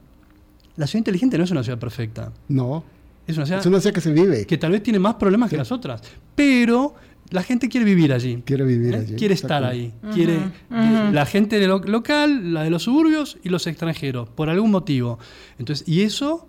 la 0.76 0.86
ciudad 0.86 1.00
inteligente 1.00 1.38
no 1.38 1.44
es 1.44 1.50
una 1.50 1.62
ciudad 1.62 1.78
perfecta. 1.78 2.32
No. 2.48 2.84
Es 3.26 3.36
una 3.36 3.46
ciudad, 3.46 3.92
que 3.92 4.00
se 4.00 4.12
vive. 4.12 4.46
Que 4.46 4.56
tal 4.56 4.70
vez 4.70 4.82
tiene 4.82 4.98
más 4.98 5.16
problemas 5.16 5.50
que 5.50 5.56
las 5.56 5.72
otras. 5.72 6.00
Pero 6.34 6.94
la 7.30 7.42
gente 7.42 7.68
quiere 7.68 7.84
vivir 7.84 8.12
allí. 8.12 8.42
Quiere 8.44 8.64
vivir 8.64 8.94
¿eh? 8.94 8.98
allí. 8.98 9.14
Quiere 9.16 9.34
estar 9.34 9.64
ahí. 9.64 9.92
quiere 10.14 10.38
La 10.70 11.26
gente 11.26 11.58
de 11.58 11.66
lo, 11.66 11.78
local, 11.80 12.54
la 12.54 12.62
de 12.62 12.70
los 12.70 12.84
suburbios 12.84 13.38
y 13.42 13.48
los 13.48 13.66
extranjeros, 13.66 14.28
por 14.28 14.48
algún 14.48 14.70
motivo. 14.70 15.18
Entonces, 15.58 15.88
y 15.88 16.02
eso, 16.02 16.46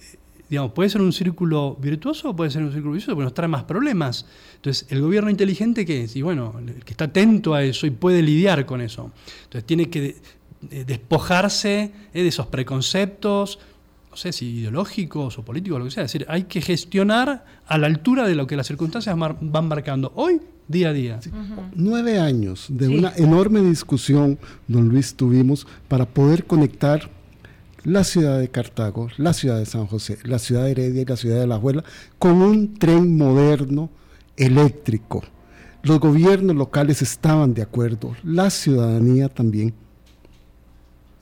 eh, 0.00 0.18
digamos, 0.48 0.70
puede 0.72 0.88
ser 0.88 1.00
un 1.00 1.12
círculo 1.12 1.76
virtuoso 1.80 2.30
o 2.30 2.36
puede 2.36 2.50
ser 2.50 2.62
un 2.62 2.72
círculo 2.72 2.94
vicioso, 2.94 3.14
porque 3.14 3.24
nos 3.24 3.34
trae 3.34 3.48
más 3.48 3.64
problemas. 3.64 4.24
Entonces, 4.54 4.86
el 4.90 5.00
gobierno 5.00 5.30
inteligente, 5.30 5.84
¿qué 5.84 6.04
es? 6.04 6.14
Y 6.14 6.22
bueno, 6.22 6.54
el 6.64 6.84
que 6.84 6.92
está 6.92 7.06
atento 7.06 7.54
a 7.54 7.64
eso 7.64 7.88
y 7.88 7.90
puede 7.90 8.22
lidiar 8.22 8.66
con 8.66 8.80
eso. 8.82 9.10
Entonces, 9.44 9.64
tiene 9.64 9.90
que 9.90 10.16
eh, 10.70 10.84
despojarse 10.86 11.90
de 12.12 12.28
esos 12.28 12.46
preconceptos, 12.46 13.58
sé 14.20 14.32
si 14.32 14.58
ideológicos 14.58 15.38
o 15.38 15.42
políticos, 15.42 15.78
lo 15.78 15.84
que 15.86 15.90
sea. 15.90 16.04
Es 16.04 16.12
decir, 16.12 16.26
hay 16.28 16.44
que 16.44 16.60
gestionar 16.60 17.44
a 17.66 17.78
la 17.78 17.86
altura 17.86 18.26
de 18.28 18.34
lo 18.34 18.46
que 18.46 18.56
las 18.56 18.66
circunstancias 18.66 19.16
van 19.18 19.68
marcando 19.68 20.12
hoy, 20.14 20.40
día 20.68 20.90
a 20.90 20.92
día. 20.92 21.20
Nueve 21.74 22.20
años 22.20 22.66
de 22.68 22.88
una 22.88 23.12
enorme 23.16 23.60
discusión, 23.60 24.38
don 24.68 24.88
Luis, 24.88 25.14
tuvimos 25.14 25.66
para 25.88 26.06
poder 26.06 26.44
conectar 26.44 27.10
la 27.82 28.04
ciudad 28.04 28.38
de 28.38 28.48
Cartago, 28.48 29.08
la 29.16 29.32
ciudad 29.32 29.58
de 29.58 29.66
San 29.66 29.86
José, 29.86 30.18
la 30.24 30.38
ciudad 30.38 30.64
de 30.64 30.72
Heredia 30.72 31.02
y 31.02 31.06
la 31.06 31.16
ciudad 31.16 31.40
de 31.40 31.46
La 31.46 31.58
Juela 31.58 31.82
con 32.18 32.42
un 32.42 32.74
tren 32.74 33.16
moderno 33.16 33.90
eléctrico. 34.36 35.22
Los 35.82 35.98
gobiernos 35.98 36.56
locales 36.56 37.00
estaban 37.00 37.54
de 37.54 37.62
acuerdo, 37.62 38.14
la 38.22 38.50
ciudadanía 38.50 39.28
también. 39.28 39.72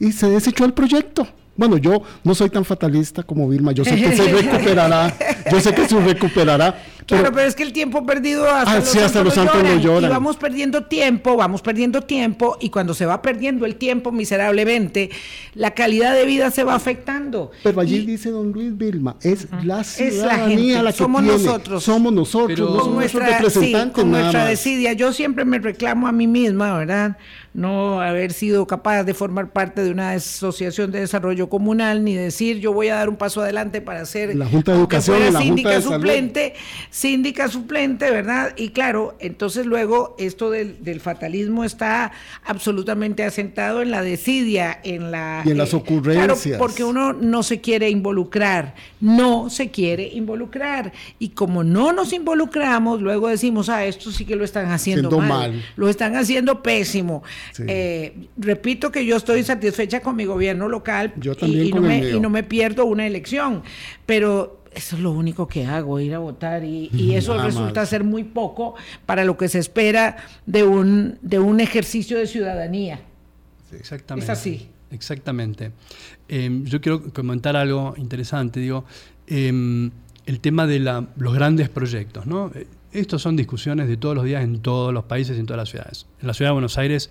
Y 0.01 0.13
se 0.13 0.29
desechó 0.31 0.65
el 0.65 0.75
proyecto. 0.75 1.29
Bueno, 1.59 1.77
yo 1.77 2.01
no 2.23 2.37
soy 2.37 2.51
tan 2.51 2.65
fatalista 2.65 3.25
como 3.25 3.49
Vilma, 3.49 3.73
yo 3.73 3.85
sé 3.85 3.97
que 3.97 4.17
se 4.17 4.33
recuperará, 4.33 5.13
yo 5.51 5.61
sé 5.61 5.75
que 5.75 5.89
se 5.89 6.01
recuperará. 6.01 6.81
Claro, 7.09 7.33
pero, 7.33 7.49
es 7.49 7.55
que 7.55 7.63
el 7.63 7.73
tiempo 7.73 8.05
perdido 8.05 8.45
hasta, 8.45 8.71
ah, 8.71 8.79
los, 8.81 8.89
sí, 8.89 8.99
hasta 8.99 9.25
los 9.25 9.33
santos 9.33 9.63
no 9.63 9.81
lloran. 9.81 10.11
Y 10.11 10.13
vamos 10.13 10.37
perdiendo 10.37 10.85
tiempo, 10.85 11.37
vamos 11.37 11.63
perdiendo 11.63 12.03
tiempo, 12.03 12.59
y 12.61 12.69
cuando 12.69 12.93
se 12.93 13.07
va 13.07 13.23
perdiendo 13.23 13.65
el 13.65 13.77
tiempo 13.77 14.13
miserablemente, 14.13 15.09
la 15.55 15.71
calidad 15.73 16.15
de 16.15 16.27
vida 16.27 16.51
se 16.51 16.65
va 16.65 16.75
afectando. 16.75 17.51
Pero 17.63 17.81
allí 17.81 18.05
dice 18.05 18.31
don 18.31 18.53
Luis 18.53 18.77
Vilma, 18.77 19.17
es 19.23 19.49
la 19.65 19.85
ciudadanía 19.85 20.83
la, 20.83 20.93
que 20.93 20.99
somos 20.99 21.23
nosotros. 21.23 21.83
Somos 21.83 22.13
nosotros, 22.13 22.59
no 22.59 22.79
somos 22.79 22.95
nuestra, 22.95 23.39
representantes. 23.39 23.95
con 23.95 24.11
nuestra 24.11 24.45
desidia. 24.45 24.93
Yo 24.93 25.15
siempre 25.15 25.47
me 25.47 25.59
reclamo 25.59 26.09
a 26.09 26.13
mí 26.13 26.27
misma, 26.27 26.77
¿verdad? 26.77 27.17
no 27.59 28.01
haber 28.01 28.33
sido 28.33 28.67
capaz 28.67 29.03
de 29.03 29.15
formar 29.15 29.53
parte 29.53 29.83
de 29.83 29.91
una 29.91 30.13
asociación 30.13 30.93
de 30.93 31.01
desarrollo 31.01 31.49
comunal, 31.49 32.05
ni 32.05 32.15
decir 32.15 32.61
yo 32.61 32.73
voy 32.73 32.89
a 32.89 32.95
dar 32.95 33.09
un 33.09 33.17
paso 33.17 33.41
adelante 33.41 33.81
para 33.81 34.05
ser 34.07 34.37
la 34.37 34.47
Junta 34.47 34.73
de 34.73 34.79
Educación, 34.79 35.33
la 35.33 35.41
síndica 35.41 35.71
Junta 35.71 35.89
de 35.89 35.97
suplente, 35.97 36.55
síndica 36.99 37.47
suplente, 37.47 38.11
¿verdad? 38.11 38.55
Y 38.57 38.71
claro, 38.71 39.15
entonces 39.21 39.67
luego 39.67 40.17
esto 40.19 40.51
del, 40.51 41.01
fatalismo 41.01 41.63
está 41.63 42.11
absolutamente 42.45 43.23
asentado 43.23 43.83
en 43.83 43.93
la 43.93 44.03
desidia, 44.03 44.81
en 44.83 45.13
la 45.13 45.43
y 45.45 45.53
en 45.53 45.59
las 45.59 45.75
eh, 45.75 45.77
ocurrencias. 45.77 46.43
Claro, 46.43 46.59
porque 46.59 46.83
uno 46.83 47.13
no 47.13 47.45
se 47.45 47.61
quiere 47.61 47.89
involucrar, 47.89 48.75
no 49.01 49.49
se 49.49 49.71
quiere 49.71 50.09
involucrar 50.09 50.93
y 51.21 51.29
como 51.29 51.63
no 51.63 51.93
nos 51.93 52.13
involucramos, 52.13 53.01
luego 53.01 53.29
decimos, 53.29 53.69
ah, 53.69 53.85
esto 53.85 54.11
sí 54.11 54.25
que 54.25 54.35
lo 54.35 54.45
están 54.45 54.73
haciendo 54.73 55.21
mal, 55.21 55.65
lo 55.77 55.89
están 55.89 56.17
haciendo 56.17 56.65
pésimo. 56.65 57.23
Eh, 57.65 58.27
repito 58.37 58.91
que 58.91 59.07
yo 59.07 59.17
estoy 59.17 59.45
satisfecha 59.45 60.01
con 60.01 60.17
mi 60.17 60.25
gobierno 60.25 60.69
local 60.69 61.15
y, 61.43 61.71
no 62.19 62.29
me, 62.31 62.43
pierdo 62.43 62.87
una 62.87 63.07
elección, 63.07 63.63
pero 64.05 64.58
eso 64.79 64.95
es 64.95 65.03
lo 65.03 65.11
único 65.11 65.49
que 65.49 65.67
hago, 65.67 65.99
ir 65.99 66.15
a 66.15 66.21
votar 66.21 66.65
y, 66.65 66.89
eso 67.15 67.37
resulta 67.43 67.85
ser 67.85 68.05
muy 68.05 68.23
poco 68.23 68.77
para 69.07 69.25
lo 69.25 69.37
que 69.37 69.49
se 69.49 69.59
espera 69.59 70.17
de 70.47 70.63
un, 70.63 71.19
de 71.21 71.41
un 71.41 71.59
ejercicio 71.61 72.17
de 72.17 72.27
ciudadanía. 72.27 73.01
exactamente. 73.73 74.25
Es 74.25 74.39
así. 74.39 74.69
Exactamente. 74.91 75.73
Em, 76.29 76.65
yo 76.65 76.81
quiero 76.81 77.13
comentar 77.13 77.57
algo 77.57 77.95
interesante, 77.99 78.61
digo, 78.61 78.85
em, 79.27 79.91
el 80.27 80.41
tema 80.41 80.67
de 80.67 80.79
los 80.79 81.35
grandes 81.35 81.69
proyectos, 81.69 82.27
¿no? 82.27 82.53
Eh, 82.55 82.67
estos 82.93 83.21
son 83.21 83.37
discusiones 83.37 83.89
de 83.89 83.97
todos 83.97 84.15
los 84.15 84.25
días 84.25 84.43
en 84.45 84.61
todos 84.61 84.95
los 84.95 85.05
países 85.05 85.37
y 85.37 85.41
en 85.41 85.47
todas 85.47 85.59
las 85.59 85.69
ciudades. 85.69 86.07
En 86.21 86.29
la 86.29 86.35
ciudad 86.35 86.51
de 86.51 86.55
Buenos 86.55 86.79
Aires 86.79 87.11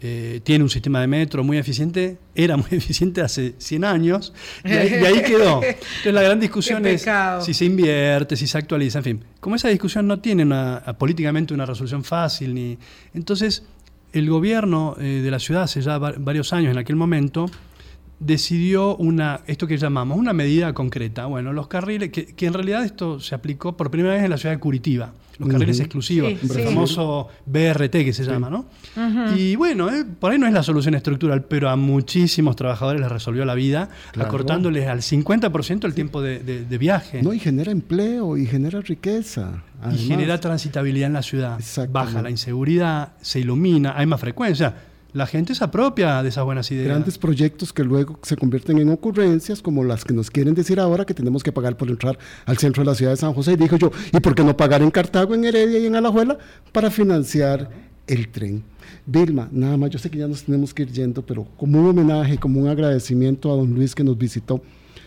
eh, 0.00 0.40
tiene 0.44 0.64
un 0.64 0.70
sistema 0.70 1.00
de 1.00 1.06
metro 1.06 1.42
muy 1.44 1.56
eficiente, 1.56 2.18
era 2.34 2.56
muy 2.56 2.68
eficiente 2.70 3.20
hace 3.20 3.54
100 3.58 3.84
años 3.84 4.32
y 4.64 4.72
ahí, 4.72 5.22
quedó. 5.22 5.62
Entonces 5.62 6.12
la 6.12 6.22
gran 6.22 6.40
discusión 6.40 6.84
es 6.86 7.06
si 7.40 7.54
se 7.54 7.64
invierte, 7.64 8.36
si 8.36 8.46
se 8.46 8.58
actualiza, 8.58 8.98
en 8.98 9.04
fin. 9.04 9.24
Como 9.40 9.56
esa 9.56 9.68
discusión 9.68 10.06
no 10.06 10.20
tiene 10.20 10.46
políticamente 10.98 11.54
una 11.54 11.66
resolución 11.66 12.04
fácil, 12.04 12.54
ni 12.54 12.78
entonces 13.14 13.64
el 14.12 14.30
gobierno 14.30 14.96
eh, 15.00 15.20
de 15.22 15.30
la 15.30 15.38
ciudad 15.38 15.64
hace 15.64 15.80
ya 15.82 15.98
varios 15.98 16.52
años 16.52 16.70
en 16.70 16.78
aquel 16.78 16.96
momento 16.96 17.46
decidió 18.20 18.96
una, 18.96 19.40
esto 19.46 19.66
que 19.66 19.76
llamamos 19.76 20.18
una 20.18 20.32
medida 20.32 20.72
concreta. 20.72 21.26
Bueno, 21.26 21.52
los 21.52 21.68
carriles, 21.68 22.10
que, 22.10 22.26
que, 22.26 22.46
en 22.46 22.54
realidad 22.54 22.84
esto 22.84 23.20
se 23.20 23.34
aplicó 23.34 23.76
por 23.76 23.90
primera 23.90 24.14
vez 24.14 24.24
en 24.24 24.30
la 24.30 24.38
ciudad 24.38 24.54
de 24.54 24.60
Curitiba, 24.60 25.12
los 25.38 25.48
carriles 25.48 25.80
exclusivos, 25.80 26.30
el 26.30 26.64
famoso 26.64 27.28
BRT 27.46 27.90
que 27.90 28.12
se 28.12 28.24
llama, 28.24 28.50
¿no? 28.50 28.66
Y 29.36 29.56
bueno, 29.56 29.90
eh, 29.90 30.04
por 30.04 30.32
ahí 30.32 30.38
no 30.38 30.46
es 30.46 30.52
la 30.52 30.62
solución 30.62 30.94
estructural, 30.94 31.44
pero 31.44 31.68
a 31.68 31.76
muchísimos 31.76 32.56
trabajadores 32.56 33.00
les 33.00 33.10
resolvió 33.10 33.44
la 33.44 33.54
vida, 33.54 33.88
acortándoles 34.16 34.86
al 34.86 35.00
50% 35.00 35.84
el 35.84 35.94
tiempo 35.94 36.22
de, 36.22 36.38
de, 36.38 36.78
viaje. 36.78 37.22
No, 37.22 37.32
y 37.32 37.40
genera 37.40 37.72
empleo 37.72 38.36
y 38.36 38.46
genera 38.46 38.80
riqueza. 38.80 39.62
Y 39.92 39.98
genera 39.98 40.40
transitabilidad 40.40 41.08
en 41.08 41.14
la 41.14 41.22
ciudad. 41.22 41.58
Baja 41.90 42.22
la 42.22 42.30
inseguridad, 42.30 43.12
se 43.20 43.40
ilumina, 43.40 43.94
hay 43.96 44.06
más 44.06 44.20
frecuencia 44.20 44.74
la 45.14 45.26
gente 45.26 45.54
se 45.54 45.62
apropia 45.62 46.22
de 46.24 46.28
esas 46.28 46.44
buenas 46.44 46.70
ideas. 46.72 46.88
Grandes 46.88 47.18
proyectos 47.18 47.72
que 47.72 47.84
luego 47.84 48.18
se 48.22 48.36
convierten 48.36 48.78
en 48.78 48.90
ocurrencias 48.90 49.62
como 49.62 49.84
las 49.84 50.04
que 50.04 50.12
nos 50.12 50.28
quieren 50.28 50.54
decir 50.54 50.80
ahora 50.80 51.06
que 51.06 51.14
tenemos 51.14 51.44
que 51.44 51.52
pagar 51.52 51.76
por 51.76 51.88
entrar 51.88 52.18
al 52.44 52.58
centro 52.58 52.82
de 52.82 52.90
la 52.90 52.96
ciudad 52.96 53.12
de 53.12 53.16
San 53.16 53.32
José. 53.32 53.52
Y 53.52 53.56
dijo 53.56 53.76
yo, 53.76 53.92
¿y 54.12 54.18
por 54.18 54.34
qué 54.34 54.42
no 54.42 54.56
pagar 54.56 54.82
en 54.82 54.90
Cartago, 54.90 55.34
en 55.34 55.44
Heredia 55.44 55.78
y 55.78 55.86
en 55.86 55.94
Alajuela 55.94 56.36
para 56.72 56.90
financiar 56.90 57.70
el 58.08 58.28
tren? 58.28 58.64
Vilma, 59.06 59.48
nada 59.52 59.76
más, 59.76 59.90
yo 59.90 60.00
sé 60.00 60.10
que 60.10 60.18
ya 60.18 60.26
nos 60.26 60.42
tenemos 60.42 60.74
que 60.74 60.82
ir 60.82 60.90
yendo, 60.90 61.22
pero 61.22 61.46
como 61.56 61.78
un 61.78 61.86
homenaje, 61.86 62.36
como 62.36 62.60
un 62.60 62.68
agradecimiento 62.68 63.52
a 63.52 63.56
don 63.56 63.72
Luis 63.72 63.94
que 63.94 64.02
nos 64.02 64.18
visitó, 64.18 64.62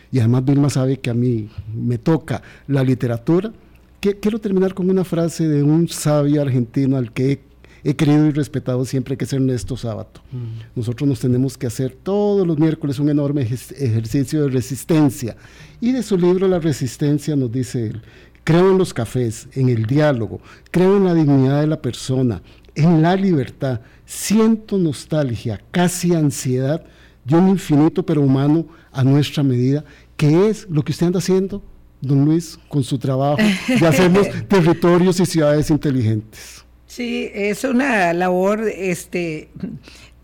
y 0.09 0.19
además 0.19 0.45
Vilma 0.45 0.69
sabe 0.69 1.01
que 1.01 1.09
a 1.09 1.13
mí 1.13 1.49
me 1.75 1.97
toca 1.97 2.41
la 2.67 2.81
literatura, 2.81 3.51
quiero 3.99 4.39
terminar 4.39 4.73
con 4.73 4.89
una 4.89 5.03
frase 5.03 5.49
de 5.49 5.63
un 5.63 5.89
sabio 5.89 6.41
argentino 6.41 6.95
al 6.95 7.11
que 7.11 7.31
he 7.31 7.46
he 7.87 7.95
querido 7.95 8.25
y 8.25 8.31
respetado 8.31 8.83
siempre 8.83 9.15
que 9.15 9.23
es 9.23 9.31
Ernesto 9.31 9.77
Sábato. 9.77 10.19
Mm. 10.33 10.77
Nosotros 10.77 11.07
nos 11.07 11.21
tenemos 11.21 11.57
que 11.57 11.67
hacer 11.67 11.95
todos 12.03 12.45
los 12.45 12.59
miércoles 12.59 12.99
un 12.99 13.09
enorme 13.09 13.43
ejercicio 13.43 14.43
de 14.43 14.49
resistencia. 14.49 15.37
Y 15.79 15.93
de 15.93 16.03
su 16.03 16.17
libro 16.17 16.49
La 16.49 16.59
resistencia 16.59 17.37
nos 17.37 17.49
dice 17.49 17.87
él, 17.87 18.01
creo 18.43 18.71
en 18.71 18.77
los 18.77 18.93
cafés, 18.93 19.47
en 19.53 19.69
el 19.69 19.85
diálogo, 19.85 20.41
creo 20.69 20.97
en 20.97 21.05
la 21.05 21.13
dignidad 21.13 21.61
de 21.61 21.67
la 21.67 21.81
persona, 21.81 22.41
en 22.75 23.01
la 23.01 23.15
libertad, 23.15 23.79
siento 24.05 24.77
nostalgia, 24.77 25.61
casi 25.71 26.13
ansiedad 26.13 26.83
de 27.23 27.35
un 27.37 27.47
infinito 27.47 28.05
pero 28.05 28.21
humano 28.21 28.67
a 28.91 29.01
nuestra 29.05 29.43
medida, 29.43 29.85
que 30.17 30.49
es 30.49 30.67
lo 30.69 30.83
que 30.83 30.91
usted 30.91 31.05
anda 31.05 31.19
haciendo, 31.19 31.63
don 32.01 32.25
Luis, 32.25 32.59
con 32.67 32.83
su 32.83 32.97
trabajo 32.97 33.37
de 33.65 33.87
hacernos 33.87 34.27
territorios 34.49 35.21
y 35.21 35.25
ciudades 35.25 35.69
inteligentes. 35.69 36.66
Sí, 36.97 37.29
es 37.31 37.63
una 37.63 38.11
labor 38.11 38.67
este, 38.67 39.49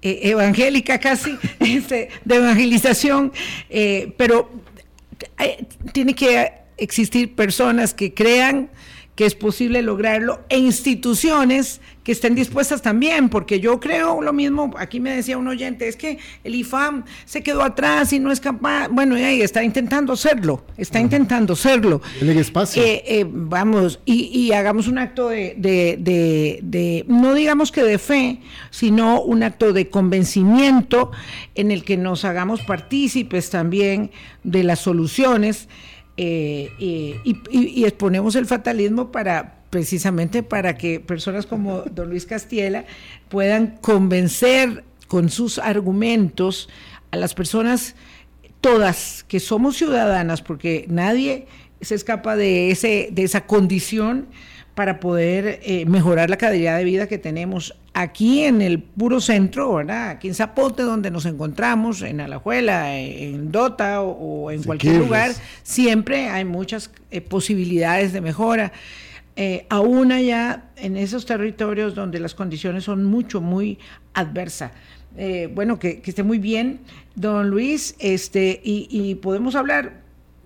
e, 0.01 0.32
evangélica 0.32 0.99
casi, 0.99 1.38
este, 1.59 2.09
de 2.26 2.36
evangelización, 2.36 3.32
eh, 3.69 4.11
pero 4.17 4.49
eh, 5.38 5.65
tiene 5.91 6.15
que 6.15 6.51
existir 6.78 7.36
personas 7.36 7.93
que 7.93 8.15
crean 8.15 8.71
que 9.13 9.28
es 9.28 9.36
posible 9.36 9.84
lograrlo 9.84 10.41
e 10.49 10.57
instituciones 10.57 11.80
que 12.03 12.11
estén 12.11 12.35
dispuestas 12.35 12.81
también, 12.81 13.29
porque 13.29 13.59
yo 13.59 13.79
creo 13.79 14.21
lo 14.21 14.33
mismo, 14.33 14.73
aquí 14.77 14.99
me 14.99 15.15
decía 15.15 15.37
un 15.37 15.47
oyente, 15.47 15.87
es 15.87 15.95
que 15.95 16.19
el 16.43 16.55
IFAM 16.55 17.05
se 17.25 17.41
quedó 17.41 17.63
atrás 17.63 18.11
y 18.13 18.19
no 18.19 18.31
es 18.31 18.39
capaz, 18.39 18.89
bueno, 18.89 19.17
y 19.17 19.23
ahí 19.23 19.41
está 19.41 19.63
intentando 19.63 20.15
serlo, 20.15 20.65
está 20.77 20.99
intentando 20.99 21.55
serlo. 21.55 22.01
El 22.19 22.37
espacio. 22.37 22.83
Eh, 22.83 23.03
eh, 23.05 23.25
vamos, 23.27 23.99
y, 24.05 24.51
hagamos 24.51 24.87
un 24.87 24.97
acto 24.97 25.29
de, 25.29 25.55
de, 25.57 27.05
no 27.07 27.33
digamos 27.33 27.71
que 27.71 27.83
de 27.83 27.97
fe, 27.97 28.41
sino 28.69 29.21
un 29.21 29.43
acto 29.43 29.73
de 29.73 29.89
convencimiento 29.89 31.11
en 31.55 31.71
el 31.71 31.83
que 31.83 31.97
nos 31.97 32.25
hagamos 32.25 32.61
partícipes 32.61 33.49
también 33.49 34.11
de 34.43 34.63
las 34.63 34.79
soluciones 34.79 35.69
eh, 36.15 37.19
y, 37.23 37.85
exponemos 37.85 38.35
el 38.35 38.45
fatalismo 38.45 39.11
para 39.11 39.62
precisamente 39.74 40.43
para 40.43 40.78
que 40.78 40.99
personas 40.99 41.47
como 41.47 41.82
don 41.82 42.11
Luis 42.11 42.28
Castiela 42.28 42.86
puedan 43.28 43.80
convencer 43.82 44.84
con 45.07 45.32
sus 45.32 45.57
argumentos 45.57 46.69
a 47.09 47.17
las 47.17 47.34
personas 47.34 47.95
todas 48.61 49.26
que 49.28 49.39
somos 49.39 49.76
ciudadanas, 49.76 50.43
porque 50.43 50.86
nadie 50.89 51.47
se 51.82 51.95
escapa 51.95 52.36
de, 52.36 52.69
ese, 52.69 53.09
de 53.13 53.24
esa 53.24 53.47
condición 53.47 54.28
para 54.76 54.99
poder 54.99 55.59
eh, 55.63 55.88
mejorar 55.88 56.30
la 56.30 56.38
calidad 56.38 56.78
de 56.78 56.84
vida 56.84 57.07
que 57.07 57.17
tenemos 57.17 57.76
aquí 57.95 58.43
en 58.43 58.61
el 58.61 58.80
puro 58.80 59.21
centro, 59.21 59.74
¿verdad? 59.74 60.09
Aquí 60.11 60.28
en 60.28 60.36
Zapote, 60.36 60.84
donde 60.84 61.09
nos 61.09 61.26
encontramos, 61.26 62.03
en 62.03 62.21
Alajuela, 62.21 62.95
en 62.95 63.51
Dota 63.51 64.03
o, 64.03 64.51
en 64.51 64.61
cualquier 64.61 64.97
lugar, 64.97 65.32
siempre 65.63 66.30
hay 66.30 66.45
muchas 66.45 66.91
eh, 67.09 67.21
posibilidades 67.21 68.13
de 68.13 68.21
mejora. 68.21 68.71
Eh, 69.36 69.65
aún 69.69 70.11
allá 70.11 70.65
en 70.75 70.95
esos 70.95 71.25
territorios 71.25 71.95
donde 71.95 72.19
las 72.19 72.36
condiciones 72.36 72.84
son 72.84 73.03
mucho, 73.03 73.41
muy 73.41 73.79
adversas. 74.13 74.71
bueno, 75.53 75.77
que, 75.79 76.01
esté 76.05 76.23
muy 76.23 76.39
bien, 76.39 76.81
don 77.15 77.49
Luis, 77.49 77.95
este, 77.99 78.61
y 78.63 79.15
podemos 79.15 79.55
hablar 79.55 80.03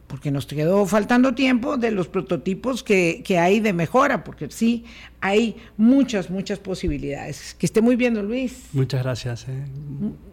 porque 0.07 0.31
nos 0.31 0.45
quedó 0.45 0.85
faltando 0.85 1.35
tiempo 1.35 1.77
de 1.77 1.91
los 1.91 2.07
prototipos 2.07 2.81
que, 2.81 3.23
hay 3.39 3.59
de 3.59 3.73
mejora, 3.73 4.23
porque 4.23 4.49
sí, 4.49 4.85
hay 5.21 5.57
muchas, 5.75 6.29
muchas 6.29 6.59
posibilidades. 6.59 7.55
Que 7.55 7.65
esté 7.65 7.81
muy 7.81 7.95
bien, 7.95 8.19
Luis. 8.25 8.69
Muchas 8.73 9.03
gracias. 9.03 9.45
Eh. 9.49 9.65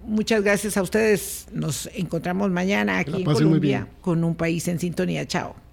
Muchas 0.06 0.42
gracias 0.42 0.76
a 0.76 0.82
ustedes. 0.82 1.46
Nos 1.52 1.90
encontramos 1.94 2.50
mañana 2.50 2.98
aquí 2.98 3.16
en 3.16 3.24
Colombia 3.24 3.88
con 4.00 4.22
un 4.22 4.36
país 4.36 4.66
en 4.68 4.78
sintonía. 4.78 5.26
Chao. 5.26 5.63